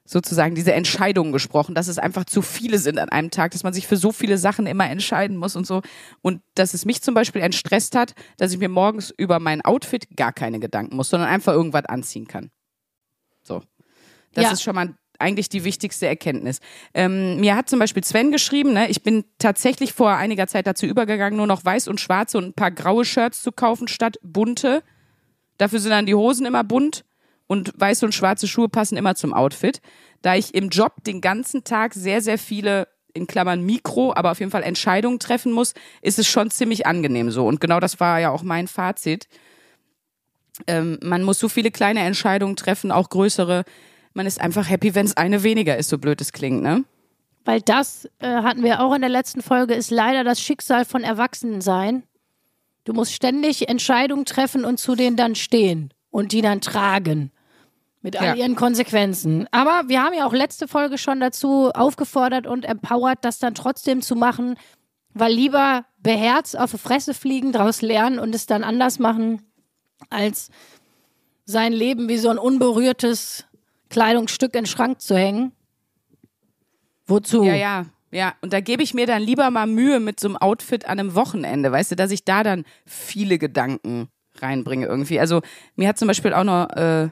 sozusagen 0.06 0.54
diese 0.54 0.74
Entscheidungen 0.74 1.32
gesprochen, 1.32 1.74
dass 1.74 1.88
es 1.88 1.98
einfach 1.98 2.26
zu 2.26 2.42
viele 2.42 2.78
sind 2.78 2.98
an 2.98 3.08
einem 3.08 3.30
Tag, 3.30 3.52
dass 3.52 3.62
man 3.62 3.72
sich 3.72 3.86
für 3.86 3.96
so 3.96 4.12
viele 4.12 4.36
Sachen 4.36 4.66
immer 4.66 4.88
entscheiden 4.88 5.36
muss 5.38 5.56
und 5.56 5.66
so. 5.66 5.80
Und 6.20 6.42
dass 6.54 6.74
es 6.74 6.84
mich 6.84 7.00
zum 7.00 7.14
Beispiel 7.14 7.40
entstresst 7.40 7.96
hat, 7.96 8.14
dass 8.36 8.52
ich 8.52 8.58
mir 8.58 8.68
morgens 8.68 9.10
über 9.16 9.40
mein 9.40 9.62
Outfit 9.62 10.06
gar 10.14 10.32
keine 10.34 10.60
Gedanken 10.60 10.96
muss, 10.96 11.08
sondern 11.08 11.30
einfach 11.30 11.54
irgendwas 11.54 11.86
anziehen 11.86 12.28
kann. 12.28 12.50
So. 13.42 13.62
Das 14.34 14.44
Ja. 14.44 14.52
ist 14.52 14.62
schon 14.62 14.74
mal 14.74 14.94
eigentlich 15.18 15.48
die 15.48 15.64
wichtigste 15.64 16.06
Erkenntnis. 16.06 16.60
Ähm, 16.92 17.40
mir 17.40 17.56
hat 17.56 17.68
zum 17.68 17.78
Beispiel 17.78 18.04
Sven 18.04 18.32
geschrieben, 18.32 18.72
ne, 18.72 18.88
ich 18.88 19.02
bin 19.02 19.24
tatsächlich 19.38 19.92
vor 19.92 20.10
einiger 20.10 20.46
Zeit 20.46 20.66
dazu 20.66 20.86
übergegangen, 20.86 21.36
nur 21.36 21.46
noch 21.46 21.64
weiß 21.64 21.88
und 21.88 22.00
schwarze 22.00 22.38
und 22.38 22.44
ein 22.44 22.52
paar 22.54 22.70
graue 22.70 23.04
Shirts 23.04 23.42
zu 23.42 23.52
kaufen 23.52 23.88
statt 23.88 24.18
bunte. 24.22 24.82
Dafür 25.58 25.80
sind 25.80 25.90
dann 25.90 26.06
die 26.06 26.14
Hosen 26.14 26.46
immer 26.46 26.64
bunt 26.64 27.04
und 27.46 27.72
weiße 27.76 28.04
und 28.04 28.14
schwarze 28.14 28.48
Schuhe 28.48 28.68
passen 28.68 28.96
immer 28.96 29.14
zum 29.14 29.32
Outfit. 29.32 29.80
Da 30.22 30.34
ich 30.34 30.54
im 30.54 30.70
Job 30.70 31.04
den 31.04 31.20
ganzen 31.20 31.64
Tag 31.64 31.94
sehr, 31.94 32.20
sehr 32.20 32.38
viele, 32.38 32.88
in 33.12 33.26
Klammern 33.28 33.64
Mikro, 33.64 34.12
aber 34.14 34.32
auf 34.32 34.40
jeden 34.40 34.50
Fall 34.50 34.64
Entscheidungen 34.64 35.20
treffen 35.20 35.52
muss, 35.52 35.72
ist 36.02 36.18
es 36.18 36.26
schon 36.26 36.50
ziemlich 36.50 36.86
angenehm 36.86 37.30
so. 37.30 37.46
Und 37.46 37.60
genau 37.60 37.78
das 37.78 38.00
war 38.00 38.18
ja 38.18 38.30
auch 38.30 38.42
mein 38.42 38.66
Fazit. 38.66 39.28
Ähm, 40.66 40.98
man 41.02 41.22
muss 41.22 41.38
so 41.38 41.48
viele 41.48 41.70
kleine 41.70 42.00
Entscheidungen 42.00 42.56
treffen, 42.56 42.90
auch 42.90 43.08
größere. 43.10 43.64
Man 44.14 44.26
ist 44.26 44.40
einfach 44.40 44.68
happy, 44.70 44.94
wenn 44.94 45.06
es 45.06 45.16
eine 45.16 45.42
weniger 45.42 45.76
ist, 45.76 45.88
so 45.88 45.98
blöd 45.98 46.20
es 46.20 46.32
klingt, 46.32 46.62
ne? 46.62 46.84
Weil 47.44 47.60
das 47.60 48.08
äh, 48.20 48.28
hatten 48.42 48.62
wir 48.62 48.80
auch 48.80 48.94
in 48.94 49.02
der 49.02 49.10
letzten 49.10 49.42
Folge, 49.42 49.74
ist 49.74 49.90
leider 49.90 50.24
das 50.24 50.40
Schicksal 50.40 50.84
von 50.84 51.02
Erwachsenensein. 51.02 52.04
Du 52.84 52.92
musst 52.94 53.12
ständig 53.12 53.68
Entscheidungen 53.68 54.24
treffen 54.24 54.64
und 54.64 54.78
zu 54.78 54.94
denen 54.94 55.16
dann 55.16 55.34
stehen 55.34 55.92
und 56.10 56.32
die 56.32 56.40
dann 56.42 56.60
tragen. 56.60 57.30
Mit 58.02 58.16
all 58.20 58.28
Ja. 58.28 58.34
ihren 58.34 58.54
Konsequenzen. 58.54 59.46
Aber 59.50 59.88
wir 59.88 60.02
haben 60.02 60.14
ja 60.14 60.26
auch 60.26 60.32
letzte 60.34 60.68
Folge 60.68 60.96
schon 60.98 61.20
dazu 61.20 61.70
aufgefordert 61.74 62.46
und 62.46 62.64
empowert, 62.66 63.18
das 63.22 63.38
dann 63.38 63.54
trotzdem 63.54 64.00
zu 64.02 64.14
machen, 64.14 64.56
weil 65.14 65.32
lieber 65.32 65.86
beherzt 65.98 66.58
auf 66.58 66.72
die 66.72 66.78
Fresse 66.78 67.14
fliegen, 67.14 67.52
daraus 67.52 67.80
lernen 67.82 68.18
und 68.18 68.34
es 68.34 68.44
dann 68.46 68.62
anders 68.62 68.98
machen, 68.98 69.42
als 70.10 70.50
sein 71.46 71.72
Leben 71.72 72.08
wie 72.08 72.18
so 72.18 72.28
ein 72.28 72.38
unberührtes 72.38 73.46
Kleidungsstück 73.94 74.54
in 74.54 74.62
den 74.62 74.66
Schrank 74.66 75.00
zu 75.00 75.16
hängen. 75.16 75.52
Wozu? 77.06 77.44
Ja, 77.44 77.54
ja, 77.54 77.86
ja. 78.10 78.34
Und 78.40 78.52
da 78.52 78.58
gebe 78.58 78.82
ich 78.82 78.92
mir 78.92 79.06
dann 79.06 79.22
lieber 79.22 79.48
mal 79.52 79.68
Mühe 79.68 80.00
mit 80.00 80.18
so 80.18 80.26
einem 80.26 80.36
Outfit 80.36 80.86
an 80.86 80.98
einem 80.98 81.14
Wochenende, 81.14 81.70
weißt 81.70 81.92
du, 81.92 81.96
dass 81.96 82.10
ich 82.10 82.24
da 82.24 82.42
dann 82.42 82.64
viele 82.86 83.38
Gedanken 83.38 84.08
reinbringe 84.38 84.86
irgendwie. 84.86 85.20
Also 85.20 85.42
mir 85.76 85.86
hat 85.86 85.96
zum 85.96 86.08
Beispiel 86.08 86.32
auch 86.34 86.42
noch, 86.42 86.70
äh, 86.70 87.08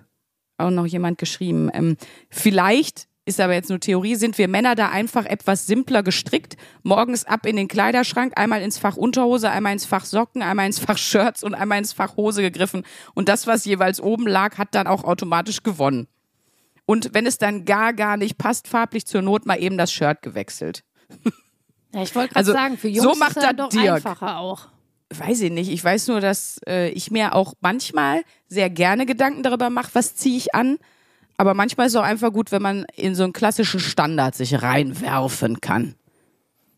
auch 0.59 0.71
noch 0.71 0.87
jemand 0.87 1.19
geschrieben, 1.19 1.71
ähm, 1.73 1.97
vielleicht 2.31 3.07
ist 3.27 3.39
aber 3.39 3.55
jetzt 3.55 3.69
nur 3.71 3.79
Theorie, 3.79 4.17
sind 4.17 4.37
wir 4.37 4.49
Männer 4.49 4.75
da 4.75 4.89
einfach 4.89 5.25
etwas 5.25 5.69
simpler 5.69 6.03
gestrickt. 6.03 6.57
Morgens 6.83 7.25
ab 7.25 7.47
in 7.47 7.55
den 7.55 7.69
Kleiderschrank, 7.69 8.33
einmal 8.35 8.61
ins 8.61 8.79
Fach 8.79 8.97
Unterhose, 8.97 9.53
einmal 9.53 9.73
ins 9.73 9.87
Fach 9.87 10.05
Socken, 10.05 10.43
einmal 10.43 10.67
ins 10.67 10.81
Fach 10.81 10.99
Shirts 10.99 11.45
und 11.45 11.55
einmal 11.55 11.79
ins 11.79 11.93
Fach 11.93 12.17
Hose 12.17 12.43
gegriffen. 12.43 12.83
Und 13.15 13.29
das, 13.29 13.47
was 13.47 13.65
jeweils 13.65 14.01
oben 14.01 14.27
lag, 14.27 14.59
hat 14.59 14.75
dann 14.75 14.89
auch 14.89 15.05
automatisch 15.05 15.63
gewonnen. 15.63 16.09
Und 16.93 17.15
wenn 17.15 17.25
es 17.25 17.39
dann 17.39 17.65
gar, 17.65 17.95
gar 17.95 18.19
nicht 18.19 18.37
passt, 18.37 18.69
farblich 18.69 19.07
zur 19.07 19.23
Not 19.23 19.47
mal 19.47 19.57
eben 19.59 19.79
das 19.79 19.91
Shirt 19.91 20.21
gewechselt. 20.21 20.85
Ja, 21.95 22.03
ich 22.03 22.15
wollte 22.15 22.29
gerade 22.35 22.37
Also, 22.37 22.53
sagen, 22.53 22.77
für 22.77 22.89
Jungs 22.89 23.03
so 23.03 23.13
ist 23.13 23.19
macht 23.19 23.37
das 23.37 23.45
das 23.45 23.57
doch 23.57 23.69
Dirk. 23.71 23.95
einfacher 23.97 24.37
auch. 24.37 24.69
Weiß 25.09 25.41
ich 25.41 25.51
nicht. 25.51 25.71
Ich 25.71 25.83
weiß 25.83 26.09
nur, 26.09 26.21
dass 26.21 26.61
äh, 26.67 26.91
ich 26.91 27.11
mir 27.11 27.35
auch 27.35 27.55
manchmal 27.63 28.23
sehr 28.47 28.69
gerne 28.69 29.07
Gedanken 29.07 29.43
darüber 29.43 29.71
mache, 29.71 29.89
was 29.95 30.17
ziehe 30.17 30.37
ich 30.37 30.55
an. 30.55 30.77
Aber 31.39 31.55
manchmal 31.55 31.87
ist 31.87 31.95
es 31.95 31.97
auch 31.97 32.05
einfach 32.05 32.31
gut, 32.31 32.53
wenn 32.53 32.61
man 32.61 32.85
in 32.95 33.15
so 33.15 33.25
einen 33.25 33.33
klassischen 33.33 33.81
Standard 33.81 34.35
sich 34.35 34.61
reinwerfen 34.61 35.63
kann. 35.63 35.95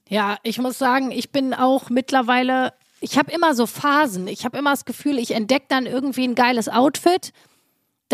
Ja, 0.09 0.37
ich 0.45 0.59
muss 0.59 0.79
sagen, 0.79 1.11
ich 1.11 1.33
bin 1.33 1.55
auch 1.55 1.91
mittlerweile, 1.91 2.73
ich 3.01 3.19
habe 3.19 3.33
immer 3.33 3.57
so 3.57 3.67
Phasen. 3.67 4.29
Ich 4.29 4.45
habe 4.45 4.57
immer 4.59 4.71
das 4.71 4.85
Gefühl, 4.85 5.19
ich 5.19 5.33
entdecke 5.33 5.67
dann 5.69 5.87
irgendwie 5.87 6.23
ein 6.29 6.37
geiles 6.37 6.69
Outfit. 6.69 7.33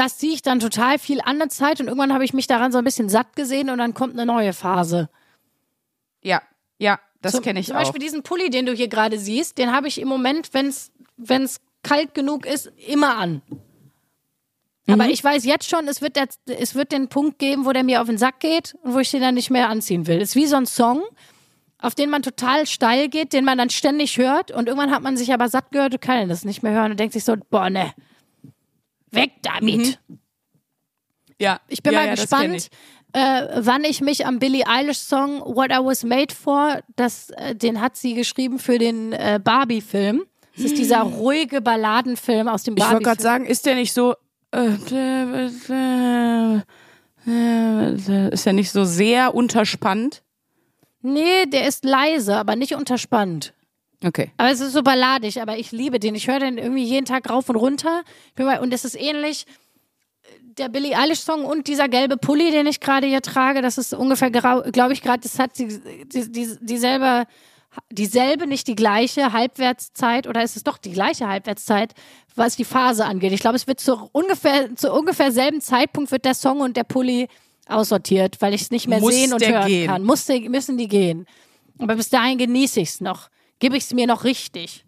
Das 0.01 0.17
ziehe 0.17 0.33
ich 0.33 0.41
dann 0.41 0.61
total 0.61 0.99
viel 0.99 1.21
an 1.21 1.39
der 1.39 1.51
Zeit 1.51 1.79
und 1.79 1.89
irgendwann 1.89 2.15
habe 2.15 2.25
ich 2.25 2.33
mich 2.33 2.47
daran 2.47 2.73
so 2.73 2.79
ein 2.79 2.85
bisschen 2.85 3.11
satt 3.11 3.37
gesehen 3.37 3.69
und 3.69 3.77
dann 3.77 3.93
kommt 3.93 4.15
eine 4.15 4.25
neue 4.25 4.55
Phase. 4.55 5.11
Ja, 6.23 6.41
ja, 6.79 6.99
das 7.21 7.33
Zum- 7.33 7.43
kenne 7.43 7.61
ich 7.61 7.67
Zum 7.67 7.77
auch. 7.77 7.81
Beispiel 7.81 8.01
diesen 8.01 8.23
Pulli, 8.23 8.49
den 8.49 8.65
du 8.65 8.73
hier 8.73 8.89
gerade 8.89 9.19
siehst, 9.19 9.59
den 9.59 9.73
habe 9.73 9.89
ich 9.89 10.01
im 10.01 10.09
Moment, 10.09 10.55
wenn 10.55 10.69
es 10.69 11.61
kalt 11.83 12.15
genug 12.15 12.47
ist, 12.47 12.73
immer 12.89 13.17
an. 13.19 13.43
Aber 14.89 15.05
Mhm. 15.05 15.11
ich 15.11 15.23
weiß 15.23 15.45
jetzt 15.45 15.69
schon, 15.69 15.87
es 15.87 16.01
wird, 16.01 16.17
der, 16.17 16.29
es 16.47 16.75
wird 16.75 16.93
den 16.93 17.09
Punkt 17.09 17.39
geben, 17.39 17.67
wo 17.67 17.73
der 17.73 17.85
mir 17.85 18.01
auf 18.01 18.07
den 18.09 18.17
Sack 18.17 18.41
geht 18.41 18.75
und 18.83 18.95
wo 18.95 18.99
ich 19.01 19.11
den 19.11 19.21
dann 19.21 19.35
nicht 19.35 19.51
mehr 19.51 19.69
anziehen 19.69 20.07
will. 20.07 20.17
Es 20.23 20.31
ist 20.31 20.37
wie 20.37 20.47
so 20.47 20.57
ein 20.57 20.65
Song, 20.67 21.03
auf 21.79 21.95
den 21.95 22.09
man 22.11 22.23
total 22.23 22.67
steil 22.67 23.09
geht, 23.09 23.35
den 23.35 23.45
man 23.45 23.59
dann 23.59 23.69
ständig 23.71 24.17
hört 24.17 24.51
und 24.51 24.67
irgendwann 24.67 24.91
hat 24.93 25.03
man 25.03 25.19
sich 25.19 25.33
aber 25.35 25.49
satt 25.51 25.71
gehört 25.73 25.93
und 25.93 26.01
kann 26.01 26.29
das 26.31 26.45
nicht 26.47 26.63
mehr 26.63 26.73
hören 26.73 26.91
und 26.93 26.99
denkt 27.01 27.13
sich 27.13 27.25
so, 27.25 27.37
boah, 27.51 27.69
ne, 27.71 27.93
weg 29.11 29.33
damit. 29.42 29.99
ja, 31.38 31.61
Ich 31.68 31.83
bin 31.83 31.92
ja, 31.92 32.01
mal 32.01 32.07
ja, 32.07 32.14
gespannt, 32.14 32.68
äh, 33.12 33.49
wann 33.57 33.85
ich 33.85 34.01
mich 34.01 34.27
am 34.27 34.38
Billie 34.38 34.66
Eilish 34.66 34.99
Song 34.99 35.40
What 35.40 35.70
I 35.70 35.79
Was 35.83 36.05
Made 36.05 36.35
For, 36.35 36.81
das, 36.96 37.31
äh, 37.31 37.55
den 37.55 37.81
hat 37.81 37.96
sie 37.96 38.14
geschrieben 38.14 38.59
für 38.59 38.79
den 38.79 39.12
äh, 39.12 39.40
Barbie-Film. 39.42 40.25
Das 40.57 40.64
ist 40.64 40.79
dieser 40.79 41.01
ruhige 41.03 41.61
Balladenfilm 41.61 42.49
aus 42.49 42.64
dem 42.64 42.77
Ich 42.77 42.85
wollte 42.85 43.03
gerade 43.03 43.23
sagen, 43.23 43.46
ist 43.46 43.66
der 43.66 43.77
nicht 43.77 43.92
so. 43.92 44.14
Äh, 44.53 44.75
äh, 47.27 47.94
ist 48.33 48.46
ja 48.46 48.53
nicht 48.53 48.70
so 48.70 48.85
sehr 48.85 49.35
unterspannt. 49.35 50.23
Nee, 51.03 51.46
der 51.46 51.66
ist 51.66 51.85
leise, 51.85 52.37
aber 52.37 52.57
nicht 52.57 52.75
unterspannt. 52.75 53.55
Okay. 54.05 54.31
Aber 54.39 54.51
es 54.51 54.61
ist 54.61 54.73
so 54.73 54.83
balladig, 54.83 55.41
aber 55.43 55.59
ich 55.59 55.73
liebe 55.73 56.01
den. 56.01 56.15
Ich 56.15 56.29
höre 56.29 56.41
den 56.41 56.59
irgendwie 56.59 56.85
jeden 56.85 57.05
Tag 57.05 57.29
rauf 57.29 57.49
und 57.49 57.57
runter. 57.57 58.03
Und 58.39 58.73
es 58.73 58.85
ist 58.85 58.95
ähnlich 58.95 59.47
der 60.57 60.69
Billie 60.69 60.97
Eilish 60.97 61.21
Song 61.21 61.45
und 61.45 61.67
dieser 61.67 61.89
gelbe 61.89 62.17
Pulli, 62.17 62.51
den 62.51 62.67
ich 62.67 62.81
gerade 62.81 63.07
hier 63.07 63.23
trage. 63.23 63.63
Das 63.63 63.79
ist 63.79 63.93
ungefähr, 63.95 64.31
glaube 64.31 64.93
ich, 64.93 65.03
gerade, 65.03 65.21
das 65.21 65.39
hat 65.39 65.59
die, 65.59 65.81
die, 66.07 66.31
die, 66.31 66.57
dieselbe, 66.61 67.25
dieselbe, 67.91 68.47
nicht 68.47 68.67
die 68.67 68.75
gleiche 68.75 69.33
Halbwertszeit 69.33 70.27
oder 70.27 70.43
ist 70.43 70.57
es 70.57 70.65
doch 70.65 70.79
die 70.79 70.93
gleiche 70.93 71.29
Halbwertszeit, 71.29 71.95
was 72.35 72.57
die 72.57 72.65
Phase 72.65 73.05
angeht. 73.05 73.33
Ich 73.33 73.41
glaube, 73.41 73.57
es 73.57 73.67
wird 73.67 73.81
zu 73.81 74.09
ungefähr, 74.13 74.75
zu 74.77 74.93
ungefähr 74.93 75.33
selben 75.33 75.61
Zeitpunkt 75.61 76.11
wird 76.11 76.25
der 76.25 76.35
Song 76.35 76.61
und 76.61 76.77
der 76.77 76.85
Pulli 76.85 77.29
aussortiert, 77.67 78.41
weil 78.41 78.55
ich 78.55 78.63
es 78.63 78.71
nicht 78.71 78.89
mehr 78.89 79.01
Muss 79.01 79.15
sehen 79.15 79.33
und 79.33 79.47
hören 79.47 79.67
gehen? 79.67 79.87
kann. 79.87 80.05
Muss 80.05 80.27
müssen 80.29 80.77
die 80.77 80.89
gehen. 80.89 81.27
Aber 81.79 81.97
bis 81.97 82.11
dahin 82.11 82.39
genieße 82.39 82.81
ich 82.81 82.91
es 82.91 83.01
noch. 83.01 83.29
Gebe 83.61 83.77
ich 83.77 83.85
es 83.85 83.94
mir 83.94 84.07
noch 84.07 84.25
richtig. 84.25 84.85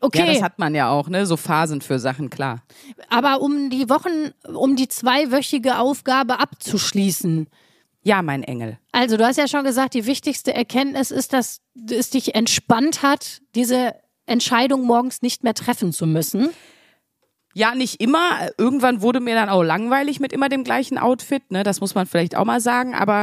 Okay, 0.00 0.18
Ja, 0.18 0.26
das 0.26 0.42
hat 0.42 0.58
man 0.58 0.74
ja 0.74 0.90
auch, 0.90 1.08
ne? 1.08 1.26
So 1.26 1.36
Phasen 1.36 1.80
für 1.80 1.98
Sachen, 1.98 2.28
klar. 2.30 2.62
aber 3.08 3.40
um 3.40 3.70
die 3.70 3.88
Wochen, 3.88 4.32
um 4.54 4.76
die 4.76 4.88
zweiwöchige 4.88 5.78
Aufgabe 5.78 6.40
abzuschließen. 6.40 7.48
Ja, 8.02 8.20
mein 8.20 8.42
Engel. 8.42 8.78
Also, 8.92 9.16
du 9.16 9.26
hast 9.26 9.38
ja 9.38 9.48
schon 9.48 9.64
gesagt, 9.64 9.94
die 9.94 10.04
wichtigste 10.04 10.52
Erkenntnis 10.52 11.10
ist, 11.10 11.32
dass 11.32 11.62
es 11.90 12.10
dich 12.10 12.34
entspannt 12.34 13.02
hat, 13.02 13.40
diese 13.54 13.94
Entscheidung 14.26 14.82
morgens 14.84 15.22
nicht 15.22 15.42
mehr 15.42 15.54
treffen 15.54 15.90
zu 15.92 16.06
müssen. 16.06 16.50
Ja, 17.54 17.74
nicht 17.74 18.00
immer. 18.02 18.50
Irgendwann 18.58 19.00
wurde 19.00 19.20
mir 19.20 19.34
dann 19.34 19.48
auch 19.48 19.62
langweilig 19.62 20.20
mit 20.20 20.34
immer 20.34 20.50
dem 20.50 20.64
gleichen 20.64 20.98
Outfit, 20.98 21.50
ne? 21.50 21.62
Das 21.62 21.80
muss 21.80 21.94
man 21.94 22.06
vielleicht 22.06 22.36
auch 22.36 22.44
mal 22.44 22.60
sagen. 22.60 22.94
Aber 22.94 23.22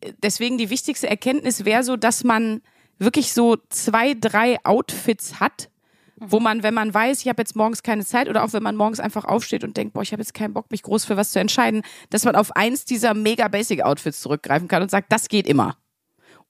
äh, 0.00 0.12
deswegen 0.22 0.58
die 0.58 0.70
wichtigste 0.70 1.10
Erkenntnis 1.10 1.64
wäre 1.64 1.82
so, 1.82 1.96
dass 1.96 2.22
man 2.22 2.60
wirklich 2.98 3.32
so 3.32 3.56
zwei, 3.68 4.14
drei 4.14 4.58
Outfits 4.64 5.40
hat, 5.40 5.70
wo 6.16 6.40
man, 6.40 6.62
wenn 6.62 6.74
man 6.74 6.94
weiß, 6.94 7.20
ich 7.20 7.28
habe 7.28 7.42
jetzt 7.42 7.56
morgens 7.56 7.82
keine 7.82 8.04
Zeit 8.04 8.28
oder 8.28 8.44
auch 8.44 8.52
wenn 8.52 8.62
man 8.62 8.76
morgens 8.76 9.00
einfach 9.00 9.24
aufsteht 9.24 9.64
und 9.64 9.76
denkt, 9.76 9.94
boah, 9.94 10.02
ich 10.02 10.12
habe 10.12 10.22
jetzt 10.22 10.34
keinen 10.34 10.54
Bock, 10.54 10.70
mich 10.70 10.82
groß 10.82 11.04
für 11.04 11.16
was 11.16 11.32
zu 11.32 11.40
entscheiden, 11.40 11.82
dass 12.10 12.24
man 12.24 12.36
auf 12.36 12.54
eins 12.56 12.84
dieser 12.84 13.14
mega 13.14 13.48
basic 13.48 13.82
Outfits 13.82 14.20
zurückgreifen 14.20 14.68
kann 14.68 14.82
und 14.82 14.90
sagt, 14.90 15.10
das 15.12 15.28
geht 15.28 15.46
immer. 15.46 15.76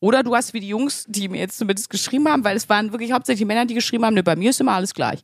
Oder 0.00 0.22
du 0.22 0.34
hast 0.36 0.52
wie 0.52 0.60
die 0.60 0.68
Jungs, 0.68 1.06
die 1.08 1.28
mir 1.28 1.38
jetzt 1.38 1.56
zumindest 1.56 1.88
geschrieben 1.88 2.28
haben, 2.28 2.44
weil 2.44 2.56
es 2.56 2.68
waren 2.68 2.92
wirklich 2.92 3.12
hauptsächlich 3.12 3.46
Männer, 3.46 3.64
die 3.64 3.74
geschrieben 3.74 4.04
haben, 4.04 4.14
ne, 4.14 4.22
bei 4.22 4.36
mir 4.36 4.50
ist 4.50 4.60
immer 4.60 4.72
alles 4.72 4.92
gleich. 4.92 5.22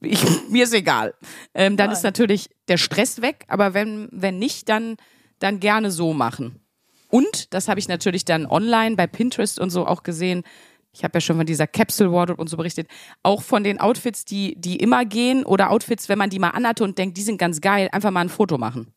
Ich, 0.00 0.22
mir 0.48 0.64
ist 0.64 0.74
egal. 0.74 1.14
Ähm, 1.52 1.76
dann 1.76 1.90
ist 1.90 2.04
natürlich 2.04 2.48
der 2.68 2.76
Stress 2.76 3.22
weg, 3.22 3.44
aber 3.48 3.74
wenn, 3.74 4.08
wenn 4.12 4.38
nicht, 4.38 4.68
dann, 4.68 4.96
dann 5.40 5.58
gerne 5.58 5.90
so 5.90 6.12
machen. 6.12 6.60
Und, 7.10 7.52
das 7.52 7.68
habe 7.68 7.80
ich 7.80 7.88
natürlich 7.88 8.24
dann 8.24 8.46
online 8.46 8.96
bei 8.96 9.06
Pinterest 9.06 9.58
und 9.58 9.70
so 9.70 9.86
auch 9.86 10.02
gesehen, 10.02 10.44
ich 10.92 11.04
habe 11.04 11.16
ja 11.16 11.20
schon 11.20 11.36
von 11.36 11.46
dieser 11.46 11.66
Capsule 11.66 12.12
Wardrobe 12.12 12.40
und 12.40 12.48
so 12.48 12.56
berichtet, 12.56 12.88
auch 13.22 13.42
von 13.42 13.62
den 13.62 13.80
Outfits, 13.80 14.24
die, 14.24 14.54
die 14.56 14.76
immer 14.76 15.04
gehen 15.04 15.44
oder 15.44 15.70
Outfits, 15.70 16.08
wenn 16.08 16.18
man 16.18 16.30
die 16.30 16.38
mal 16.38 16.50
anhatte 16.50 16.82
und 16.82 16.98
denkt, 16.98 17.16
die 17.16 17.22
sind 17.22 17.38
ganz 17.38 17.60
geil, 17.60 17.88
einfach 17.92 18.10
mal 18.10 18.20
ein 18.20 18.28
Foto 18.28 18.58
machen. 18.58 18.92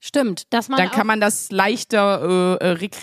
Stimmt, 0.00 0.52
dass 0.52 0.68
man 0.68 0.78
Dann 0.78 0.90
kann 0.90 1.06
man 1.06 1.20
das 1.20 1.50
leichter 1.50 2.58
äh, 2.60 2.64
äh, 2.64 2.70
rek 2.72 2.96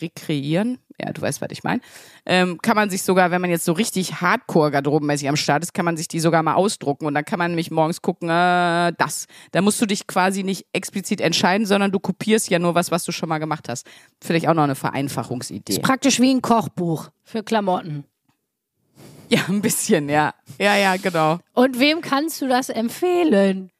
rekreieren. 0.00 0.78
Ja, 1.00 1.12
du 1.12 1.22
weißt, 1.22 1.40
was 1.40 1.48
ich 1.52 1.62
meine. 1.62 1.80
Ähm, 2.26 2.58
kann 2.60 2.76
man 2.76 2.90
sich 2.90 3.02
sogar, 3.02 3.30
wenn 3.30 3.40
man 3.40 3.50
jetzt 3.50 3.64
so 3.64 3.72
richtig 3.72 4.20
Hardcore-Garderobenmäßig 4.20 5.28
am 5.28 5.36
Start 5.36 5.62
ist, 5.62 5.74
kann 5.74 5.84
man 5.84 5.96
sich 5.96 6.08
die 6.08 6.20
sogar 6.20 6.42
mal 6.42 6.54
ausdrucken 6.54 7.06
und 7.06 7.14
dann 7.14 7.24
kann 7.24 7.38
man 7.38 7.52
nämlich 7.52 7.70
morgens 7.70 8.02
gucken, 8.02 8.28
äh, 8.28 8.92
das. 8.98 9.26
Da 9.52 9.62
musst 9.62 9.80
du 9.80 9.86
dich 9.86 10.06
quasi 10.06 10.42
nicht 10.42 10.66
explizit 10.72 11.20
entscheiden, 11.20 11.66
sondern 11.66 11.92
du 11.92 12.00
kopierst 12.00 12.50
ja 12.50 12.58
nur 12.58 12.74
was, 12.74 12.90
was 12.90 13.04
du 13.04 13.12
schon 13.12 13.28
mal 13.28 13.38
gemacht 13.38 13.68
hast. 13.68 13.86
Vielleicht 14.22 14.48
auch 14.48 14.54
noch 14.54 14.64
eine 14.64 14.74
Vereinfachungsidee. 14.74 15.78
praktisch 15.80 16.20
wie 16.20 16.34
ein 16.34 16.42
Kochbuch 16.42 17.10
für 17.22 17.42
Klamotten. 17.42 18.04
Ja, 19.28 19.40
ein 19.48 19.60
bisschen, 19.60 20.08
ja. 20.08 20.34
Ja, 20.58 20.76
ja, 20.76 20.96
genau. 20.96 21.38
Und 21.52 21.78
wem 21.78 22.00
kannst 22.00 22.40
du 22.40 22.48
das 22.48 22.70
empfehlen? 22.70 23.70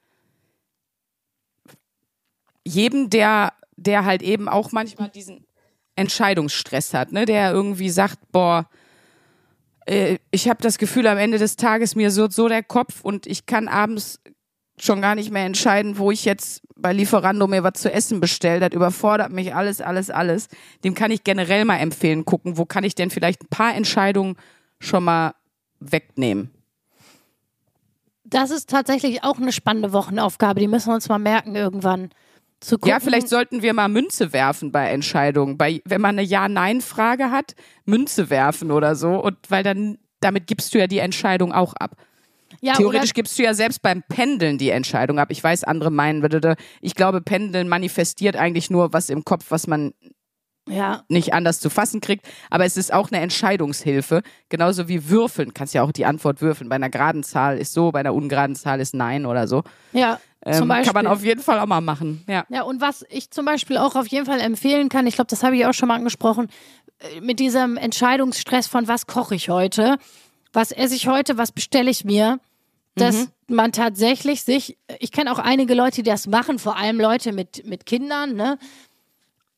jedem, 2.68 3.10
der, 3.10 3.52
der 3.76 4.04
halt 4.04 4.22
eben 4.22 4.48
auch 4.48 4.72
manchmal 4.72 5.08
diesen 5.08 5.44
Entscheidungsstress 5.98 6.94
hat, 6.94 7.12
ne, 7.12 7.24
der 7.24 7.52
irgendwie 7.52 7.90
sagt, 7.90 8.18
boah, 8.32 8.68
äh, 9.86 10.18
ich 10.30 10.48
habe 10.48 10.62
das 10.62 10.78
Gefühl, 10.78 11.06
am 11.06 11.18
Ende 11.18 11.38
des 11.38 11.56
Tages 11.56 11.96
mir 11.96 12.10
so 12.10 12.28
so 12.28 12.48
der 12.48 12.62
Kopf 12.62 13.00
und 13.02 13.26
ich 13.26 13.46
kann 13.46 13.68
abends 13.68 14.20
schon 14.80 15.02
gar 15.02 15.14
nicht 15.14 15.30
mehr 15.30 15.44
entscheiden, 15.44 15.98
wo 15.98 16.10
ich 16.10 16.24
jetzt 16.24 16.62
bei 16.76 16.92
Lieferando 16.92 17.48
mir 17.48 17.64
was 17.64 17.74
zu 17.74 17.92
essen 17.92 18.20
bestelle. 18.20 18.60
Das 18.60 18.72
überfordert 18.72 19.32
mich 19.32 19.54
alles, 19.54 19.80
alles, 19.80 20.10
alles. 20.10 20.48
Dem 20.84 20.94
kann 20.94 21.10
ich 21.10 21.24
generell 21.24 21.64
mal 21.64 21.78
empfehlen, 21.78 22.24
gucken, 22.24 22.56
wo 22.56 22.64
kann 22.64 22.84
ich 22.84 22.94
denn 22.94 23.10
vielleicht 23.10 23.42
ein 23.42 23.48
paar 23.48 23.74
Entscheidungen 23.74 24.36
schon 24.78 25.04
mal 25.04 25.34
wegnehmen. 25.80 26.50
das 28.24 28.50
ist 28.50 28.68
tatsächlich 28.68 29.24
auch 29.24 29.38
eine 29.38 29.52
spannende 29.52 29.92
Wochenaufgabe. 29.92 30.60
Die 30.60 30.68
müssen 30.68 30.88
wir 30.88 30.94
uns 30.94 31.08
mal 31.08 31.18
merken 31.18 31.56
irgendwann. 31.56 32.10
Ja, 32.84 33.00
vielleicht 33.00 33.28
sollten 33.28 33.62
wir 33.62 33.72
mal 33.72 33.88
Münze 33.88 34.32
werfen 34.32 34.72
bei 34.72 34.90
Entscheidungen. 34.90 35.56
Bei, 35.56 35.80
wenn 35.84 36.00
man 36.00 36.18
eine 36.18 36.26
Ja-Nein-Frage 36.26 37.30
hat, 37.30 37.54
Münze 37.84 38.30
werfen 38.30 38.70
oder 38.70 38.96
so. 38.96 39.22
Und 39.22 39.36
weil 39.48 39.62
dann, 39.62 39.98
damit 40.20 40.46
gibst 40.46 40.74
du 40.74 40.78
ja 40.78 40.86
die 40.86 40.98
Entscheidung 40.98 41.52
auch 41.52 41.74
ab. 41.74 41.96
ja, 42.60 42.74
Theoretisch 42.74 43.14
gibst 43.14 43.38
du 43.38 43.44
ja 43.44 43.54
selbst 43.54 43.80
beim 43.82 44.02
Pendeln 44.08 44.58
die 44.58 44.70
Entscheidung 44.70 45.18
ab. 45.18 45.28
Ich 45.30 45.42
weiß, 45.42 45.64
andere 45.64 45.90
meinen, 45.90 46.56
ich 46.80 46.94
glaube, 46.94 47.20
Pendeln 47.20 47.68
manifestiert 47.68 48.36
eigentlich 48.36 48.70
nur 48.70 48.92
was 48.92 49.08
im 49.08 49.24
Kopf, 49.24 49.46
was 49.50 49.66
man 49.66 49.92
ja, 50.70 51.04
nicht 51.08 51.34
anders 51.34 51.60
zu 51.60 51.70
fassen 51.70 52.00
kriegt. 52.00 52.26
Aber 52.50 52.64
es 52.64 52.76
ist 52.76 52.92
auch 52.92 53.10
eine 53.10 53.20
Entscheidungshilfe. 53.20 54.22
Genauso 54.48 54.88
wie 54.88 55.08
Würfeln. 55.08 55.54
Kannst 55.54 55.74
ja 55.74 55.82
auch 55.82 55.92
die 55.92 56.06
Antwort 56.06 56.40
würfeln. 56.40 56.68
Bei 56.68 56.76
einer 56.76 56.90
geraden 56.90 57.22
Zahl 57.22 57.58
ist 57.58 57.72
so, 57.72 57.92
bei 57.92 58.00
einer 58.00 58.14
ungeraden 58.14 58.56
Zahl 58.56 58.80
ist 58.80 58.94
Nein 58.94 59.26
oder 59.26 59.48
so. 59.48 59.62
ja. 59.92 60.20
Ähm, 60.46 60.54
zum 60.54 60.68
Beispiel. 60.68 60.92
kann 60.92 61.04
man 61.04 61.12
auf 61.12 61.24
jeden 61.24 61.40
Fall 61.42 61.58
auch 61.58 61.66
mal 61.66 61.80
machen. 61.80 62.22
Ja. 62.28 62.44
Ja, 62.48 62.62
und 62.62 62.80
was 62.80 63.04
ich 63.10 63.32
zum 63.32 63.44
Beispiel 63.44 63.76
auch 63.76 63.96
auf 63.96 64.06
jeden 64.06 64.24
Fall 64.24 64.40
empfehlen 64.40 64.88
kann, 64.88 65.08
ich 65.08 65.16
glaube, 65.16 65.26
das 65.28 65.42
habe 65.42 65.56
ich 65.56 65.66
auch 65.66 65.74
schon 65.74 65.88
mal 65.88 65.96
angesprochen, 65.96 66.48
äh, 67.00 67.20
mit 67.20 67.40
diesem 67.40 67.76
Entscheidungsstress 67.76 68.68
von 68.68 68.86
was 68.86 69.08
koche 69.08 69.34
ich 69.34 69.48
heute, 69.48 69.98
was 70.52 70.70
esse 70.70 70.94
ich 70.94 71.08
heute, 71.08 71.38
was 71.38 71.50
bestelle 71.50 71.90
ich 71.90 72.04
mir, 72.04 72.38
dass 72.94 73.28
man 73.48 73.72
tatsächlich 73.72 74.42
sich, 74.42 74.76
ich 74.98 75.12
kenne 75.12 75.32
auch 75.32 75.38
einige 75.38 75.74
Leute, 75.74 76.02
die 76.02 76.10
das 76.10 76.26
machen, 76.26 76.58
vor 76.58 76.76
allem 76.76 77.00
Leute 77.00 77.32
mit, 77.32 77.64
mit 77.66 77.86
Kindern, 77.86 78.34
ne? 78.34 78.58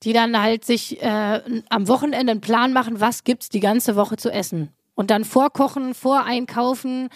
Die 0.02 0.12
dann 0.12 0.40
halt 0.40 0.64
sich 0.64 1.02
äh, 1.02 1.40
am 1.68 1.88
Wochenende 1.88 2.30
einen 2.32 2.40
Plan 2.40 2.72
machen, 2.72 3.00
was 3.00 3.24
gibt's 3.24 3.48
die 3.48 3.60
ganze 3.60 3.96
Woche 3.96 4.16
zu 4.16 4.30
essen. 4.30 4.70
Und 4.94 5.10
dann 5.10 5.24
vorkochen, 5.24 5.94
voreinkaufen, 5.94 7.08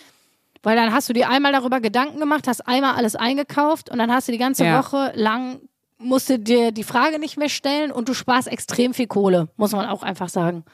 weil 0.62 0.76
dann 0.76 0.93
hast 0.93 1.09
du 1.09 1.12
dir 1.12 1.28
einmal 1.28 1.53
darüber 1.53 1.80
Gedanken 1.80 2.18
gemacht, 2.18 2.47
hast 2.49 2.66
einmal 2.66 2.95
alles 2.95 3.16
eingekauft 3.16 3.91
und 3.91 3.99
dann 3.99 4.12
hast 4.12 4.28
du 4.28 4.32
die 4.32 4.39
ganze 4.39 4.64
Ja. 4.64 4.78
Woche 4.82 5.12
lang, 5.14 5.61
musst 5.99 6.28
du 6.30 6.39
dir 6.39 6.72
die 6.72 6.85
Frage 6.85 7.18
nicht 7.18 7.37
mehr 7.37 7.49
stellen 7.49 7.91
und 7.93 8.09
du 8.09 8.14
sparst 8.14 8.49
extrem 8.49 8.95
viel 8.95 9.07
Kohle, 9.07 9.49
muss 9.57 9.72
man 9.72 9.87
auch 9.87 10.03
einfach 10.03 10.28
sagen. 10.28 10.64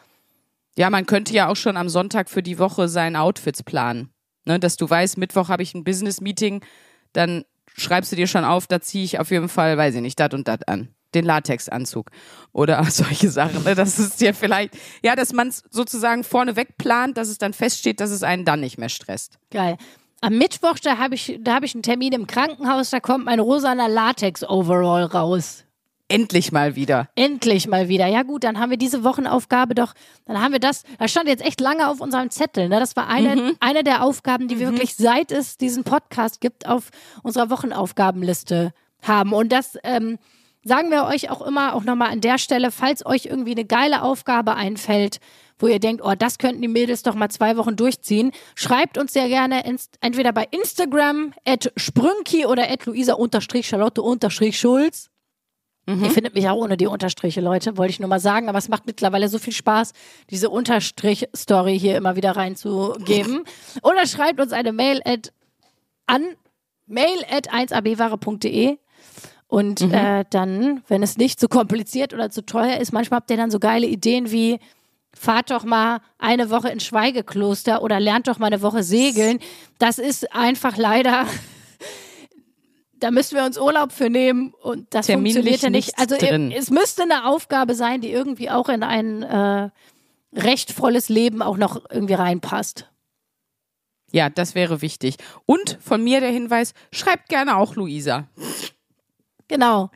Ja, 0.76 0.90
man 0.90 1.06
könnte 1.06 1.32
ja 1.34 1.48
auch 1.48 1.56
schon 1.56 1.76
am 1.76 1.88
Sonntag 1.88 2.30
für 2.30 2.42
die 2.42 2.58
Woche 2.58 2.88
seine 2.88 3.20
Outfits 3.20 3.62
planen. 3.62 4.10
Ne, 4.46 4.58
dass 4.58 4.76
du 4.76 4.88
weißt, 4.88 5.18
Mittwoch 5.18 5.48
habe 5.48 5.62
ich 5.62 5.74
ein 5.74 5.84
Business-Meeting, 5.84 6.64
dann 7.12 7.44
schreibst 7.76 8.10
du 8.10 8.16
dir 8.16 8.26
schon 8.26 8.44
auf, 8.44 8.66
da 8.66 8.80
ziehe 8.80 9.04
ich 9.04 9.18
auf 9.18 9.30
jeden 9.30 9.48
Fall, 9.50 9.76
weiß 9.76 9.96
ich 9.96 10.00
nicht, 10.00 10.18
dat 10.18 10.32
und 10.32 10.48
dat 10.48 10.66
an. 10.68 10.88
Den 11.14 11.24
Latexanzug 11.24 12.10
oder 12.52 12.82
solche 12.90 13.30
Sachen. 13.30 13.64
Ne? 13.64 13.74
Das 13.74 13.98
ist 13.98 14.20
ja 14.20 14.32
vielleicht, 14.32 14.76
ja, 15.02 15.16
dass 15.16 15.32
man 15.32 15.48
es 15.48 15.62
sozusagen 15.70 16.24
vorneweg 16.24 16.78
plant, 16.78 17.16
dass 17.16 17.28
es 17.28 17.38
dann 17.38 17.52
feststeht, 17.52 18.00
dass 18.00 18.10
es 18.10 18.22
einen 18.22 18.44
dann 18.44 18.60
nicht 18.60 18.78
mehr 18.78 18.88
stresst. 18.88 19.38
Geil. 19.50 19.76
Am 20.22 20.36
Mittwoch, 20.36 20.78
da 20.78 20.98
habe 20.98 21.14
ich, 21.14 21.38
da 21.40 21.54
habe 21.54 21.64
ich 21.64 21.74
einen 21.74 21.82
Termin 21.82 22.12
im 22.12 22.26
Krankenhaus, 22.26 22.90
da 22.90 23.00
kommt 23.00 23.24
mein 23.24 23.40
rosaner 23.40 23.88
Latex-Overall 23.88 25.04
raus. 25.04 25.64
Endlich 26.10 26.50
mal 26.50 26.74
wieder. 26.74 27.08
Endlich 27.14 27.68
mal 27.68 27.88
wieder. 27.88 28.08
Ja 28.08 28.24
gut, 28.24 28.42
dann 28.42 28.58
haben 28.58 28.70
wir 28.70 28.76
diese 28.76 29.04
Wochenaufgabe 29.04 29.76
doch, 29.76 29.94
dann 30.26 30.42
haben 30.42 30.50
wir 30.50 30.58
das, 30.58 30.82
das 30.98 31.12
stand 31.12 31.28
jetzt 31.28 31.44
echt 31.44 31.60
lange 31.60 31.88
auf 31.88 32.00
unserem 32.00 32.30
Zettel. 32.30 32.68
Ne? 32.68 32.80
Das 32.80 32.96
war 32.96 33.06
eine, 33.06 33.54
eine 33.60 33.84
der 33.84 34.02
Aufgaben, 34.02 34.48
die 34.48 34.58
wir 34.58 34.72
wirklich 34.72 34.96
seit 34.96 35.30
es 35.30 35.56
diesen 35.56 35.84
Podcast 35.84 36.40
gibt, 36.40 36.66
auf 36.66 36.90
unserer 37.22 37.48
Wochenaufgabenliste 37.48 38.72
haben. 39.02 39.32
Und 39.32 39.52
das 39.52 39.78
ähm, 39.84 40.18
sagen 40.62 40.90
wir 40.90 41.04
euch 41.04 41.30
auch 41.30 41.42
immer, 41.42 41.74
auch 41.74 41.84
nochmal 41.84 42.10
an 42.10 42.20
der 42.20 42.38
Stelle, 42.38 42.70
falls 42.70 43.04
euch 43.06 43.26
irgendwie 43.26 43.52
eine 43.52 43.64
geile 43.64 44.02
Aufgabe 44.02 44.54
einfällt, 44.54 45.20
wo 45.58 45.66
ihr 45.66 45.78
denkt, 45.78 46.02
oh, 46.04 46.14
das 46.18 46.38
könnten 46.38 46.62
die 46.62 46.68
Mädels 46.68 47.02
doch 47.02 47.14
mal 47.14 47.28
zwei 47.28 47.56
Wochen 47.56 47.76
durchziehen, 47.76 48.32
schreibt 48.54 48.98
uns 48.98 49.12
sehr 49.12 49.28
gerne 49.28 49.62
entweder 50.00 50.32
bei 50.32 50.46
Instagram 50.50 51.32
at 51.44 51.72
sprünki 51.76 52.46
oder 52.46 52.70
at 52.70 52.86
luisa-charlotte-schulz. 52.86 55.10
Ihr 55.86 56.10
findet 56.10 56.34
mich 56.34 56.48
auch 56.48 56.56
ohne 56.56 56.76
die 56.76 56.86
Unterstriche, 56.86 57.40
Leute, 57.40 57.76
wollte 57.76 57.90
ich 57.90 57.98
nur 57.98 58.08
mal 58.08 58.20
sagen. 58.20 58.48
Aber 58.48 58.58
es 58.58 58.68
macht 58.68 58.86
mittlerweile 58.86 59.28
so 59.28 59.38
viel 59.38 59.52
Spaß, 59.52 59.92
diese 60.30 60.48
Unterstrich-Story 60.48 61.80
hier 61.80 61.96
immer 61.96 62.14
wieder 62.14 62.36
reinzugeben. 62.36 63.42
Oder 63.82 64.06
schreibt 64.06 64.40
uns 64.40 64.52
eine 64.52 64.72
Mail 64.72 65.00
at, 65.04 65.32
an 66.06 66.22
mail 66.86 67.24
at 67.28 67.52
1abware.de. 67.52 68.78
Und 69.50 69.82
äh, 69.82 70.24
dann, 70.30 70.84
wenn 70.86 71.02
es 71.02 71.16
nicht 71.16 71.40
zu 71.40 71.48
kompliziert 71.48 72.14
oder 72.14 72.30
zu 72.30 72.46
teuer 72.46 72.76
ist, 72.76 72.92
manchmal 72.92 73.18
habt 73.18 73.32
ihr 73.32 73.36
dann 73.36 73.50
so 73.50 73.58
geile 73.58 73.88
Ideen 73.88 74.30
wie, 74.30 74.60
fahrt 75.12 75.50
doch 75.50 75.64
mal 75.64 75.98
eine 76.18 76.50
Woche 76.50 76.68
ins 76.68 76.84
Schweigekloster 76.84 77.82
oder 77.82 77.98
lernt 77.98 78.28
doch 78.28 78.38
mal 78.38 78.46
eine 78.46 78.62
Woche 78.62 78.84
segeln. 78.84 79.40
Das 79.80 79.98
ist 79.98 80.32
einfach 80.32 80.76
leider, 80.76 81.26
da 83.00 83.10
müssen 83.10 83.36
wir 83.36 83.44
uns 83.44 83.58
Urlaub 83.58 83.90
für 83.90 84.08
nehmen 84.08 84.54
und 84.62 84.86
das 84.90 85.06
Terminlich 85.06 85.34
funktioniert 85.34 85.62
ja 85.62 85.70
nicht. 85.70 85.98
Also 85.98 86.16
drin. 86.16 86.52
es 86.56 86.70
müsste 86.70 87.02
eine 87.02 87.26
Aufgabe 87.26 87.74
sein, 87.74 88.00
die 88.00 88.12
irgendwie 88.12 88.50
auch 88.50 88.68
in 88.68 88.84
ein 88.84 89.24
äh, 89.24 89.70
recht 90.32 90.70
volles 90.70 91.08
Leben 91.08 91.42
auch 91.42 91.56
noch 91.56 91.90
irgendwie 91.90 92.14
reinpasst. 92.14 92.88
Ja, 94.12 94.30
das 94.30 94.54
wäre 94.54 94.80
wichtig. 94.80 95.16
Und 95.44 95.76
von 95.80 96.04
mir 96.04 96.20
der 96.20 96.30
Hinweis, 96.30 96.72
schreibt 96.92 97.28
gerne 97.28 97.56
auch 97.56 97.74
Luisa. 97.74 98.28
Genau. 99.50 99.90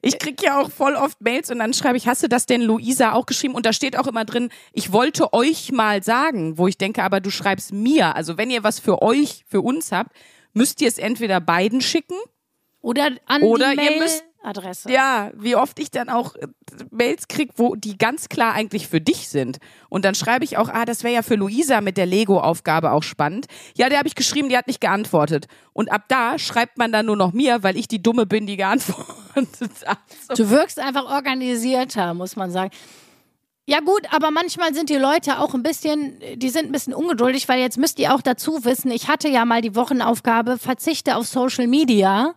Ich 0.00 0.20
krieg 0.20 0.40
ja 0.42 0.60
auch 0.60 0.70
voll 0.70 0.94
oft 0.94 1.20
Mails 1.20 1.50
und 1.50 1.58
dann 1.58 1.74
schreibe 1.74 1.96
ich, 1.96 2.06
hast 2.06 2.22
du 2.22 2.28
das 2.28 2.46
denn 2.46 2.60
Luisa 2.62 3.14
auch 3.14 3.26
geschrieben? 3.26 3.54
Und 3.54 3.66
da 3.66 3.72
steht 3.72 3.98
auch 3.98 4.06
immer 4.06 4.24
drin, 4.24 4.48
ich 4.72 4.92
wollte 4.92 5.32
euch 5.32 5.72
mal 5.72 6.04
sagen, 6.04 6.56
wo 6.56 6.68
ich 6.68 6.78
denke, 6.78 7.02
aber 7.02 7.18
du 7.20 7.30
schreibst 7.30 7.72
mir. 7.72 8.14
Also 8.14 8.38
wenn 8.38 8.48
ihr 8.48 8.62
was 8.62 8.78
für 8.78 9.02
euch, 9.02 9.44
für 9.48 9.60
uns 9.60 9.90
habt, 9.90 10.12
müsst 10.52 10.80
ihr 10.82 10.86
es 10.88 10.98
entweder 10.98 11.40
beiden 11.40 11.80
schicken. 11.80 12.14
Oder 12.80 13.10
an 13.26 13.42
Oder 13.42 13.74
die 13.74 13.82
ihr 13.84 13.98
müsst- 13.98 14.22
Mailadresse. 14.48 14.90
Ja, 14.90 15.30
wie 15.34 15.56
oft 15.56 15.78
ich 15.78 15.90
dann 15.90 16.08
auch 16.08 16.34
äh, 16.36 16.46
Mails 16.90 17.28
krieg, 17.28 17.50
wo 17.56 17.74
die 17.74 17.98
ganz 17.98 18.28
klar 18.28 18.54
eigentlich 18.54 18.88
für 18.88 19.00
dich 19.00 19.28
sind. 19.28 19.58
Und 19.88 20.04
dann 20.04 20.14
schreibe 20.14 20.44
ich 20.44 20.56
auch, 20.56 20.68
ah, 20.68 20.84
das 20.84 21.04
wäre 21.04 21.14
ja 21.14 21.22
für 21.22 21.34
Luisa 21.34 21.80
mit 21.80 21.96
der 21.96 22.06
Lego-Aufgabe 22.06 22.92
auch 22.92 23.02
spannend. 23.02 23.46
Ja, 23.76 23.88
der 23.88 23.98
habe 23.98 24.08
ich 24.08 24.14
geschrieben, 24.14 24.48
die 24.48 24.56
hat 24.56 24.66
nicht 24.66 24.80
geantwortet. 24.80 25.46
Und 25.72 25.92
ab 25.92 26.04
da 26.08 26.38
schreibt 26.38 26.78
man 26.78 26.92
dann 26.92 27.06
nur 27.06 27.16
noch 27.16 27.32
mir, 27.32 27.62
weil 27.62 27.76
ich 27.76 27.88
die 27.88 28.02
Dumme 28.02 28.26
bin, 28.26 28.46
die 28.46 28.56
geantwortet 28.56 29.06
hat. 29.86 29.98
So. 30.28 30.34
Du 30.34 30.50
wirkst 30.50 30.78
einfach 30.78 31.04
organisierter, 31.04 32.14
muss 32.14 32.36
man 32.36 32.50
sagen. 32.50 32.70
Ja 33.66 33.80
gut, 33.80 34.06
aber 34.10 34.30
manchmal 34.30 34.72
sind 34.72 34.88
die 34.88 34.96
Leute 34.96 35.40
auch 35.40 35.52
ein 35.52 35.62
bisschen, 35.62 36.18
die 36.36 36.48
sind 36.48 36.66
ein 36.66 36.72
bisschen 36.72 36.94
ungeduldig, 36.94 37.50
weil 37.50 37.60
jetzt 37.60 37.76
müsst 37.76 37.98
ihr 37.98 38.14
auch 38.14 38.22
dazu 38.22 38.64
wissen, 38.64 38.90
ich 38.90 39.08
hatte 39.08 39.28
ja 39.28 39.44
mal 39.44 39.60
die 39.60 39.76
Wochenaufgabe, 39.76 40.56
verzichte 40.56 41.16
auf 41.16 41.26
Social 41.26 41.66
Media. 41.66 42.34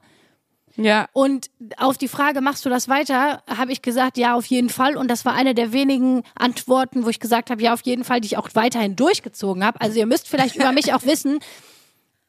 Ja, 0.77 1.07
Und 1.13 1.49
auf 1.77 1.97
die 1.97 2.07
Frage, 2.07 2.41
machst 2.41 2.65
du 2.65 2.69
das 2.69 2.87
weiter, 2.87 3.43
habe 3.47 3.71
ich 3.71 3.81
gesagt, 3.81 4.17
ja, 4.17 4.35
auf 4.35 4.45
jeden 4.45 4.69
Fall. 4.69 4.97
Und 4.97 5.09
das 5.09 5.25
war 5.25 5.33
eine 5.33 5.53
der 5.53 5.73
wenigen 5.73 6.23
Antworten, 6.35 7.05
wo 7.05 7.09
ich 7.09 7.19
gesagt 7.19 7.49
habe, 7.49 7.61
ja, 7.61 7.73
auf 7.73 7.81
jeden 7.81 8.03
Fall, 8.03 8.21
die 8.21 8.27
ich 8.27 8.37
auch 8.37 8.49
weiterhin 8.53 8.95
durchgezogen 8.95 9.65
habe. 9.65 9.79
Also 9.81 9.99
ihr 9.99 10.05
müsst 10.05 10.27
vielleicht 10.27 10.55
über 10.55 10.71
mich 10.71 10.93
auch 10.93 11.05
wissen, 11.05 11.39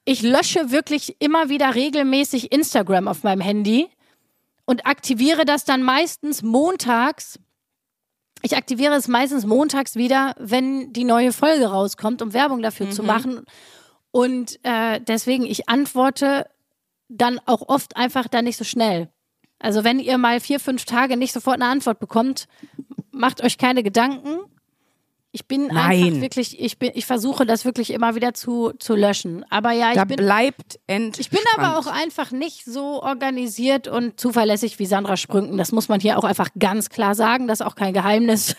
ich 0.04 0.22
lösche 0.22 0.70
wirklich 0.70 1.16
immer 1.20 1.48
wieder 1.48 1.74
regelmäßig 1.74 2.52
Instagram 2.52 3.06
auf 3.06 3.22
meinem 3.22 3.40
Handy 3.40 3.88
und 4.64 4.86
aktiviere 4.86 5.44
das 5.44 5.64
dann 5.64 5.82
meistens 5.82 6.42
montags. 6.42 7.38
Ich 8.42 8.56
aktiviere 8.56 8.94
es 8.94 9.06
meistens 9.06 9.46
montags 9.46 9.94
wieder, 9.94 10.34
wenn 10.38 10.92
die 10.92 11.04
neue 11.04 11.32
Folge 11.32 11.66
rauskommt, 11.66 12.22
um 12.22 12.32
Werbung 12.32 12.62
dafür 12.62 12.90
zu 12.90 13.04
machen. 13.04 13.44
Und 14.10 14.58
äh, 14.64 15.00
deswegen, 15.00 15.44
ich 15.44 15.68
antworte 15.68 16.46
dann 17.12 17.40
auch 17.46 17.68
oft 17.68 17.96
einfach 17.96 18.28
dann 18.28 18.44
nicht 18.44 18.56
so 18.56 18.64
schnell. 18.64 19.08
Also 19.58 19.84
wenn 19.84 20.00
ihr 20.00 20.18
mal 20.18 20.40
vier, 20.40 20.58
fünf 20.58 20.84
Tage 20.84 21.16
nicht 21.16 21.32
sofort 21.32 21.56
eine 21.56 21.66
Antwort 21.66 22.00
bekommt, 22.00 22.48
macht 23.12 23.42
euch 23.42 23.58
keine 23.58 23.82
Gedanken. 23.82 24.40
Ich 25.34 25.46
bin 25.46 25.68
Nein. 25.68 25.76
einfach 25.78 26.20
wirklich, 26.20 26.60
ich 26.60 26.78
bin, 26.78 26.90
ich 26.94 27.06
versuche 27.06 27.46
das 27.46 27.64
wirklich 27.64 27.90
immer 27.92 28.14
wieder 28.14 28.34
zu, 28.34 28.72
zu 28.78 28.94
löschen. 28.94 29.46
Aber 29.48 29.72
ja, 29.72 29.90
ich 29.90 29.94
da 29.94 30.04
bin, 30.04 30.16
bleibt 30.16 30.78
entspannt. 30.86 31.20
ich 31.20 31.30
bin 31.30 31.40
aber 31.56 31.78
auch 31.78 31.86
einfach 31.86 32.32
nicht 32.32 32.64
so 32.66 33.02
organisiert 33.02 33.88
und 33.88 34.20
zuverlässig 34.20 34.78
wie 34.78 34.84
Sandra 34.84 35.16
Sprünken. 35.16 35.56
Das 35.56 35.72
muss 35.72 35.88
man 35.88 36.00
hier 36.00 36.18
auch 36.18 36.24
einfach 36.24 36.48
ganz 36.58 36.90
klar 36.90 37.14
sagen. 37.14 37.46
Das 37.46 37.60
ist 37.60 37.66
auch 37.66 37.76
kein 37.76 37.94
Geheimnis. 37.94 38.56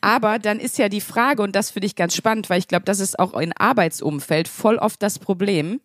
Aber 0.00 0.38
dann 0.38 0.60
ist 0.60 0.78
ja 0.78 0.88
die 0.88 1.00
Frage, 1.00 1.42
und 1.42 1.54
das 1.54 1.70
finde 1.70 1.86
ich 1.86 1.94
ganz 1.94 2.14
spannend, 2.16 2.48
weil 2.48 2.58
ich 2.58 2.68
glaube, 2.68 2.84
das 2.84 3.00
ist 3.00 3.18
auch 3.18 3.34
in 3.38 3.52
Arbeitsumfeld 3.52 4.48
voll 4.48 4.76
oft 4.76 5.02
das 5.02 5.18
Problem. 5.18 5.80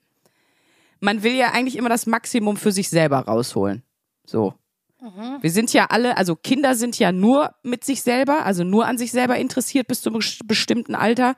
Man 1.04 1.22
will 1.22 1.34
ja 1.34 1.52
eigentlich 1.52 1.76
immer 1.76 1.90
das 1.90 2.06
Maximum 2.06 2.56
für 2.56 2.72
sich 2.72 2.90
selber 2.90 3.20
rausholen. 3.20 3.84
So. 4.26 4.54
Wir 5.42 5.52
sind 5.52 5.74
ja 5.74 5.88
alle, 5.88 6.16
also 6.16 6.34
Kinder 6.38 6.76
sind 6.76 6.98
ja 6.98 7.12
nur 7.12 7.54
mit 7.62 7.84
sich 7.84 8.04
selber, 8.04 8.46
also 8.46 8.64
nur 8.64 8.86
an 8.86 8.98
sich 8.98 9.12
selber 9.12 9.36
interessiert 9.36 9.88
bis 9.88 10.02
zu 10.02 10.10
einem 10.10 10.20
bes- 10.22 10.40
bestimmten 10.46 10.96
Alter. 10.96 11.36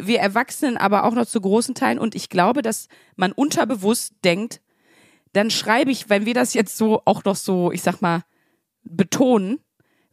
Wir 0.00 0.20
Erwachsenen 0.20 0.76
aber 0.76 1.02
auch 1.02 1.14
noch 1.14 1.26
zu 1.26 1.40
großen 1.40 1.74
Teilen. 1.74 1.98
Und 1.98 2.14
ich 2.14 2.28
glaube, 2.28 2.62
dass 2.62 2.86
man 3.16 3.32
unterbewusst 3.32 4.14
denkt, 4.22 4.60
dann 5.32 5.50
schreibe 5.50 5.90
ich, 5.90 6.08
wenn 6.08 6.24
wir 6.24 6.34
das 6.34 6.54
jetzt 6.54 6.76
so 6.76 7.02
auch 7.06 7.24
noch 7.24 7.34
so, 7.34 7.72
ich 7.72 7.82
sag 7.82 8.00
mal, 8.00 8.22
betonen, 8.84 9.58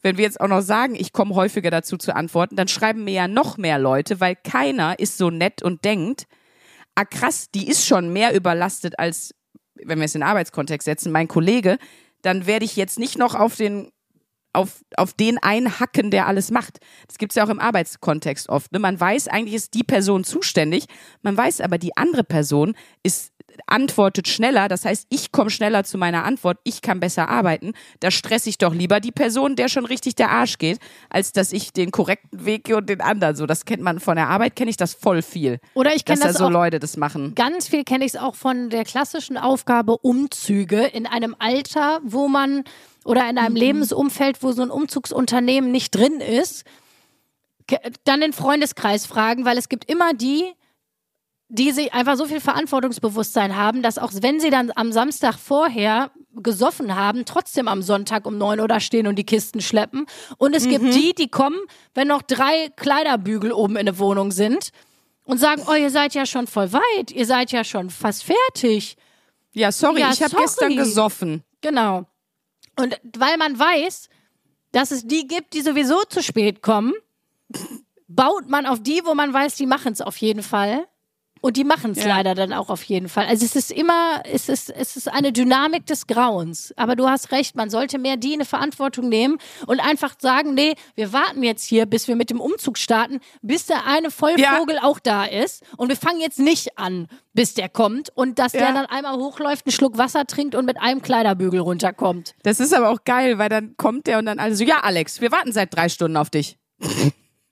wenn 0.02 0.18
wir 0.18 0.26
jetzt 0.26 0.42
auch 0.42 0.48
noch 0.48 0.62
sagen, 0.62 0.96
ich 0.96 1.14
komme 1.14 1.36
häufiger 1.36 1.70
dazu 1.70 1.96
zu 1.96 2.16
antworten, 2.16 2.56
dann 2.56 2.68
schreiben 2.68 3.04
mir 3.04 3.14
ja 3.14 3.28
noch 3.28 3.58
mehr 3.58 3.78
Leute, 3.78 4.20
weil 4.20 4.36
keiner 4.36 4.98
ist 4.98 5.20
so 5.20 5.30
nett 5.30 5.62
und 5.62 5.86
denkt, 5.86 6.26
ah 6.98 7.06
krass, 7.06 7.52
die 7.54 7.68
ist 7.68 7.86
schon 7.86 8.12
mehr 8.12 8.34
überlastet 8.34 8.98
als, 8.98 9.36
wenn 9.76 10.00
wir 10.00 10.06
es 10.06 10.16
in 10.16 10.22
den 10.22 10.28
Arbeitskontext 10.28 10.86
setzen, 10.86 11.12
mein 11.12 11.28
Kollege, 11.28 11.78
dann 12.24 12.48
werde 12.48 12.66
ich 12.66 12.76
jetzt 12.76 12.98
nicht 12.98 13.18
noch 13.18 13.36
auf 13.36 13.56
den 13.56 13.92
auf, 14.54 14.84
auf 14.96 15.14
den 15.14 15.38
einhacken, 15.38 16.10
der 16.10 16.26
alles 16.26 16.50
macht. 16.50 16.80
Das 17.06 17.20
gibt 17.20 17.32
es 17.32 17.36
ja 17.36 17.46
auch 17.46 17.50
im 17.50 17.60
Arbeitskontext 17.60 18.50
oft. 18.50 18.72
Ne? 18.72 18.80
Man 18.80 19.00
weiß, 19.00 19.28
eigentlich 19.28 19.54
ist 19.54 19.76
die 19.76 19.84
Person 19.84 20.24
zuständig, 20.24 20.86
man 21.22 21.38
weiß 21.38 21.62
aber, 21.62 21.78
die 21.78 21.96
andere 21.96 22.24
Person 22.24 22.76
ist 23.04 23.34
antwortet 23.68 24.28
schneller, 24.28 24.68
das 24.68 24.86
heißt, 24.86 25.08
ich 25.10 25.32
komme 25.32 25.50
schneller 25.50 25.84
zu 25.84 25.98
meiner 25.98 26.24
Antwort, 26.24 26.60
ich 26.64 26.82
kann 26.82 27.00
besser 27.00 27.30
arbeiten, 27.30 27.74
da 28.00 28.12
stresse 28.12 28.50
ich 28.50 28.58
doch 28.58 28.74
lieber 28.74 29.00
die 29.00 29.12
Person, 29.12 29.56
der 29.56 29.68
schon 29.68 29.86
richtig 29.86 30.16
der 30.16 30.30
Arsch 30.30 30.58
geht, 30.58 30.80
als 31.10 31.32
dass 31.32 31.52
ich 31.52 31.74
den 31.74 31.92
korrekten 31.92 32.46
Weg 32.46 32.66
gehe 32.66 32.78
und 32.78 32.90
den 32.90 33.02
anderen. 33.02 33.36
So, 33.36 33.46
das 33.46 33.66
kennt 33.66 33.82
man 33.82 34.00
von 34.00 34.16
der 34.16 34.28
Arbeit, 34.30 34.56
kenne 34.56 34.70
ich 34.70 34.78
das 34.78 34.94
voll 34.94 35.22
viel. 35.22 35.60
Oder 35.74 35.96
ich 35.96 36.06
kenne 36.06 36.20
dass 36.20 36.28
das 36.28 36.38
da 36.38 36.40
so 36.40 36.46
auch 36.46 36.52
Leute 36.52 36.80
das 36.80 36.98
machen. 36.98 37.34
Ganz 37.36 37.68
viel 37.68 37.84
kenne 37.84 38.06
ich 38.06 38.14
es 38.14 38.20
auch 38.20 38.36
von 38.36 38.70
der 38.70 38.84
klassischen 38.84 39.38
Aufgabe 39.38 39.98
Umzüge 39.98 40.86
in 40.86 41.06
einem 41.08 41.36
Alter, 41.40 42.00
wo 42.04 42.28
man 42.28 42.64
oder 43.06 43.30
in 43.30 43.38
einem 43.38 43.56
Lebensumfeld, 43.56 44.44
wo 44.44 44.52
so 44.52 44.62
ein 44.62 44.70
Umzugsunternehmen 44.70 45.72
nicht 45.72 45.96
drin 45.96 46.20
ist, 46.20 46.66
dann 48.04 48.22
den 48.22 48.34
Freundeskreis 48.34 49.06
fragen, 49.06 49.46
weil 49.46 49.58
es 49.58 49.70
gibt 49.70 49.90
immer 49.90 50.14
die, 50.14 50.44
die 51.50 51.72
sie 51.72 51.92
einfach 51.92 52.18
so 52.18 52.26
viel 52.26 52.42
Verantwortungsbewusstsein 52.42 53.56
haben, 53.56 53.82
dass 53.82 53.98
auch 53.98 54.12
wenn 54.22 54.40
sie 54.40 54.50
dann 54.50 54.72
am 54.76 54.92
Samstag 54.92 55.36
vorher 55.36 56.12
gesoffen 56.34 56.96
haben, 56.96 57.26
trotzdem 57.26 57.68
am 57.68 57.82
Sonntag 57.82 58.26
um 58.26 58.38
neun 58.38 58.60
Uhr 58.60 58.68
da 58.68 58.80
stehen 58.80 59.08
und 59.08 59.16
die 59.16 59.26
Kisten 59.26 59.62
schleppen. 59.62 60.06
Und 60.38 60.56
es 60.56 60.68
gibt 60.68 60.94
die, 60.94 61.14
die 61.14 61.30
kommen, 61.30 61.58
wenn 61.94 62.10
noch 62.10 62.22
drei 62.22 62.70
Kleiderbügel 62.76 63.52
oben 63.52 63.78
in 63.78 63.86
der 63.86 63.98
Wohnung 63.98 64.32
sind 64.32 64.72
und 65.24 65.40
sagen, 65.40 65.64
oh, 65.68 65.74
ihr 65.74 65.90
seid 65.90 66.14
ja 66.14 66.26
schon 66.26 66.48
voll 66.48 66.74
weit, 66.74 67.12
ihr 67.12 67.26
seid 67.26 67.52
ja 67.52 67.64
schon 67.64 67.90
fast 67.90 68.24
fertig. 68.24 68.98
Ja, 69.54 69.72
sorry, 69.72 70.02
Ja, 70.02 70.12
ich 70.12 70.22
habe 70.22 70.36
gestern 70.36 70.76
gesoffen. 70.76 71.44
Genau. 71.62 72.06
Und 72.80 73.00
weil 73.18 73.38
man 73.38 73.58
weiß, 73.58 74.10
dass 74.72 74.92
es 74.92 75.08
die 75.08 75.28
gibt, 75.28 75.54
die 75.54 75.62
sowieso 75.62 76.04
zu 76.04 76.22
spät 76.22 76.62
kommen, 76.62 76.94
baut 78.08 78.48
man 78.48 78.66
auf 78.66 78.84
die, 78.84 79.02
wo 79.04 79.16
man 79.16 79.34
weiß, 79.34 79.56
die 79.56 79.66
machen 79.66 79.94
es 79.94 80.02
auf 80.02 80.18
jeden 80.18 80.44
Fall. 80.44 80.88
Und 81.42 81.58
die 81.58 81.64
machen 81.64 81.92
es 81.92 82.00
Ja. 82.04 82.08
leider 82.08 82.36
dann 82.36 82.54
auch 82.54 82.70
auf 82.70 82.84
jeden 82.84 83.10
Fall. 83.10 83.26
Also 83.28 83.46
es 83.46 83.56
ist 83.56 83.72
immer, 83.72 84.22
es 84.32 84.50
ist, 84.50 84.70
es 84.70 84.96
ist 84.98 85.08
eine 85.12 85.32
Dynamik 85.32 85.86
des 85.86 86.08
Grauens. 86.08 86.74
Aber 86.78 86.96
du 86.96 87.08
hast 87.08 87.32
recht, 87.32 87.56
man 87.56 87.70
sollte 87.70 87.98
mehr 88.00 88.18
die 88.18 88.34
eine 88.34 88.46
Verantwortung 88.46 89.10
nehmen 89.10 89.38
und 89.66 89.80
einfach 89.80 90.16
sagen, 90.20 90.54
nee, 90.54 90.76
wir 90.96 91.14
warten 91.14 91.44
jetzt 91.44 91.64
hier, 91.66 91.86
bis 91.86 92.08
wir 92.08 92.16
mit 92.16 92.30
dem 92.30 92.40
Umzug 92.42 92.78
starten, 92.78 93.20
bis 93.42 93.66
der 93.66 93.86
eine 93.86 94.12
Vollvogel 94.12 94.80
auch 94.82 95.00
da 95.00 95.26
ist. 95.26 95.64
Und 95.78 95.90
wir 95.90 95.96
fangen 95.98 96.20
jetzt 96.20 96.40
nicht 96.40 96.78
an, 96.78 97.08
bis 97.34 97.54
der 97.54 97.70
kommt. 97.70 98.10
Und 98.16 98.40
dass 98.40 98.52
der 98.54 98.62
Ja. 98.62 98.72
dann 98.74 98.86
einmal 98.88 99.16
hochläuft, 99.18 99.66
einen 99.66 99.74
Schluck 99.74 99.98
Wasser 99.98 100.26
trinkt 100.26 100.56
und 100.56 100.66
mit 100.66 100.78
einem 100.80 101.02
Kleiderbügel 101.02 101.60
runterkommt. 101.60 102.36
Das 102.44 102.60
ist 102.60 102.74
aber 102.74 102.90
auch 102.90 103.04
geil, 103.06 103.38
weil 103.38 103.50
dann 103.50 103.76
kommt 103.78 104.08
der 104.08 104.18
und 104.20 104.26
dann 104.26 104.40
alle 104.40 104.56
so, 104.56 104.64
ja, 104.64 104.80
Alex, 104.82 105.22
wir 105.22 105.32
warten 105.32 105.52
seit 105.52 105.76
drei 105.76 105.90
Stunden 105.90 106.18
auf 106.18 106.30
dich. 106.30 106.58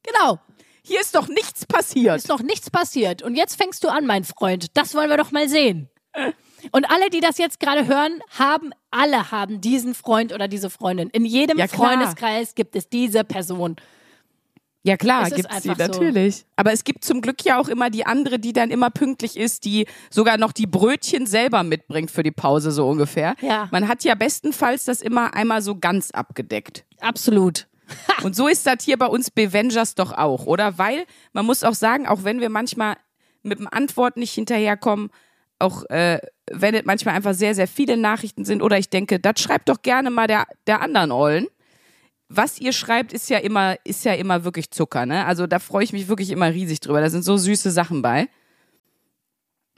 Genau. 0.04 0.40
Hier 0.86 1.02
ist 1.02 1.16
doch 1.16 1.28
nichts 1.28 1.66
passiert. 1.66 2.18
Ist 2.18 2.30
noch 2.30 2.42
nichts 2.42 2.70
passiert. 2.70 3.22
Und 3.22 3.36
jetzt 3.36 3.56
fängst 3.56 3.84
du 3.84 3.90
an, 3.90 4.06
mein 4.06 4.24
Freund. 4.24 4.68
Das 4.78 4.94
wollen 4.96 5.10
wir 5.10 5.18
doch 5.18 5.32
mal 5.32 5.50
sehen. 5.50 5.90
Und 6.72 6.90
alle, 6.90 7.10
die 7.10 7.20
das 7.20 7.38
jetzt 7.38 7.60
gerade 7.60 7.88
hören, 7.88 8.22
haben, 8.38 8.72
alle 8.92 9.32
haben 9.32 9.62
diesen 9.62 9.94
Freund 9.94 10.32
oder 10.34 10.48
diese 10.48 10.70
Freundin. 10.70 11.10
In 11.10 11.26
jedem 11.26 11.58
Ja. 11.58 11.68
Freundeskreis 11.68 12.56
gibt 12.56 12.76
es 12.76 12.88
diese 12.90 13.24
Person. 13.24 13.76
Ja 14.84 14.98
klar, 14.98 15.24
Es 15.24 15.30
ist 15.30 15.36
gibt's 15.38 15.62
die 15.64 15.70
einfach 15.70 15.86
so. 15.86 15.92
natürlich. 16.00 16.46
Aber 16.56 16.72
es 16.72 16.84
gibt 16.84 17.04
zum 17.04 17.22
Glück 17.22 17.44
ja 17.44 17.60
auch 17.60 17.70
immer 17.70 17.90
die 17.90 18.06
andere, 18.06 18.38
die 18.38 18.54
dann 18.54 18.70
immer 18.70 18.92
pünktlich 18.92 19.36
ist, 19.36 19.66
die 19.66 19.88
sogar 20.12 20.38
noch 20.38 20.52
die 20.52 20.68
Brötchen 20.68 21.26
selber 21.26 21.64
mitbringt 21.64 22.12
für 22.12 22.22
die 22.22 22.30
Pause 22.32 22.70
so 22.72 22.88
ungefähr. 22.88 23.34
Ja. 23.42 23.68
Man 23.72 23.88
hat 23.88 24.04
ja 24.04 24.14
bestenfalls 24.14 24.86
das 24.86 25.02
immer 25.02 25.34
einmal 25.34 25.64
so 25.64 25.76
ganz 25.80 26.12
abgedeckt. 26.12 26.86
Absolut. 27.00 27.66
Und 28.24 28.36
so 28.36 28.48
ist 28.48 28.66
das 28.66 28.84
hier 28.84 28.98
bei 28.98 29.08
uns 29.08 29.32
Bevengers 29.32 29.96
doch 29.96 30.12
auch, 30.12 30.46
oder? 30.46 30.78
Weil 30.78 31.06
man 31.34 31.46
muss 31.46 31.64
auch 31.64 31.74
sagen, 31.74 32.08
auch 32.08 32.24
wenn 32.24 32.40
wir 32.42 32.50
manchmal 32.50 32.96
mit 33.44 33.60
dem 33.60 33.68
Antwort 33.68 34.18
nicht 34.18 34.34
hinterherkommen, 34.34 35.10
auch 35.60 35.84
äh, 35.90 36.20
wenn 36.52 36.76
es 36.76 36.86
manchmal 36.86 37.16
einfach 37.16 37.34
sehr, 37.34 37.56
sehr 37.56 37.68
viele 37.68 37.98
Nachrichten 37.98 38.46
sind, 38.46 38.62
oder 38.62 38.78
ich 38.78 38.90
denke, 38.90 39.20
das 39.20 39.40
schreibt 39.40 39.70
doch 39.70 39.82
gerne 39.82 40.10
mal 40.10 40.28
der, 40.28 40.46
der 40.68 40.82
anderen 40.82 41.12
Ollen. 41.12 41.48
Was 42.28 42.60
ihr 42.60 42.74
schreibt, 42.74 43.14
ist 43.14 43.30
ja 43.30 43.38
immer, 43.38 43.76
ist 43.84 44.04
ja 44.04 44.14
immer 44.14 44.44
wirklich 44.44 44.72
Zucker, 44.72 45.06
ne? 45.06 45.26
Also 45.26 45.46
da 45.46 45.60
freue 45.60 45.84
ich 45.84 45.94
mich 45.94 46.08
wirklich 46.08 46.32
immer 46.32 46.52
riesig 46.52 46.80
drüber. 46.80 47.00
Da 47.00 47.10
sind 47.10 47.24
so 47.24 47.38
süße 47.38 47.72
Sachen 47.72 48.02
bei. 48.02 48.28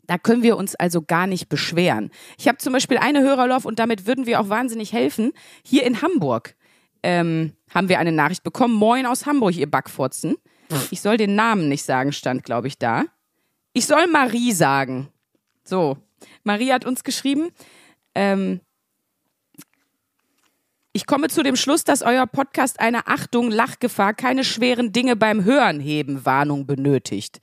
Da 0.08 0.18
können 0.18 0.41
wir 0.41 0.55
uns 0.55 0.74
also 0.74 1.01
gar 1.01 1.28
nicht 1.28 1.49
beschweren. 1.49 2.10
Ich 2.38 2.47
habe 2.47 2.58
zum 2.58 2.72
Beispiel 2.72 2.97
eine 2.97 3.22
Hörerlauf 3.22 3.66
und 3.66 3.80
damit 3.80 4.08
würden 4.08 4.26
wir 4.26 4.39
auch 4.39 4.47
wahnsinnig 4.47 4.93
helfen. 4.93 5.34
Hier 5.64 5.86
in 5.86 6.01
Hamburg 6.01 6.55
ähm, 7.08 7.53
haben 7.74 7.88
wir 7.88 7.99
eine 7.99 8.12
Nachricht 8.12 8.43
bekommen. 8.43 8.74
Moin 8.74 9.05
aus 9.05 9.26
Hamburg, 9.26 9.55
ihr 9.55 9.72
Backfotzen. 9.72 10.36
Ich 10.91 10.99
soll 10.99 11.16
den 11.16 11.36
Namen 11.36 11.70
nicht 11.70 11.84
sagen, 11.84 12.12
stand, 12.12 12.43
glaube 12.43 12.68
ich, 12.68 12.78
da. 12.78 13.05
Ich 13.72 13.86
soll 13.86 14.08
Marie 14.08 14.51
sagen. 14.51 15.08
So, 15.64 15.95
Marie 16.43 16.74
hat 16.74 16.86
uns 16.86 17.05
geschrieben. 17.05 17.47
Ähm, 18.14 18.60
ich 20.91 21.05
komme 21.05 21.30
zu 21.30 21.43
dem 21.43 21.55
Schluss, 21.55 21.86
dass 21.86 22.01
euer 22.01 22.28
Podcast 22.28 22.82
eine 22.82 23.08
Achtung, 23.08 23.51
Lachgefahr, 23.51 24.14
keine 24.14 24.43
schweren 24.43 24.91
Dinge 24.91 25.16
beim 25.16 25.45
Hören 25.45 25.80
heben 25.80 26.26
Warnung 26.26 26.66
benötigt. 26.66 27.39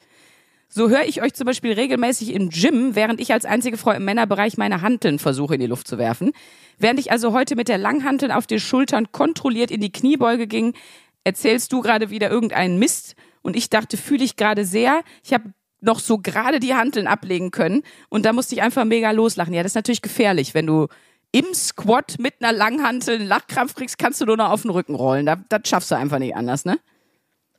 So 0.76 0.88
höre 0.88 1.04
ich 1.04 1.22
euch 1.22 1.34
zum 1.34 1.44
Beispiel 1.44 1.72
regelmäßig 1.74 2.34
im 2.34 2.50
Gym, 2.50 2.96
während 2.96 3.20
ich 3.20 3.32
als 3.32 3.44
einzige 3.44 3.76
Frau 3.76 3.92
im 3.92 4.04
Männerbereich 4.04 4.56
meine 4.56 4.82
Hanteln 4.82 5.20
versuche 5.20 5.54
in 5.54 5.60
die 5.60 5.68
Luft 5.68 5.86
zu 5.86 5.98
werfen. 5.98 6.32
Während 6.78 6.98
ich 6.98 7.12
also 7.12 7.32
heute 7.32 7.54
mit 7.54 7.68
der 7.68 7.78
Langhanteln 7.78 8.32
auf 8.32 8.48
den 8.48 8.58
Schultern 8.58 9.12
kontrolliert 9.12 9.70
in 9.70 9.80
die 9.80 9.92
Kniebeuge 9.92 10.48
ging, 10.48 10.74
erzählst 11.22 11.72
du 11.72 11.80
gerade 11.80 12.10
wieder 12.10 12.28
irgendeinen 12.28 12.80
Mist 12.80 13.14
und 13.42 13.54
ich 13.54 13.70
dachte, 13.70 13.96
fühle 13.96 14.24
ich 14.24 14.34
gerade 14.34 14.64
sehr. 14.64 15.02
Ich 15.22 15.32
habe 15.32 15.52
noch 15.80 16.00
so 16.00 16.18
gerade 16.18 16.58
die 16.58 16.74
Hanteln 16.74 17.06
ablegen 17.06 17.52
können 17.52 17.84
und 18.08 18.24
da 18.24 18.32
musste 18.32 18.56
ich 18.56 18.62
einfach 18.62 18.84
mega 18.84 19.12
loslachen. 19.12 19.54
Ja, 19.54 19.62
das 19.62 19.70
ist 19.70 19.76
natürlich 19.76 20.02
gefährlich, 20.02 20.54
wenn 20.54 20.66
du 20.66 20.88
im 21.30 21.54
Squat 21.54 22.16
mit 22.18 22.34
einer 22.40 22.52
Langhantel 22.52 23.20
einen 23.20 23.28
Lachkrampf 23.28 23.76
kriegst, 23.76 23.96
kannst 23.96 24.20
du 24.20 24.26
nur 24.26 24.38
noch 24.38 24.50
auf 24.50 24.62
den 24.62 24.72
Rücken 24.72 24.96
rollen. 24.96 25.24
Da, 25.24 25.36
das 25.36 25.68
schaffst 25.68 25.92
du 25.92 25.94
einfach 25.94 26.18
nicht 26.18 26.34
anders, 26.34 26.64
ne? 26.64 26.80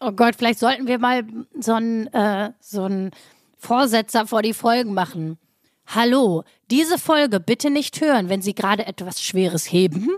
Oh 0.08 0.12
Gott, 0.12 0.36
vielleicht 0.36 0.60
sollten 0.60 0.86
wir 0.86 1.00
mal 1.00 1.24
so 1.60 1.74
einen 1.74 2.06
äh, 2.14 2.52
so 2.60 2.84
einen 2.84 3.10
Vorsetzer 3.58 4.28
vor 4.28 4.44
die 4.44 4.54
Folgen 4.54 4.94
machen. 4.94 5.40
Hallo, 5.88 6.44
diese 6.70 7.00
Folge 7.00 7.40
bitte 7.40 7.72
nicht 7.72 8.02
hören, 8.02 8.30
wenn 8.30 8.44
Sie 8.44 8.54
gerade 8.54 8.86
etwas 8.86 9.20
Schweres 9.24 9.72
heben. 9.72 10.10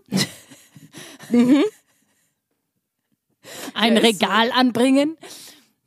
Ein 3.73 3.95
Ja, 3.95 4.01
ist 4.01 4.19
so. 4.19 4.25
Regal 4.25 4.51
anbringen. 4.51 5.15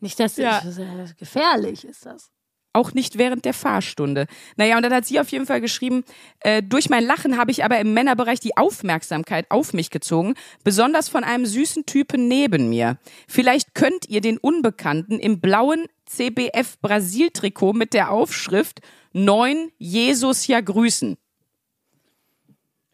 Nicht, 0.01 0.18
dass 0.18 0.38
Ja. 0.38 0.62
das 0.64 0.78
äh, 0.78 0.84
gefährlich 1.18 1.84
ist 1.84 2.07
das. 2.07 2.30
Auch 2.73 2.95
nicht 2.95 3.18
während 3.18 3.45
der 3.45 3.55
Fahrstunde. 3.55 4.27
Naja, 4.57 4.77
und 4.77 4.83
dann 4.85 4.95
hat 4.95 5.05
sie 5.05 5.18
auf 5.18 5.29
jeden 5.31 5.47
Fall 5.47 5.61
geschrieben, 5.61 6.05
äh, 6.41 6.62
durch 6.62 6.89
mein 6.89 7.05
Lachen 7.05 7.37
habe 7.37 7.51
ich 7.51 7.64
aber 7.64 7.81
im 7.81 7.95
Männerbereich 7.95 8.39
die 8.39 8.57
Aufmerksamkeit 8.57 9.51
auf 9.51 9.73
mich 9.73 9.91
gezogen, 9.91 10.35
besonders 10.62 11.09
von 11.09 11.25
einem 11.25 11.47
süßen 11.47 11.85
Typen 11.85 12.29
neben 12.29 12.68
mir. 12.71 12.99
Vielleicht 13.27 13.75
könnt 13.75 14.09
ihr 14.09 14.21
den 14.21 14.39
Unbekannten 14.39 15.18
im 15.18 15.41
blauen 15.41 15.87
CBF 16.07 16.79
Brasil-Trikot 16.81 17.73
mit 17.73 17.93
der 17.93 18.12
Aufschrift 18.12 18.81
9 19.12 19.73
Jesus 19.79 20.47
ja 20.47 20.61
grüßen. 20.61 21.16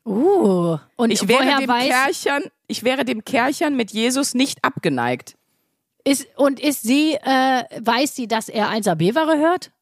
Uh, 0.06 0.78
und 0.94 1.10
Ich 1.10 1.26
wäre, 1.26 1.58
dem 1.58 1.68
weiß, 1.68 1.88
Kerchern, 1.88 2.44
ich 2.68 2.84
wäre 2.84 3.04
dem 3.04 3.24
Kerchern 3.24 3.76
mit 3.76 3.90
Jesus 3.90 4.34
nicht 4.34 4.64
abgeneigt. 4.64 5.36
Ist, 6.06 6.26
und 6.36 6.60
ist 6.60 6.82
sie, 6.82 7.14
äh, 7.14 7.64
weiß 7.80 8.14
sie, 8.14 8.28
dass 8.28 8.48
er 8.48 8.70
1AB-Ware 8.70 9.38
hört? 9.38 9.72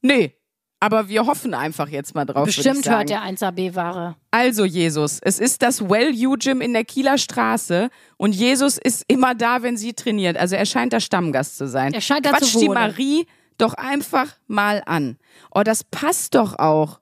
Nee, 0.00 0.34
aber 0.80 1.08
wir 1.08 1.26
hoffen 1.26 1.54
einfach 1.54 1.88
jetzt 1.88 2.14
mal 2.14 2.24
drauf. 2.24 2.46
Bestimmt 2.46 2.88
hört 2.88 3.10
er 3.10 3.22
1AB-Ware. 3.22 4.16
Also 4.30 4.64
Jesus, 4.64 5.20
es 5.20 5.38
ist 5.38 5.62
das 5.62 5.88
Well 5.88 6.10
You 6.12 6.36
Gym 6.36 6.60
in 6.60 6.72
der 6.72 6.84
Kieler 6.84 7.18
Straße 7.18 7.90
und 8.16 8.34
Jesus 8.34 8.78
ist 8.78 9.04
immer 9.08 9.34
da, 9.34 9.62
wenn 9.62 9.76
sie 9.76 9.92
trainiert. 9.92 10.36
Also 10.36 10.56
er 10.56 10.66
scheint 10.66 10.92
der 10.92 11.00
Stammgast 11.00 11.56
zu 11.56 11.68
sein. 11.68 11.92
Er 11.92 12.00
scheint 12.00 12.26
da 12.26 12.30
Quatsch 12.30 12.52
zu 12.52 12.60
die. 12.60 12.68
Marie 12.68 13.26
doch 13.58 13.74
einfach 13.74 14.28
mal 14.46 14.82
an. 14.86 15.18
Oh, 15.54 15.62
das 15.62 15.84
passt 15.84 16.34
doch 16.34 16.58
auch. 16.58 17.00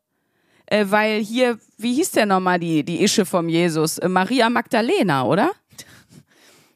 Äh, 0.67 0.87
weil 0.89 1.21
hier, 1.21 1.59
wie 1.79 1.95
hieß 1.95 2.13
der 2.13 2.27
nochmal 2.27 2.59
die, 2.59 2.85
die 2.85 3.03
Ische 3.03 3.25
vom 3.25 3.49
Jesus? 3.49 3.99
Äh, 3.99 4.09
Maria 4.09 4.51
Magdalena, 4.51 5.25
oder? 5.25 5.51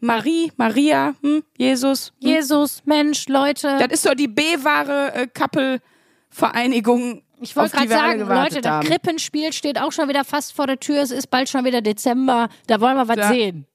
Marie, 0.05 0.53
Maria, 0.57 1.15
hm, 1.23 1.43
Jesus. 1.57 2.13
Hm. 2.23 2.29
Jesus, 2.31 2.83
Mensch, 2.85 3.27
Leute. 3.29 3.79
Das 3.79 3.89
ist 3.91 4.07
doch 4.07 4.15
die 4.15 4.29
B-Ware 4.29 5.15
äh, 5.15 5.27
Couple-Vereinigung. 5.27 7.23
Ich 7.41 7.57
wollte 7.57 7.77
gerade 7.77 7.89
sagen, 7.89 8.21
Leute, 8.21 8.61
das 8.61 8.71
haben. 8.71 8.87
Krippenspiel 8.87 9.53
steht 9.53 9.79
auch 9.81 9.93
schon 9.93 10.09
wieder 10.09 10.25
fast 10.25 10.53
vor 10.55 10.67
der 10.67 10.79
Tür. 10.79 11.03
Es 11.03 11.11
ist 11.11 11.29
bald 11.31 11.49
schon 11.49 11.65
wieder 11.65 11.81
Dezember. 11.83 12.49
Da 12.67 12.81
wollen 12.81 12.97
wir 12.97 13.09
was 13.09 13.17
Ja. 13.17 13.29
sehen. 13.29 13.67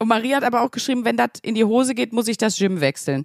Und 0.00 0.08
Marie 0.08 0.34
hat 0.34 0.42
aber 0.42 0.62
auch 0.62 0.70
geschrieben, 0.70 1.04
wenn 1.04 1.16
das 1.16 1.30
in 1.42 1.54
die 1.54 1.64
Hose 1.64 1.94
geht, 1.94 2.12
muss 2.12 2.28
ich 2.28 2.36
das 2.36 2.56
Gym 2.56 2.80
wechseln. 2.80 3.24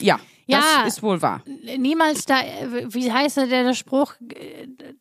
Ja. 0.00 0.18
Ja. 0.46 0.60
Das 0.84 0.94
ist 0.94 1.02
wohl 1.02 1.20
wahr. 1.22 1.42
niemals 1.78 2.24
da, 2.24 2.36
wie 2.88 3.12
heißt 3.12 3.36
der, 3.36 3.46
der 3.46 3.74
Spruch, 3.74 4.14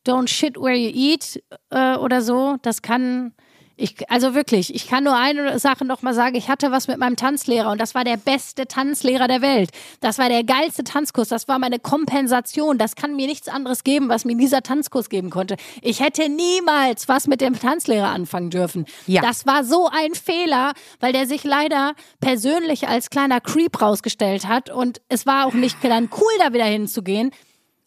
don't 0.06 0.28
shit 0.28 0.56
where 0.58 0.76
you 0.76 0.92
eat 0.94 1.42
äh, 1.72 1.96
oder 1.96 2.22
so, 2.22 2.58
das 2.62 2.82
kann, 2.82 3.34
ich, 3.82 4.10
also 4.10 4.36
wirklich, 4.36 4.74
ich 4.76 4.88
kann 4.88 5.04
nur 5.04 5.16
eine 5.16 5.58
Sache 5.60 5.86
nochmal 5.86 6.14
sagen, 6.14 6.36
ich 6.36 6.50
hatte 6.50 6.72
was 6.72 6.88
mit 6.88 6.98
meinem 6.98 7.16
Tanzlehrer 7.16 7.72
und 7.72 7.82
das 7.82 7.96
war 7.96 8.04
der 8.04 8.18
beste 8.18 8.68
Tanzlehrer 8.68 9.28
der 9.28 9.42
Welt. 9.42 9.72
Das 10.00 10.20
war 10.20 10.30
der 10.30 10.44
geilste 10.44 10.84
Tanzkurs, 10.84 11.30
das 11.30 11.48
war 11.48 11.58
meine 11.58 11.80
Kompensation, 11.80 12.78
das 12.78 12.96
kann 12.96 13.16
mir 13.16 13.28
nichts 13.28 13.48
anderes 13.48 13.84
geben, 13.84 14.08
was 14.10 14.24
mir 14.24 14.38
dieser 14.38 14.62
Tanzkurs 14.62 15.10
geben 15.10 15.32
konnte. 15.32 15.56
Ich 15.82 16.00
hätte 16.00 16.30
niemals 16.30 17.08
was 17.08 17.28
mit 17.28 17.42
dem 17.42 17.60
Tanzlehrer 17.60 18.10
anfangen 18.10 18.52
dürfen. 18.52 18.86
Ja. 19.08 19.22
Das 19.22 19.46
war 19.46 19.64
so 19.64 19.90
ein 19.92 20.14
Fehler, 20.14 20.74
weil 21.00 21.12
der 21.12 21.26
sich 21.26 21.44
leider 21.44 21.94
persönlich 22.20 22.88
als 22.88 23.10
kleiner 23.10 23.42
Creep 23.42 23.82
rausgestellt 23.82 24.48
hat 24.48 24.70
und 24.70 25.02
es 25.10 25.26
war 25.26 25.48
auch 25.48 25.54
nicht 25.54 25.78
dann 25.82 26.10
cool, 26.16 26.32
da 26.40 26.54
wieder 26.54 26.66
hinzugehen. 26.66 27.32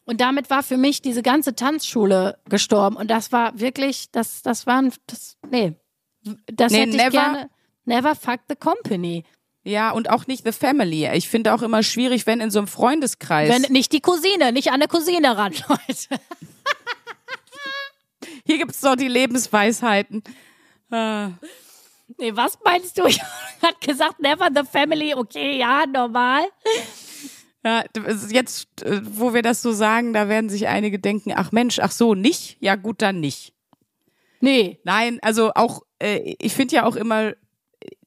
Und 0.07 0.21
damit 0.21 0.51
war 0.51 0.63
für 0.63 0.77
mich 0.77 1.01
diese 1.01 1.23
ganze 1.23 1.55
Tanzschule 1.55 2.39
gestorben. 2.49 2.97
Und 2.97 3.11
das 3.11 3.33
war 3.33 3.59
wirklich, 3.59 4.11
das, 4.11 4.43
das 4.43 4.67
waren, 4.67 4.93
das, 5.07 5.39
nee. 5.51 5.75
Das 6.47 6.73
Nee, 6.73 6.79
hätte 6.81 6.91
ich 6.91 6.97
never- 6.97 7.11
gerne. 7.11 7.51
Never 7.87 8.15
fuck 8.15 8.41
the 8.49 8.57
company. 8.57 9.25
Ja, 9.63 9.91
und 9.91 10.11
auch 10.11 10.27
nicht 10.27 10.45
the 10.45 10.53
family. 10.53 11.07
Ich 11.15 11.29
finde 11.29 11.55
auch 11.55 11.63
immer 11.63 11.83
schwierig, 11.83 12.27
wenn 12.27 12.41
in 12.41 12.51
so 12.51 12.59
einem 12.59 12.69
Freundeskreis. 12.69 13.49
Wenn 13.51 13.73
nicht 13.73 13.93
die 13.93 14.01
Cousine, 14.01 14.53
nicht 14.53 14.69
an 14.69 14.75
eine 14.75 14.89
Cousine 14.89 15.37
ran, 15.37 15.53
Leute. 15.69 16.21
Hier 18.47 18.59
gibt's 18.59 18.81
doch 18.81 18.97
die 18.97 19.09
Lebensweisheiten. 19.09 20.23
Ah. 20.91 21.31
Nee, 22.19 22.37
was 22.37 22.59
meinst 22.65 22.99
du? 22.99 23.07
Ich 23.07 23.21
hat 23.63 23.81
gesagt, 23.81 24.21
never 24.21 24.49
the 24.55 24.63
family. 24.71 25.15
Okay, 25.15 25.59
ja, 25.59 25.85
normal. 25.87 26.45
Ja, 27.65 27.85
jetzt, 28.29 28.83
äh, 28.83 29.01
wo 29.03 29.33
wir 29.33 29.41
das 29.41 29.63
so 29.63 29.73
sagen, 29.73 30.13
da 30.13 30.29
werden 30.29 30.51
sich 30.51 30.69
einige 30.69 30.99
denken, 30.99 31.33
ach 31.35 31.51
Mensch, 31.53 31.79
ach 31.79 31.91
so, 31.93 32.15
nicht? 32.15 32.59
Ja 32.61 32.77
gut, 32.77 33.01
dann 33.01 33.21
nicht. 33.21 33.54
Nee. 34.45 34.79
Nein, 34.85 35.19
also 35.23 35.53
auch, 35.55 35.83
äh, 35.99 36.35
ich 36.39 36.53
finde 36.53 36.77
ja 36.77 36.85
auch 36.85 36.97
immer 36.97 37.33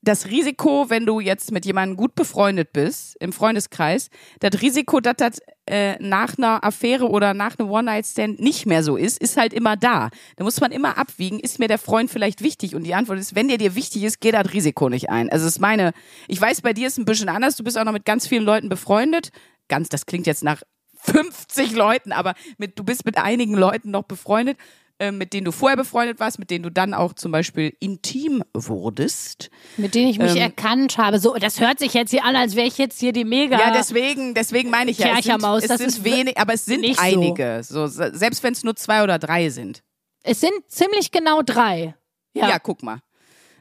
das 0.03 0.27
Risiko, 0.27 0.85
wenn 0.89 1.07
du 1.07 1.19
jetzt 1.19 1.51
mit 1.51 1.65
jemandem 1.65 1.97
gut 1.97 2.13
befreundet 2.13 2.73
bist, 2.73 3.17
im 3.19 3.33
Freundeskreis, 3.33 4.09
das 4.39 4.61
Risiko, 4.61 4.99
dass 4.99 5.15
das 5.17 5.39
äh, 5.65 5.95
nach 5.99 6.37
einer 6.37 6.63
Affäre 6.63 7.09
oder 7.09 7.33
nach 7.33 7.57
einem 7.57 7.71
One-Night-Stand 7.71 8.39
nicht 8.39 8.67
mehr 8.67 8.83
so 8.83 8.97
ist, 8.97 9.19
ist 9.19 9.35
halt 9.35 9.51
immer 9.51 9.75
da. 9.75 10.09
Da 10.35 10.43
muss 10.43 10.61
man 10.61 10.71
immer 10.71 10.99
abwiegen, 10.99 11.39
ist 11.39 11.57
mir 11.57 11.67
der 11.67 11.79
Freund 11.79 12.11
vielleicht 12.11 12.43
wichtig? 12.43 12.75
Und 12.75 12.83
die 12.83 12.93
Antwort 12.93 13.17
ist, 13.17 13.33
wenn 13.33 13.47
der 13.47 13.57
dir 13.57 13.73
wichtig 13.73 14.03
ist, 14.03 14.21
geh 14.21 14.31
das 14.31 14.53
Risiko 14.53 14.89
nicht 14.89 15.09
ein. 15.09 15.29
Also 15.31 15.47
es 15.47 15.53
ist 15.53 15.59
meine, 15.59 15.91
ich 16.27 16.39
weiß, 16.39 16.61
bei 16.61 16.73
dir 16.73 16.87
ist 16.87 16.99
ein 16.99 17.05
bisschen 17.05 17.29
anders, 17.29 17.55
du 17.55 17.63
bist 17.63 17.79
auch 17.79 17.83
noch 17.83 17.93
mit 17.93 18.05
ganz 18.05 18.27
vielen 18.27 18.43
Leuten 18.43 18.69
befreundet. 18.69 19.31
Ganz, 19.69 19.89
das 19.89 20.05
klingt 20.05 20.27
jetzt 20.27 20.43
nach 20.43 20.61
50 21.01 21.73
Leuten, 21.73 22.11
aber 22.11 22.35
mit, 22.59 22.77
du 22.77 22.83
bist 22.83 23.05
mit 23.05 23.17
einigen 23.17 23.55
Leuten 23.55 23.89
noch 23.91 24.03
befreundet, 24.03 24.57
äh, 24.57 24.63
mit 25.11 25.33
denen 25.33 25.45
du 25.45 25.51
vorher 25.51 25.77
befreundet 25.77 26.19
warst, 26.19 26.39
mit 26.39 26.49
denen 26.49 26.63
du 26.63 26.71
dann 26.71 26.93
auch 26.93 27.13
zum 27.13 27.31
Beispiel 27.31 27.75
intim 27.79 28.43
wurdest. 28.53 29.49
Mit 29.77 29.93
denen 29.95 30.09
ich 30.09 30.17
mich 30.19 30.31
Ähm. 30.31 30.37
erkannt 30.37 30.97
habe. 30.97 31.19
So, 31.19 31.35
das 31.35 31.59
hört 31.59 31.79
sich 31.79 31.93
jetzt 31.93 32.11
hier 32.11 32.23
an, 32.23 32.35
als 32.35 32.55
wäre 32.55 32.67
ich 32.67 32.77
jetzt 32.77 32.99
hier 32.99 33.13
die 33.13 33.25
mega. 33.25 33.59
Ja, 33.59 33.71
deswegen, 33.71 34.33
deswegen 34.33 34.69
meine 34.69 34.91
ich 34.91 34.97
ja, 34.97 35.07
es 35.07 35.13
sind, 35.13 35.23
Kerchermaus, 35.23 35.61
es 35.63 35.67
das 35.69 35.77
sind 35.79 35.87
ist 35.89 36.03
wenig, 36.03 36.37
aber 36.37 36.53
es 36.53 36.65
sind 36.65 36.81
nicht 36.81 36.97
so. 36.99 37.05
einige. 37.05 37.61
So. 37.63 37.87
selbst 37.87 38.41
wenn 38.43 38.53
es 38.53 38.63
nur 38.63 38.75
zwei 38.75 39.03
oder 39.03 39.19
drei 39.19 39.49
sind. 39.49 39.83
es 40.23 40.39
sind 40.41 40.53
ziemlich 40.67 41.11
genau 41.11 41.41
drei. 41.41 41.95
Ja, 42.33 42.49
Ja. 42.49 42.59
guck 42.59 42.83
mal. 42.83 42.99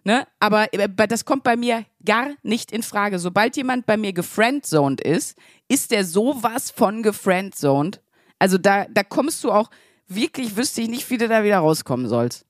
Ne? 0.04 0.26
Aber 0.38 0.72
äh, 0.72 0.88
das 1.08 1.24
kommt 1.24 1.42
bei 1.42 1.56
mir 1.56 1.84
gar 2.04 2.28
nicht 2.42 2.70
in 2.70 2.82
Frage. 2.84 3.18
Sobald 3.18 3.56
jemand 3.56 3.86
bei 3.86 3.96
mir 3.96 4.12
gefriendzoned 4.12 5.00
ist, 5.00 5.36
ist 5.68 5.90
der 5.90 6.04
sowas 6.04 6.70
von 6.70 7.02
gefriendzoned. 7.02 8.00
Also 8.38 8.56
da, 8.56 8.86
da 8.88 9.02
kommst 9.02 9.42
du 9.42 9.50
auch, 9.50 9.68
wirklich 10.08 10.56
wüsste 10.56 10.82
ich 10.82 10.88
nicht, 10.88 11.08
wie 11.10 11.18
du 11.18 11.28
da 11.28 11.42
wieder 11.44 11.58
rauskommen 11.58 12.08
sollst. 12.08 12.44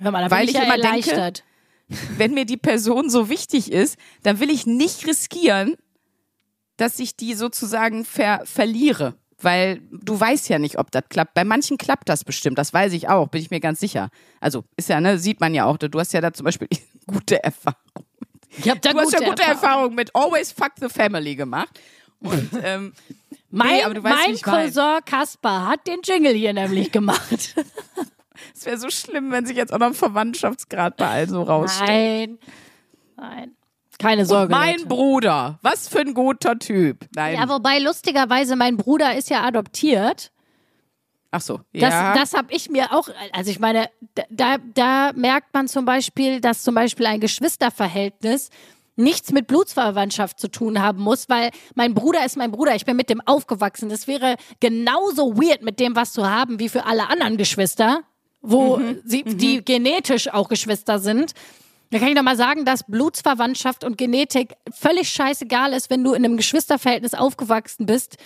Hör 0.00 0.10
mal, 0.10 0.22
da 0.22 0.30
Weil 0.30 0.46
bin 0.46 0.48
ich, 0.50 0.54
ja 0.54 0.62
immer 0.64 0.74
denke- 0.74 0.86
erleichtert. 1.10 1.44
Wenn 2.16 2.34
mir 2.34 2.44
die 2.46 2.56
Person 2.56 3.10
so 3.10 3.28
wichtig 3.28 3.70
ist, 3.70 3.96
dann 4.24 4.40
will 4.40 4.50
ich 4.50 4.66
nicht 4.66 5.06
riskieren, 5.06 5.76
dass 6.76 6.98
ich 6.98 7.16
die 7.16 7.34
sozusagen 7.34 8.04
ver 8.04 8.42
verliere. 8.44 9.14
Weil 9.38 9.80
du 9.92 10.18
weißt 10.18 10.48
ja 10.48 10.58
nicht, 10.58 10.78
ob 10.78 10.90
das 10.90 11.04
klappt. 11.10 11.34
Bei 11.34 11.44
manchen 11.44 11.76
klappt 11.78 12.08
das 12.08 12.24
bestimmt, 12.24 12.58
das 12.58 12.72
weiß 12.72 12.92
ich 12.94 13.08
auch, 13.08 13.28
bin 13.28 13.40
ich 13.42 13.50
mir 13.50 13.60
ganz 13.60 13.78
sicher. 13.80 14.08
Also 14.40 14.64
ist 14.76 14.88
ja, 14.88 15.00
ne, 15.00 15.18
sieht 15.18 15.40
man 15.40 15.54
ja 15.54 15.66
auch. 15.66 15.76
Du 15.76 15.98
hast 16.00 16.12
ja 16.12 16.20
da 16.20 16.32
zum 16.32 16.44
Beispiel 16.44 16.68
gute 17.06 17.42
Erfahrung. 17.44 17.78
Ich 18.58 18.68
hab 18.68 18.80
da 18.82 18.92
Du 18.92 18.98
hast 19.00 19.12
ja 19.12 19.18
gute 19.20 19.42
Erfahrungen. 19.42 19.52
Erfahrungen 19.62 19.94
mit 19.94 20.14
Always 20.16 20.52
Fuck 20.52 20.72
the 20.80 20.88
Family 20.88 21.36
gemacht. 21.36 21.78
Und 22.26 22.50
ähm, 22.62 22.92
Mein, 23.50 23.68
Nee, 23.76 23.82
aber 23.84 23.94
du 23.94 24.02
weißt, 24.02 24.16
wie 24.16 24.26
mein 24.26 24.34
ich 24.34 24.46
mein. 24.46 24.66
Cousin 24.66 25.04
Kaspar 25.04 25.68
hat 25.68 25.86
den 25.86 26.00
Jingle 26.02 26.34
hier 26.34 26.52
nämlich 26.52 26.92
gemacht. 26.92 27.54
es 28.54 28.66
wäre 28.66 28.76
so 28.76 28.90
schlimm, 28.90 29.30
wenn 29.30 29.46
sich 29.46 29.56
jetzt 29.56 29.72
auch 29.72 29.78
noch 29.78 29.86
ein 29.86 29.94
Verwandtschaftsgrad 29.94 30.96
bei 30.96 31.06
allen 31.06 31.28
so 31.28 31.42
rausstellt. 31.42 32.30
Nein. 32.30 32.38
Nein. 33.16 33.56
Keine 33.98 34.26
Sorge. 34.26 34.52
Mein 34.52 34.76
Leute. 34.76 34.86
Bruder, 34.86 35.58
was 35.62 35.88
für 35.88 36.00
ein 36.00 36.12
guter 36.12 36.58
Typ. 36.58 37.06
Nein. 37.14 37.36
Ja, 37.36 37.48
wobei 37.48 37.78
lustigerweise 37.78 38.56
mein 38.56 38.76
Bruder 38.76 39.16
ist 39.16 39.30
ja 39.30 39.42
adoptiert. 39.42 40.32
Ach 41.30 41.40
so, 41.40 41.60
Das, 41.72 41.92
ja. 41.92 42.14
das 42.14 42.34
habe 42.34 42.52
ich 42.52 42.70
mir 42.70 42.92
auch, 42.92 43.08
also 43.32 43.50
ich 43.50 43.58
meine, 43.58 43.90
da, 44.30 44.56
da 44.74 45.12
merkt 45.14 45.52
man 45.54 45.66
zum 45.66 45.84
Beispiel, 45.84 46.40
dass 46.40 46.62
zum 46.62 46.74
Beispiel 46.74 47.06
ein 47.06 47.20
Geschwisterverhältnis 47.20 48.50
nichts 48.96 49.30
mit 49.30 49.46
Blutsverwandtschaft 49.46 50.40
zu 50.40 50.48
tun 50.48 50.80
haben 50.80 51.00
muss, 51.00 51.28
weil 51.28 51.50
mein 51.74 51.94
Bruder 51.94 52.24
ist 52.24 52.36
mein 52.36 52.50
Bruder, 52.50 52.74
ich 52.74 52.84
bin 52.84 52.96
mit 52.96 53.10
dem 53.10 53.20
aufgewachsen. 53.20 53.88
Das 53.88 54.06
wäre 54.06 54.36
genauso 54.60 55.36
weird 55.36 55.62
mit 55.62 55.78
dem, 55.78 55.94
was 55.94 56.12
zu 56.12 56.28
haben, 56.28 56.58
wie 56.58 56.68
für 56.68 56.84
alle 56.86 57.08
anderen 57.08 57.36
Geschwister, 57.36 58.00
wo 58.40 58.80
sie, 59.04 59.22
die 59.22 59.64
genetisch 59.64 60.28
auch 60.32 60.48
Geschwister 60.48 60.98
sind. 60.98 61.32
Da 61.90 61.98
kann 61.98 62.08
ich 62.08 62.14
doch 62.14 62.22
mal 62.22 62.36
sagen, 62.36 62.64
dass 62.64 62.84
Blutsverwandtschaft 62.84 63.84
und 63.84 63.96
Genetik 63.96 64.54
völlig 64.72 65.08
scheißegal 65.08 65.72
ist, 65.72 65.88
wenn 65.88 66.02
du 66.02 66.14
in 66.14 66.24
einem 66.24 66.36
Geschwisterverhältnis 66.36 67.14
aufgewachsen 67.14 67.86
bist. 67.86 68.16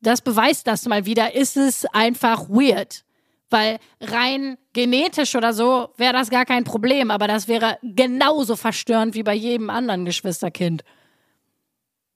Das 0.00 0.22
beweist 0.22 0.66
das 0.66 0.86
mal 0.86 1.04
wieder. 1.04 1.34
Ist 1.34 1.56
es 1.56 1.84
einfach 1.86 2.48
weird. 2.48 3.05
Weil 3.48 3.78
rein 4.00 4.58
genetisch 4.72 5.34
oder 5.36 5.52
so 5.52 5.90
wäre 5.96 6.12
das 6.12 6.30
gar 6.30 6.44
kein 6.44 6.64
Problem, 6.64 7.10
aber 7.10 7.28
das 7.28 7.46
wäre 7.46 7.78
genauso 7.82 8.56
verstörend 8.56 9.14
wie 9.14 9.22
bei 9.22 9.34
jedem 9.34 9.70
anderen 9.70 10.04
Geschwisterkind. 10.04 10.82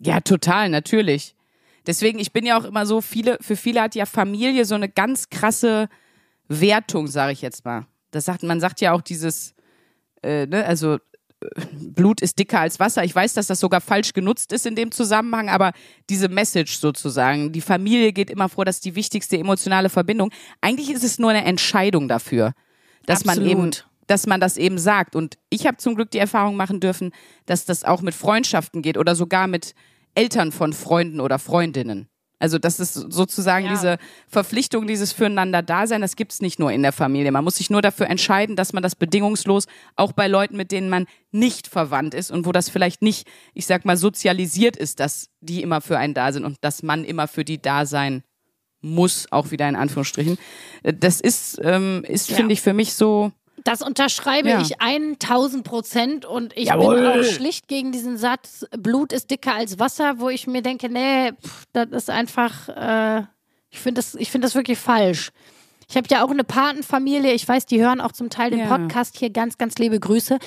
Ja, 0.01 0.21
total, 0.21 0.69
natürlich. 0.71 1.37
Deswegen, 1.87 2.19
ich 2.19 2.33
bin 2.33 2.45
ja 2.45 2.59
auch 2.59 2.65
immer 2.65 2.85
so, 2.85 3.01
viele, 3.01 3.39
für 3.41 3.57
viele 3.57 3.83
hat 3.83 3.95
ja 3.95 4.07
Familie 4.07 4.65
so 4.65 4.75
eine 4.75 4.89
ganz 4.89 5.29
krasse 5.31 5.89
Wertung, 6.49 7.07
sage 7.07 7.33
ich 7.33 7.43
jetzt 7.43 7.65
mal. 7.65 7.87
Das 8.11 8.25
sagt, 8.25 8.43
man 8.43 8.61
sagt 8.61 8.81
ja 8.81 8.93
auch 8.93 9.01
dieses, 9.01 9.55
äh, 10.23 10.47
ne, 10.47 10.65
also 10.65 10.99
Blut 11.73 12.21
ist 12.21 12.39
dicker 12.39 12.61
als 12.61 12.79
Wasser. 12.81 13.05
Ich 13.05 13.15
weiß, 13.15 13.35
dass 13.35 13.47
das 13.47 13.61
sogar 13.61 13.81
falsch 13.81 14.13
genutzt 14.13 14.53
ist 14.53 14.67
in 14.67 14.75
dem 14.75 14.93
Zusammenhang, 14.93 15.49
aber 15.49 15.73
diese 16.09 16.29
Message 16.29 16.79
sozusagen, 16.79 17.53
die 17.53 17.61
Familie 17.61 18.13
geht 18.13 18.31
immer 18.31 18.49
vor, 18.49 18.65
das 18.65 18.77
ist 18.77 18.85
die 18.85 18.95
wichtigste 18.95 19.39
emotionale 19.39 19.89
Verbindung. 19.89 20.31
Eigentlich 20.61 20.91
ist 20.91 21.05
es 21.05 21.19
nur 21.19 21.31
eine 21.31 21.45
Entscheidung 21.45 22.09
dafür, 22.09 22.53
dass 23.07 23.25
man 23.25 23.39
Absolut. 23.39 23.51
eben 23.51 23.71
dass 24.07 24.27
man 24.27 24.41
das 24.41 24.57
eben 24.57 24.77
sagt. 24.77 25.15
Und 25.15 25.39
ich 25.51 25.69
habe 25.69 25.77
zum 25.77 25.95
Glück 25.95 26.11
die 26.11 26.19
Erfahrung 26.19 26.57
machen 26.57 26.81
dürfen, 26.81 27.13
dass 27.47 27.65
das 27.65 27.85
auch 27.85 28.03
mit 28.03 28.13
Freundschaften 28.13 28.83
geht 28.83 28.99
oder 28.99 29.15
sogar 29.15 29.47
mit 29.47 29.73
Eltern 30.17 30.51
von 30.51 30.73
Freunden 30.73 31.21
oder 31.21 31.39
Freundinnen. 31.39 32.09
Also 32.41 32.59
das 32.59 32.81
ist 32.81 32.95
sozusagen 32.95 33.67
Ja. 33.67 33.71
diese 33.73 33.99
Verpflichtung, 34.27 34.87
dieses 34.89 35.13
Füreinander-Dasein, 35.13 36.01
das 36.01 36.17
gibt's 36.17 36.41
nicht 36.41 36.59
nur 36.59 36.73
in 36.73 36.83
der 36.83 36.93
Familie. 36.93 37.31
Man 37.31 37.45
muss 37.45 37.57
sich 37.57 37.71
nur 37.71 37.83
dafür 37.83 38.09
entscheiden, 38.09 38.57
dass 38.57 38.73
man 38.73 38.83
das 38.83 38.97
bedingungslos 38.97 39.67
auch 39.95 40.13
bei 40.13 40.27
Leuten, 40.27 40.57
mit 40.57 40.73
denen 40.73 40.89
man 40.89 41.07
nicht 41.31 41.69
verwandt 41.69 42.15
ist 42.15 42.31
und 42.33 42.47
wo 42.47 42.53
das 42.53 42.69
vielleicht 42.69 43.03
nicht, 43.03 43.29
ich 43.55 43.67
sag 43.67 43.85
mal, 43.85 43.97
sozialisiert 43.97 44.77
ist, 44.77 44.99
dass 44.99 45.29
die 45.41 45.63
immer 45.63 45.81
für 45.81 45.99
einen 45.99 46.15
da 46.15 46.33
sind 46.33 46.45
und 46.45 46.57
dass 46.63 46.83
man 46.83 47.05
immer 47.05 47.29
für 47.29 47.45
die 47.45 47.61
da 47.63 47.87
sein 47.87 48.23
muss, 48.83 49.31
auch 49.31 49.51
wieder 49.51 49.69
in 49.69 49.77
Anführungsstrichen. 49.77 50.39
Äh, 50.83 50.95
Das 50.95 51.21
ist, 51.21 51.61
ähm, 51.63 52.03
ist 52.09 52.31
Ja. 52.31 52.37
finde 52.37 52.55
ich, 52.55 52.63
für 52.63 52.73
mich 52.73 52.95
so, 52.95 53.31
Das 53.65 53.83
unterschreibe 53.83 54.49
Ja. 54.49 54.61
ich 54.61 54.81
1000 54.81 55.65
Prozent 55.65 56.25
und 56.25 56.57
ich 56.57 56.69
Jawohl. 56.69 56.97
bin 56.97 57.07
auch 57.07 57.25
schlicht 57.25 57.69
gegen 57.69 57.93
diesen 57.93 58.17
Satz, 58.17 58.65
Blut 58.79 59.13
ist 59.13 59.31
dicker 59.31 59.55
als 59.55 59.79
Wasser, 59.79 60.15
wo 60.19 60.29
ich 60.29 60.47
mir 60.47 60.63
denke, 60.63 60.89
nee, 60.89 61.33
pff, 61.33 61.65
das 61.73 61.89
ist 61.91 62.11
einfach, 62.11 62.69
äh, 62.69 63.23
ich 63.71 63.79
finde 63.81 64.01
das, 64.01 64.15
ich 64.15 64.31
finde 64.31 64.47
das 64.47 64.55
wirklich 64.55 64.79
falsch. 64.79 65.31
Ich 65.89 65.97
habe 65.97 66.07
ja 66.11 66.25
auch 66.25 66.31
eine 66.31 66.45
Patenfamilie, 66.45 67.33
ich 67.33 67.47
weiß, 67.47 67.67
die 67.67 67.81
hören 67.81 68.01
auch 68.01 68.13
zum 68.13 68.31
Teil 68.31 68.51
den 68.51 68.61
Ja. 68.61 68.77
Podcast 68.77 69.17
hier, 69.19 69.31
ganz, 69.31 69.59
ganz 69.59 69.75
liebe 69.77 69.99
Grüße. 69.99 70.39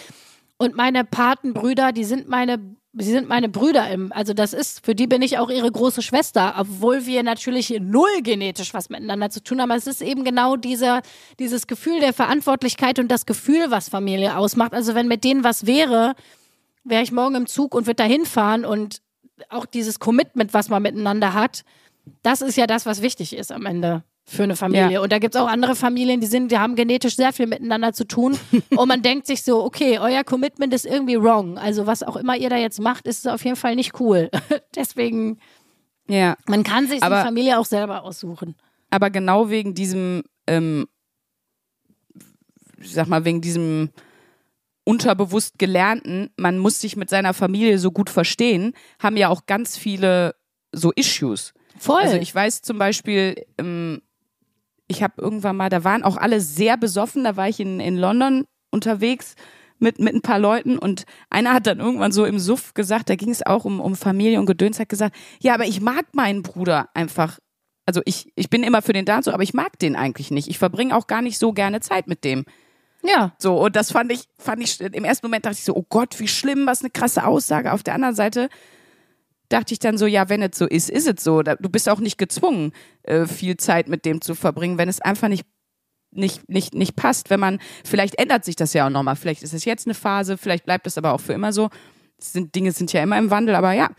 Und 0.57 0.75
meine 0.75 1.03
Patenbrüder, 1.03 1.91
die 1.91 2.05
sind 2.05 2.29
meine, 2.29 2.59
sie 2.95 3.11
sind 3.11 3.27
meine 3.27 3.49
Brüder 3.49 3.89
im, 3.89 4.11
also 4.11 4.33
das 4.33 4.53
ist, 4.53 4.85
für 4.85 4.93
die 4.93 5.07
bin 5.07 5.21
ich 5.21 5.37
auch 5.39 5.49
ihre 5.49 5.71
große 5.71 6.01
Schwester, 6.01 6.55
obwohl 6.57 7.05
wir 7.05 7.23
natürlich 7.23 7.73
null 7.79 8.21
genetisch 8.21 8.73
was 8.73 8.89
miteinander 8.89 9.29
zu 9.29 9.43
tun 9.43 9.59
haben. 9.59 9.71
Aber 9.71 9.77
es 9.77 9.87
ist 9.87 10.01
eben 10.01 10.23
genau 10.23 10.55
dieser, 10.55 11.01
dieses 11.39 11.67
Gefühl 11.67 11.99
der 11.99 12.13
Verantwortlichkeit 12.13 12.99
und 12.99 13.09
das 13.09 13.25
Gefühl, 13.25 13.71
was 13.71 13.89
Familie 13.89 14.37
ausmacht. 14.37 14.73
Also 14.73 14.93
wenn 14.93 15.07
mit 15.07 15.23
denen 15.23 15.43
was 15.43 15.65
wäre, 15.65 16.13
wäre 16.83 17.03
ich 17.03 17.11
morgen 17.11 17.35
im 17.35 17.47
Zug 17.47 17.73
und 17.73 17.87
würde 17.87 17.95
da 17.95 18.03
hinfahren 18.03 18.65
und 18.65 19.01
auch 19.49 19.65
dieses 19.65 19.99
Commitment, 19.99 20.53
was 20.53 20.69
man 20.69 20.83
miteinander 20.83 21.33
hat, 21.33 21.63
das 22.21 22.41
ist 22.41 22.57
ja 22.57 22.67
das, 22.67 22.85
was 22.85 23.01
wichtig 23.01 23.35
ist 23.35 23.51
am 23.51 23.65
Ende 23.65 24.03
für 24.25 24.43
eine 24.43 24.55
Familie. 24.55 24.91
Ja. 24.91 25.01
Und 25.01 25.11
da 25.11 25.19
gibt 25.19 25.35
es 25.35 25.41
auch 25.41 25.47
andere 25.47 25.75
Familien, 25.75 26.21
die 26.21 26.27
sind, 26.27 26.49
die 26.51 26.57
haben 26.57 26.75
genetisch 26.75 27.15
sehr 27.17 27.33
viel 27.33 27.45
miteinander 27.47 27.91
zu 27.93 28.05
tun. 28.07 28.37
und 28.75 28.87
man 28.87 29.01
denkt 29.01 29.27
sich 29.27 29.43
so, 29.43 29.63
okay, 29.63 29.99
euer 29.99 30.23
Commitment 30.23 30.73
ist 30.73 30.85
irgendwie 30.85 31.17
wrong. 31.21 31.57
Also 31.57 31.87
was 31.87 32.03
auch 32.03 32.15
immer 32.15 32.37
ihr 32.37 32.49
da 32.49 32.57
jetzt 32.57 32.79
macht, 32.79 33.05
ist 33.07 33.27
auf 33.27 33.43
jeden 33.43 33.57
Fall 33.57 33.75
nicht 33.75 33.99
cool. 33.99 34.29
Deswegen, 34.75 35.39
Ja. 36.07 36.35
man 36.47 36.63
kann 36.63 36.87
sich 36.87 36.99
die 36.99 37.03
Aber- 37.05 37.23
Familie 37.23 37.59
auch 37.59 37.65
selber 37.65 38.03
aussuchen. 38.03 38.55
aber 38.89 39.09
genau 39.09 39.49
wegen 39.49 39.73
diesem, 39.73 40.23
ähm, 40.47 40.87
ich 42.79 42.93
sag 42.93 43.07
mal, 43.07 43.25
wegen 43.25 43.41
diesem 43.41 43.89
unterbewusst 44.85 45.57
gelernten, 45.59 46.29
man 46.37 46.57
muss 46.59 46.81
sich 46.81 46.95
mit 46.97 47.09
seiner 47.09 47.33
Familie 47.33 47.79
so 47.79 47.91
gut 47.91 48.09
verstehen, 48.09 48.73
haben 48.99 49.15
ja 49.17 49.29
auch 49.29 49.45
ganz 49.45 49.77
viele 49.77 50.35
so 50.73 50.91
Issues. 50.91 51.53
Voll. 51.77 52.01
Also 52.01 52.17
ich 52.17 52.33
weiß 52.33 52.61
zum 52.61 52.77
Beispiel, 52.77 53.45
ähm, 53.57 54.01
ich 54.87 55.03
habe 55.03 55.21
irgendwann 55.21 55.55
mal, 55.55 55.69
da 55.69 55.83
waren 55.83 56.03
auch 56.03 56.17
alle 56.17 56.41
sehr 56.41 56.77
besoffen, 56.77 57.23
da 57.23 57.35
war 57.35 57.47
ich 57.47 57.59
in, 57.59 57.79
in 57.79 57.97
London 57.97 58.45
unterwegs 58.71 59.35
mit, 59.79 59.99
mit 59.99 60.13
ein 60.13 60.21
paar 60.21 60.39
Leuten 60.39 60.77
und 60.77 61.05
einer 61.29 61.53
hat 61.53 61.67
dann 61.67 61.79
irgendwann 61.79 62.11
so 62.11 62.25
im 62.25 62.39
Suff 62.39 62.73
gesagt, 62.73 63.09
da 63.09 63.15
ging 63.15 63.29
es 63.29 63.45
auch 63.45 63.65
um, 63.65 63.79
um 63.79 63.95
Familie 63.95 64.39
und 64.39 64.45
Gedöns, 64.45 64.79
hat 64.79 64.89
gesagt, 64.89 65.15
ja, 65.41 65.53
aber 65.53 65.65
ich 65.65 65.81
mag 65.81 66.05
meinen 66.13 66.41
Bruder 66.41 66.89
einfach. 66.93 67.39
Also 67.85 68.01
ich, 68.05 68.31
ich 68.35 68.49
bin 68.49 68.63
immer 68.63 68.81
für 68.81 68.93
den 68.93 69.05
da, 69.05 69.21
so, 69.21 69.31
aber 69.31 69.43
ich 69.43 69.53
mag 69.53 69.77
den 69.79 69.95
eigentlich 69.95 70.31
nicht. 70.31 70.47
Ich 70.47 70.57
verbringe 70.57 70.95
auch 70.95 71.07
gar 71.07 71.21
nicht 71.21 71.37
so 71.37 71.51
gerne 71.51 71.81
Zeit 71.81 72.07
mit 72.07 72.23
dem. 72.23 72.45
ja. 73.03 73.33
So, 73.37 73.59
und 73.61 73.75
das 73.75 73.91
fand 73.91 74.11
ich, 74.11 74.23
fand 74.37 74.63
ich, 74.63 74.79
im 74.79 75.03
ersten 75.03 75.27
Moment 75.27 75.45
dachte 75.45 75.57
ich 75.57 75.65
so, 75.65 75.75
oh 75.75 75.85
Gott, 75.89 76.19
wie 76.19 76.29
schlimm, 76.29 76.65
was 76.65 76.81
eine 76.81 76.91
krasse 76.91 77.25
Aussage. 77.25 77.73
Auf 77.73 77.83
der 77.83 77.93
anderen 77.95 78.15
Seite 78.15 78.47
dachte 79.53 79.73
ich 79.73 79.79
dann 79.79 79.97
so, 79.97 80.05
ja, 80.05 80.29
wenn 80.29 80.41
es 80.41 80.57
so 80.57 80.65
ist, 80.65 80.89
ist 80.89 81.07
es 81.07 81.23
so. 81.23 81.43
Du 81.43 81.69
bist 81.69 81.87
auch 81.87 81.99
nicht 81.99 82.17
gezwungen, 82.17 82.73
äh, 83.03 83.25
viel 83.25 83.57
Zeit 83.57 83.87
mit 83.87 84.05
dem 84.05 84.21
zu 84.21 84.35
verbringen, 84.35 84.77
wenn 84.77 84.89
es 84.89 84.99
einfach 84.99 85.27
nicht, 85.27 85.45
nicht, 86.11 86.49
nicht, 86.49 86.73
nicht 86.73 86.95
passt. 86.95 87.29
Wenn 87.29 87.39
man, 87.39 87.59
vielleicht 87.85 88.19
ändert 88.19 88.45
sich 88.45 88.55
das 88.55 88.73
ja 88.73 88.87
auch 88.87 88.89
nochmal. 88.89 89.15
Vielleicht 89.15 89.43
ist 89.43 89.53
es 89.53 89.65
jetzt 89.65 89.87
eine 89.87 89.93
Phase, 89.93 90.37
vielleicht 90.37 90.65
bleibt 90.65 90.87
es 90.87 90.97
aber 90.97 91.13
auch 91.13 91.21
für 91.21 91.33
immer 91.33 91.53
so. 91.53 91.69
Sind, 92.17 92.55
Dinge 92.55 92.71
sind 92.71 92.93
ja 92.93 93.03
immer 93.03 93.17
im 93.17 93.31
Wandel, 93.31 93.53
aber 93.53 93.73
ja, 93.73 93.89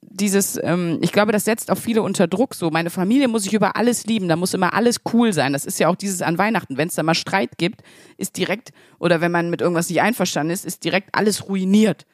dieses, 0.00 0.58
ähm, 0.62 0.98
ich 1.02 1.12
glaube, 1.12 1.32
das 1.32 1.44
setzt 1.44 1.70
auch 1.70 1.78
viele 1.78 2.02
unter 2.02 2.26
Druck. 2.26 2.54
So, 2.54 2.70
meine 2.70 2.90
Familie 2.90 3.28
muss 3.28 3.46
ich 3.46 3.52
über 3.52 3.76
alles 3.76 4.06
lieben, 4.06 4.26
da 4.28 4.36
muss 4.36 4.54
immer 4.54 4.74
alles 4.74 5.02
cool 5.12 5.32
sein. 5.32 5.52
Das 5.52 5.64
ist 5.64 5.78
ja 5.78 5.88
auch 5.88 5.96
dieses 5.96 6.22
an 6.22 6.38
Weihnachten. 6.38 6.76
Wenn 6.76 6.88
es 6.88 6.94
da 6.94 7.02
mal 7.02 7.14
Streit 7.14 7.58
gibt, 7.58 7.82
ist 8.16 8.36
direkt, 8.36 8.70
oder 8.98 9.20
wenn 9.20 9.30
man 9.30 9.50
mit 9.50 9.60
irgendwas 9.60 9.88
nicht 9.90 10.00
einverstanden 10.00 10.52
ist, 10.52 10.64
ist 10.64 10.82
direkt 10.84 11.10
alles 11.12 11.48
ruiniert. 11.48 12.06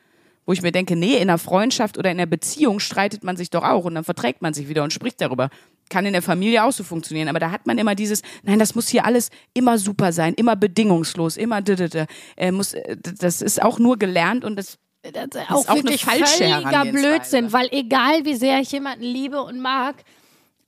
Wo 0.47 0.53
ich 0.53 0.63
mir 0.63 0.73
denke, 0.73 0.95
nee, 0.97 1.17
in 1.17 1.23
einer 1.23 1.39
Freundschaft 1.39 1.97
oder 1.99 2.11
in 2.11 2.19
einer 2.19 2.27
Beziehung 2.27 2.81
streitet 2.81 3.25
man 3.25 3.37
sich 3.37 3.51
doch 3.51 3.63
auch 3.65 3.85
und 3.85 3.95
dann 3.95 4.05
verträgt 4.05 4.43
man 4.43 4.53
sich 4.53 4.69
wieder 4.69 4.83
und 4.83 4.93
spricht 4.93 5.21
darüber. 5.21 5.49
Kann 5.91 6.07
in 6.07 6.13
der 6.13 6.23
Familie 6.23 6.65
auch 6.65 6.73
so 6.73 6.85
funktionieren, 6.85 7.29
aber 7.29 7.39
da 7.39 7.51
hat 7.51 7.67
man 7.67 7.79
immer 7.79 7.95
dieses, 7.95 8.23
nein, 8.43 8.59
das 8.59 8.75
muss 8.75 8.89
hier 8.89 9.05
alles 9.05 9.31
immer 9.55 9.79
super 9.79 10.13
sein, 10.13 10.35
immer 10.35 10.57
bedingungslos, 10.57 11.37
immer 11.37 11.63
d. 11.63 12.07
Äh, 12.37 12.53
muss, 12.53 12.75
äh, 12.75 12.97
das 13.01 13.43
ist 13.43 13.63
auch 13.63 13.79
nur 13.79 13.99
gelernt 13.99 14.45
und 14.45 14.57
das 14.57 14.79
Das 15.03 15.25
ist 15.25 15.37
auch 15.51 15.69
auch 15.69 15.69
eine 15.69 15.85
wirklich 15.85 16.05
falsche 16.05 16.45
völliger. 16.45 16.85
Blödsinn, 16.87 17.53
weil 17.53 17.69
egal 17.73 18.25
wie 18.25 18.35
sehr 18.35 18.61
ich 18.61 18.73
jemanden 18.73 19.05
liebe 19.05 19.43
und 19.43 19.61
mag, 19.61 19.97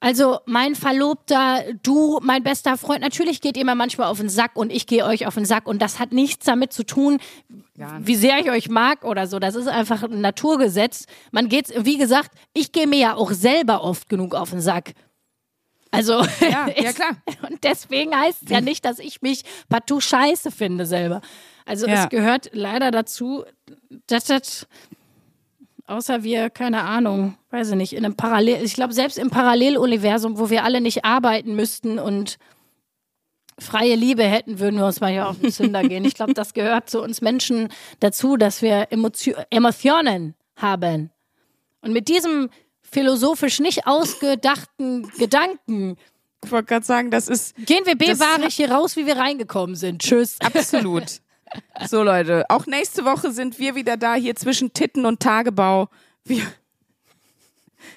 also 0.07 0.39
mein 0.47 0.77
Verlobter, 0.77 1.65
du, 1.83 2.21
mein 2.23 2.45
bester 2.45 2.77
Freund, 2.77 3.01
natürlich 3.01 3.41
geht 3.41 3.57
ihr 3.57 3.65
mir 3.65 3.75
manchmal 3.75 4.07
auf 4.07 4.19
den 4.19 4.29
Sack 4.29 4.55
und 4.55 4.71
ich 4.71 4.87
gehe 4.87 5.05
euch 5.05 5.27
auf 5.27 5.35
den 5.35 5.45
Sack 5.45 5.67
und 5.67 5.83
das 5.83 5.99
hat 5.99 6.13
nichts 6.13 6.47
damit 6.47 6.73
zu 6.73 6.85
tun, 6.85 7.19
wie 7.99 8.15
sehr 8.15 8.39
ich 8.39 8.49
euch 8.49 8.69
mag 8.69 9.05
oder 9.05 9.27
so. 9.27 9.41
Das 9.41 9.57
ist 9.57 9.67
einfach 9.67 10.05
ein 10.05 10.21
Naturgesetz. 10.21 11.07
Man 11.33 11.49
geht, 11.49 11.73
wie 11.85 11.99
gesagt, 11.99 12.31
ich 12.53 12.71
gehe 12.71 12.87
mir 12.87 13.01
ja 13.01 13.15
auch 13.17 13.33
selber 13.33 13.83
oft 13.83 14.09
genug 14.09 14.37
auf 14.37 14.51
den 14.51 14.61
Sack. 14.61 14.93
Also, 15.91 16.25
Ja, 16.41 16.69
ja, 16.77 16.93
klar. 16.93 17.17
Und 17.49 17.65
deswegen 17.65 18.15
heißt 18.15 18.45
es 18.45 18.51
ja 18.51 18.61
nicht, 18.61 18.85
dass 18.85 19.01
ich 19.01 19.23
mich 19.23 19.43
partout 19.69 20.01
scheiße 20.01 20.53
finde 20.53 20.87
selber. 20.87 21.21
Also 21.65 21.89
Ja. 21.89 22.05
es 22.05 22.11
gehört 22.11 22.51
leider 22.53 22.93
dazu, 22.93 23.45
dass 24.07 24.27
das, 24.27 24.69
außer 25.87 26.23
wir, 26.23 26.51
keine 26.51 26.83
Ahnung, 26.83 27.37
weiß 27.51 27.71
ich 27.71 27.77
nicht, 27.77 27.93
in 27.93 28.05
einem 28.05 28.17
Parallel, 28.17 28.65
ich 28.65 28.75
glaube, 28.75 28.93
selbst 28.93 29.19
im 29.19 29.31
Paralleluniversum, 29.31 30.39
wo 30.39 30.51
wir 30.51 30.65
alle 30.65 30.81
nicht 30.81 31.05
arbeiten 31.05 31.57
müssten 31.57 31.99
und 31.99 32.39
freie 33.59 33.95
Liebe 33.95 34.25
hätten, 34.25 34.59
würden 34.59 34.79
wir 34.79 34.87
uns 34.87 35.01
mal 35.01 35.11
hier 35.11 35.29
auf 35.29 35.39
den 35.39 35.51
Zünder 35.51 35.83
gehen. 35.83 36.05
Ich 36.05 36.15
glaube, 36.15 36.35
das 36.35 36.53
gehört 36.53 36.91
zu 36.91 37.03
uns 37.03 37.21
Menschen 37.21 37.69
dazu, 38.01 38.37
dass 38.37 38.63
wir 38.63 38.89
Emotio 38.91 39.35
Emotionen 39.51 40.35
haben. 40.57 41.11
Und 41.81 41.93
mit 41.93 42.09
diesem 42.09 42.51
philosophisch 42.83 43.61
nicht 43.61 43.87
ausgedachten 43.87 45.11
Gedanken 45.19 45.97
ich 46.45 46.53
wollte 46.53 46.67
gerade 46.67 46.87
sagen, 46.87 47.11
das 47.11 47.27
ist 47.29 47.57
Gehen 47.57 47.85
wir 47.87 47.97
Das 47.97 48.19
bewahrig 48.19 48.55
hier 48.55 48.71
raus, 48.71 48.95
wie 48.95 49.07
wir 49.07 49.17
reingekommen 49.17 49.75
sind. 49.75 50.01
Tschüss. 50.03 50.37
absolut. 50.41 51.21
So 51.89 52.03
Leute, 52.03 52.45
auch 52.49 52.67
nächste 52.67 53.05
Woche 53.05 53.33
sind 53.33 53.59
wir 53.59 53.75
wieder 53.75 53.97
da 53.97 54.15
hier 54.15 54.37
zwischen 54.37 54.73
Titten 54.73 55.07
und 55.07 55.21
Tagebau. 55.21 55.89
Wir, 56.25 56.43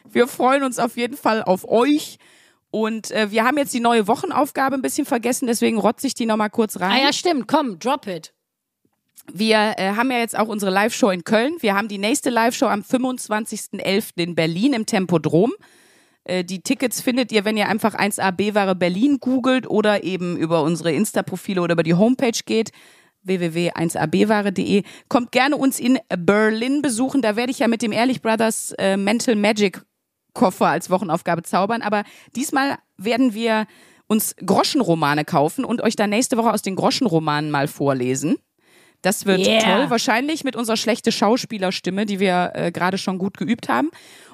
wir 0.09 0.27
freuen 0.27 0.63
uns 0.63 0.79
auf 0.79 0.97
jeden 0.97 1.17
Fall 1.17 1.43
auf 1.43 1.67
euch. 1.67 2.17
Und 2.71 3.09
äh, 3.11 3.31
wir 3.31 3.45
haben 3.45 3.57
jetzt 3.57 3.73
die 3.73 3.79
neue 3.79 4.07
Wochenaufgabe 4.07 4.75
ein 4.75 4.81
bisschen 4.81 5.05
vergessen, 5.05 5.47
deswegen 5.47 5.79
rotze 5.79 6.05
ich 6.05 6.13
die 6.13 6.27
nochmal 6.27 6.51
kurz 6.51 6.79
rein. 6.79 6.91
Ah 6.91 7.05
ja, 7.05 7.13
stimmt. 7.13 7.47
Komm, 7.47 7.79
drop 7.79 8.05
it. 8.05 8.33
Wir 9.31 9.73
äh, 9.77 9.93
haben 9.95 10.11
ja 10.11 10.19
jetzt 10.19 10.37
auch 10.37 10.47
unsere 10.47 10.71
Live-Show 10.71 11.09
in 11.09 11.23
Köln. 11.23 11.55
Wir 11.61 11.75
haben 11.75 11.87
die 11.87 11.97
nächste 11.97 12.29
Live-Show 12.29 12.67
am 12.67 12.81
25.11. 12.81 14.11
in 14.17 14.35
Berlin 14.35 14.73
im 14.73 14.85
Tempodrom. 14.85 15.53
Äh, 16.25 16.43
die 16.43 16.61
Tickets 16.61 17.01
findet 17.01 17.31
ihr, 17.31 17.43
wenn 17.45 17.57
ihr 17.57 17.67
einfach 17.67 17.95
1A 17.95 18.31
B-Ware 18.31 18.75
Berlin 18.75 19.19
googelt 19.19 19.67
oder 19.67 20.03
eben 20.03 20.37
über 20.37 20.61
unsere 20.61 20.91
Insta-Profile 20.91 21.61
oder 21.61 21.73
über 21.73 21.83
die 21.83 21.95
Homepage 21.95 22.39
geht 22.45 22.71
www.1abware.de. 23.23 24.83
Kommt 25.07 25.31
gerne 25.31 25.57
uns 25.57 25.79
in 25.79 25.99
Berlin 26.17 26.81
besuchen. 26.81 27.21
Da 27.21 27.35
werde 27.35 27.51
ich 27.51 27.59
ja 27.59 27.67
mit 27.67 27.81
dem 27.81 27.91
Ehrlich 27.91 28.21
Brothers 28.21 28.73
äh, 28.77 28.97
Mental 28.97 29.35
Magic 29.35 29.81
Koffer 30.33 30.67
als 30.67 30.89
Wochenaufgabe 30.89 31.43
zaubern. 31.43 31.81
Aber 31.81 32.03
diesmal 32.35 32.77
werden 32.97 33.33
wir 33.33 33.65
uns 34.07 34.35
Groschenromane 34.43 35.25
kaufen 35.25 35.65
und 35.65 35.81
euch 35.81 35.95
dann 35.95 36.09
nächste 36.09 36.37
Woche 36.37 36.51
aus 36.51 36.61
den 36.61 36.75
Groschenromanen 36.75 37.51
mal 37.51 37.67
vorlesen. 37.67 38.37
Das 39.01 39.25
wird 39.25 39.47
Yeah. 39.47 39.61
toll, 39.61 39.89
wahrscheinlich 39.89 40.43
mit 40.43 40.55
unserer 40.55 40.75
schlechten 40.75 41.11
Schauspielerstimme, 41.11 42.05
die 42.05 42.19
wir 42.19 42.51
äh, 42.53 42.71
gerade 42.71 42.97
schon 42.97 43.17
gut 43.17 43.37
geübt 43.37 43.69
haben. 43.69 43.91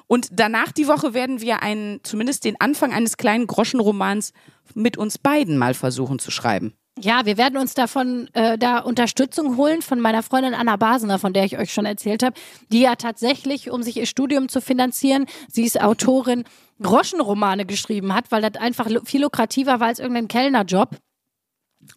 Und 0.08 0.28
danach 0.32 0.72
die 0.72 0.88
Woche 0.88 1.14
werden 1.14 1.40
wir 1.40 1.62
einen, 1.62 2.00
zumindest 2.02 2.44
den 2.44 2.60
Anfang 2.60 2.92
eines 2.92 3.16
kleinen 3.16 3.46
Groschenromans 3.46 4.32
mit 4.74 4.96
uns 4.96 5.18
beiden 5.18 5.56
mal 5.56 5.74
versuchen 5.74 6.18
zu 6.18 6.30
schreiben. 6.30 6.74
Ja, 6.98 7.26
wir 7.26 7.36
werden 7.36 7.58
uns 7.58 7.74
davon 7.74 8.28
äh, 8.32 8.56
da 8.56 8.78
Unterstützung 8.78 9.58
holen 9.58 9.82
von 9.82 10.00
meiner 10.00 10.22
Freundin 10.22 10.54
Anna 10.54 10.76
Basener, 10.76 11.18
von 11.18 11.34
der 11.34 11.44
ich 11.44 11.58
euch 11.58 11.72
schon 11.72 11.84
erzählt 11.84 12.22
habe, 12.22 12.34
die 12.72 12.80
ja 12.80 12.96
tatsächlich, 12.96 13.70
um 13.70 13.82
sich 13.82 13.98
ihr 13.98 14.06
Studium 14.06 14.48
zu 14.48 14.62
finanzieren, 14.62 15.26
sie 15.50 15.64
ist 15.64 15.78
Autorin, 15.80 16.44
Groschenromane 16.80 17.66
geschrieben 17.66 18.14
hat, 18.14 18.30
weil 18.32 18.40
das 18.40 18.60
einfach 18.60 18.88
viel 19.04 19.22
lukrativer 19.22 19.78
war 19.78 19.88
als 19.88 19.98
irgendein 19.98 20.28
Kellnerjob. 20.28 20.96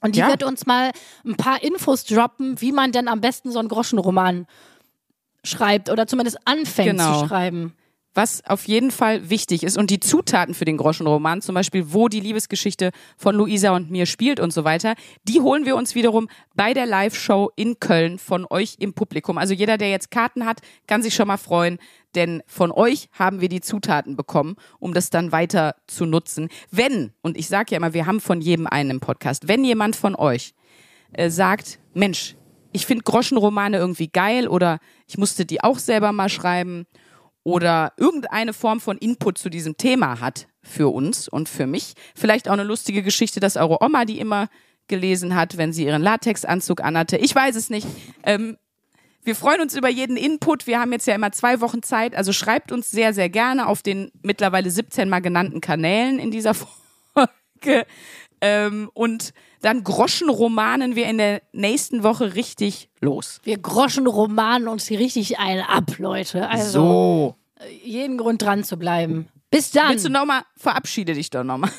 Und 0.02 0.16
die 0.16 0.20
Ja. 0.20 0.28
wird 0.28 0.44
uns 0.44 0.66
mal 0.66 0.92
ein 1.26 1.36
paar 1.36 1.64
Infos 1.64 2.04
droppen, 2.04 2.60
wie 2.62 2.74
man 2.74 2.92
denn 2.92 3.08
am 3.08 3.22
besten 3.22 3.52
so 3.52 3.60
einen 3.60 3.70
Groschenroman 3.70 4.48
schreibt 5.46 5.90
oder 5.90 6.08
zumindest 6.08 6.40
anfängt 6.46 7.00
Genau. 7.00 7.22
zu 7.22 7.28
schreiben. 7.28 7.74
Was 8.16 8.44
auf 8.46 8.68
jeden 8.68 8.90
Fall 8.90 9.30
wichtig 9.30 9.64
ist 9.64 9.78
und 9.78 9.92
die 9.92 10.00
Zutaten 10.00 10.56
für 10.56 10.66
den 10.66 10.78
Groschenroman, 10.78 11.42
zum 11.42 11.56
Beispiel 11.56 11.94
wo 11.94 12.08
die 12.08 12.20
Liebesgeschichte 12.20 12.92
von 13.18 13.36
Luisa 13.36 13.76
und 13.76 13.92
mir 13.92 14.08
spielt 14.08 14.40
und 14.40 14.52
so 14.52 14.64
weiter, 14.64 14.96
die 15.24 15.42
holen 15.42 15.66
wir 15.66 15.76
uns 15.76 15.94
wiederum 15.94 16.28
bei 16.56 16.74
der 16.74 16.88
Live-Show 16.88 17.52
in 17.56 17.80
Köln 17.80 18.18
von 18.18 18.48
euch 18.50 18.78
im 18.80 18.94
Publikum. 18.94 19.38
Also 19.38 19.54
jeder, 19.54 19.78
der 19.78 19.92
jetzt 19.92 20.10
Karten 20.10 20.46
hat, 20.46 20.62
kann 20.88 21.04
sich 21.04 21.14
schon 21.14 21.28
mal 21.28 21.38
freuen, 21.38 21.78
denn 22.16 22.42
von 22.48 22.72
euch 22.72 23.10
haben 23.12 23.42
wir 23.42 23.50
die 23.50 23.62
Zutaten 23.62 24.16
bekommen, 24.16 24.56
um 24.80 24.94
das 24.94 25.12
dann 25.12 25.32
weiter 25.32 25.76
zu 25.86 26.06
nutzen. 26.06 26.50
Wenn, 26.72 27.14
und 27.22 27.38
ich 27.38 27.48
sage 27.48 27.72
ja 27.72 27.78
immer, 27.78 27.94
wir 27.94 28.08
haben 28.08 28.20
von 28.20 28.42
jedem 28.42 28.66
einen 28.66 28.90
im 28.90 29.00
Podcast, 29.00 29.48
wenn 29.48 29.64
jemand 29.64 29.96
von 29.96 30.16
euch 30.16 30.56
äh, 31.14 31.30
sagt, 31.30 31.80
Mensch, 31.94 32.36
ich 32.72 32.86
finde 32.86 33.04
Groschenromane 33.04 33.78
irgendwie 33.78 34.10
geil 34.10 34.48
oder 34.48 34.80
ich 35.08 35.18
musste 35.18 35.46
die 35.46 35.64
auch 35.64 35.80
selber 35.80 36.12
mal 36.12 36.30
schreiben 36.30 36.86
oder 37.50 37.94
irgendeine 37.98 38.54
Form 38.54 38.80
von 38.80 38.98
Input 38.98 39.38
zu 39.38 39.50
diesem 39.50 39.78
Thema 39.78 40.20
hat 40.20 40.48
für 40.62 40.90
uns 40.90 41.28
und 41.28 41.50
für 41.50 41.68
mich. 41.68 41.94
Vielleicht 42.16 42.48
auch 42.48 42.54
eine 42.54 42.64
lustige 42.64 43.04
Geschichte, 43.04 43.40
dass 43.40 43.58
eure 43.58 43.82
Oma 43.82 44.06
die 44.06 44.20
immer 44.20 44.48
gelesen 44.88 45.36
hat, 45.36 45.58
wenn 45.58 45.74
sie 45.74 45.86
ihren 45.86 46.02
Latexanzug 46.02 46.82
anhatte. 46.82 47.18
Ich 47.18 47.34
weiß 47.34 47.56
es 47.56 47.70
nicht. 47.70 47.88
Ähm, 48.24 48.58
wir 49.24 49.36
freuen 49.36 49.62
uns 49.62 49.76
über 49.76 49.90
jeden 49.90 50.18
Input. 50.18 50.66
Wir 50.66 50.80
haben 50.80 50.92
jetzt 50.92 51.06
ja 51.08 51.16
immer 51.16 51.32
zwei 51.32 51.62
Wochen 51.62 51.84
Zeit. 51.84 52.16
Also 52.16 52.34
schreibt 52.34 52.72
uns 52.72 52.90
sehr, 52.90 53.14
sehr 53.14 53.30
gerne 53.30 53.68
auf 53.68 53.82
den 53.82 54.12
mittlerweile 54.24 54.72
17 54.72 55.10
mal 55.10 55.20
genannten 55.20 55.62
Kanälen 55.62 56.20
in 56.20 56.32
dieser 56.32 56.54
Folge. 57.14 57.86
Ähm, 58.42 58.90
und 58.94 59.34
dann 59.62 59.84
Groschenromanen 59.84 60.96
wir 60.96 61.08
in 61.08 61.18
der 61.18 61.42
nächsten 61.52 62.04
Woche 62.04 62.36
richtig 62.36 62.90
los. 63.02 63.42
Wir 63.44 63.58
Groschenromanen 63.58 64.68
uns 64.68 64.88
hier 64.88 65.00
richtig 65.00 65.38
ein 65.40 65.60
ab, 65.60 65.98
Leute. 65.98 66.48
Also, 66.50 66.72
So. 66.72 67.36
Jeden 67.84 68.18
Grund 68.18 68.42
dran 68.42 68.64
zu 68.64 68.78
bleiben. 68.78 69.28
Bis 69.52 69.72
dann. 69.72 69.90
Willst 69.90 70.06
du 70.06 70.10
nochmal, 70.10 70.44
verabschiede 70.56 71.14
dich 71.14 71.30
doch 71.30 71.44
nochmal. 71.44 71.72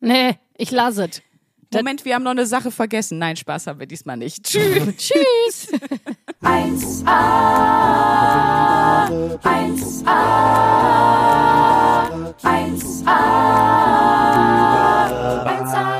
Nee, 0.00 0.38
ich 0.56 0.70
lasse 0.70 1.08
es. 1.10 1.22
Moment, 1.74 2.04
wir 2.04 2.14
haben 2.14 2.24
noch 2.24 2.32
eine 2.32 2.46
Sache 2.46 2.70
vergessen. 2.70 3.18
Nein, 3.18 3.36
Spaß 3.36 3.66
haben 3.68 3.78
wir 3.78 3.86
diesmal 3.86 4.16
nicht. 4.16 4.44
Tschüss. 4.46 4.96
Tschüss. 4.96 5.68
1a, 6.42 7.06
1a, 9.42 10.20
1a, 12.42 13.16
1a, 15.44 15.99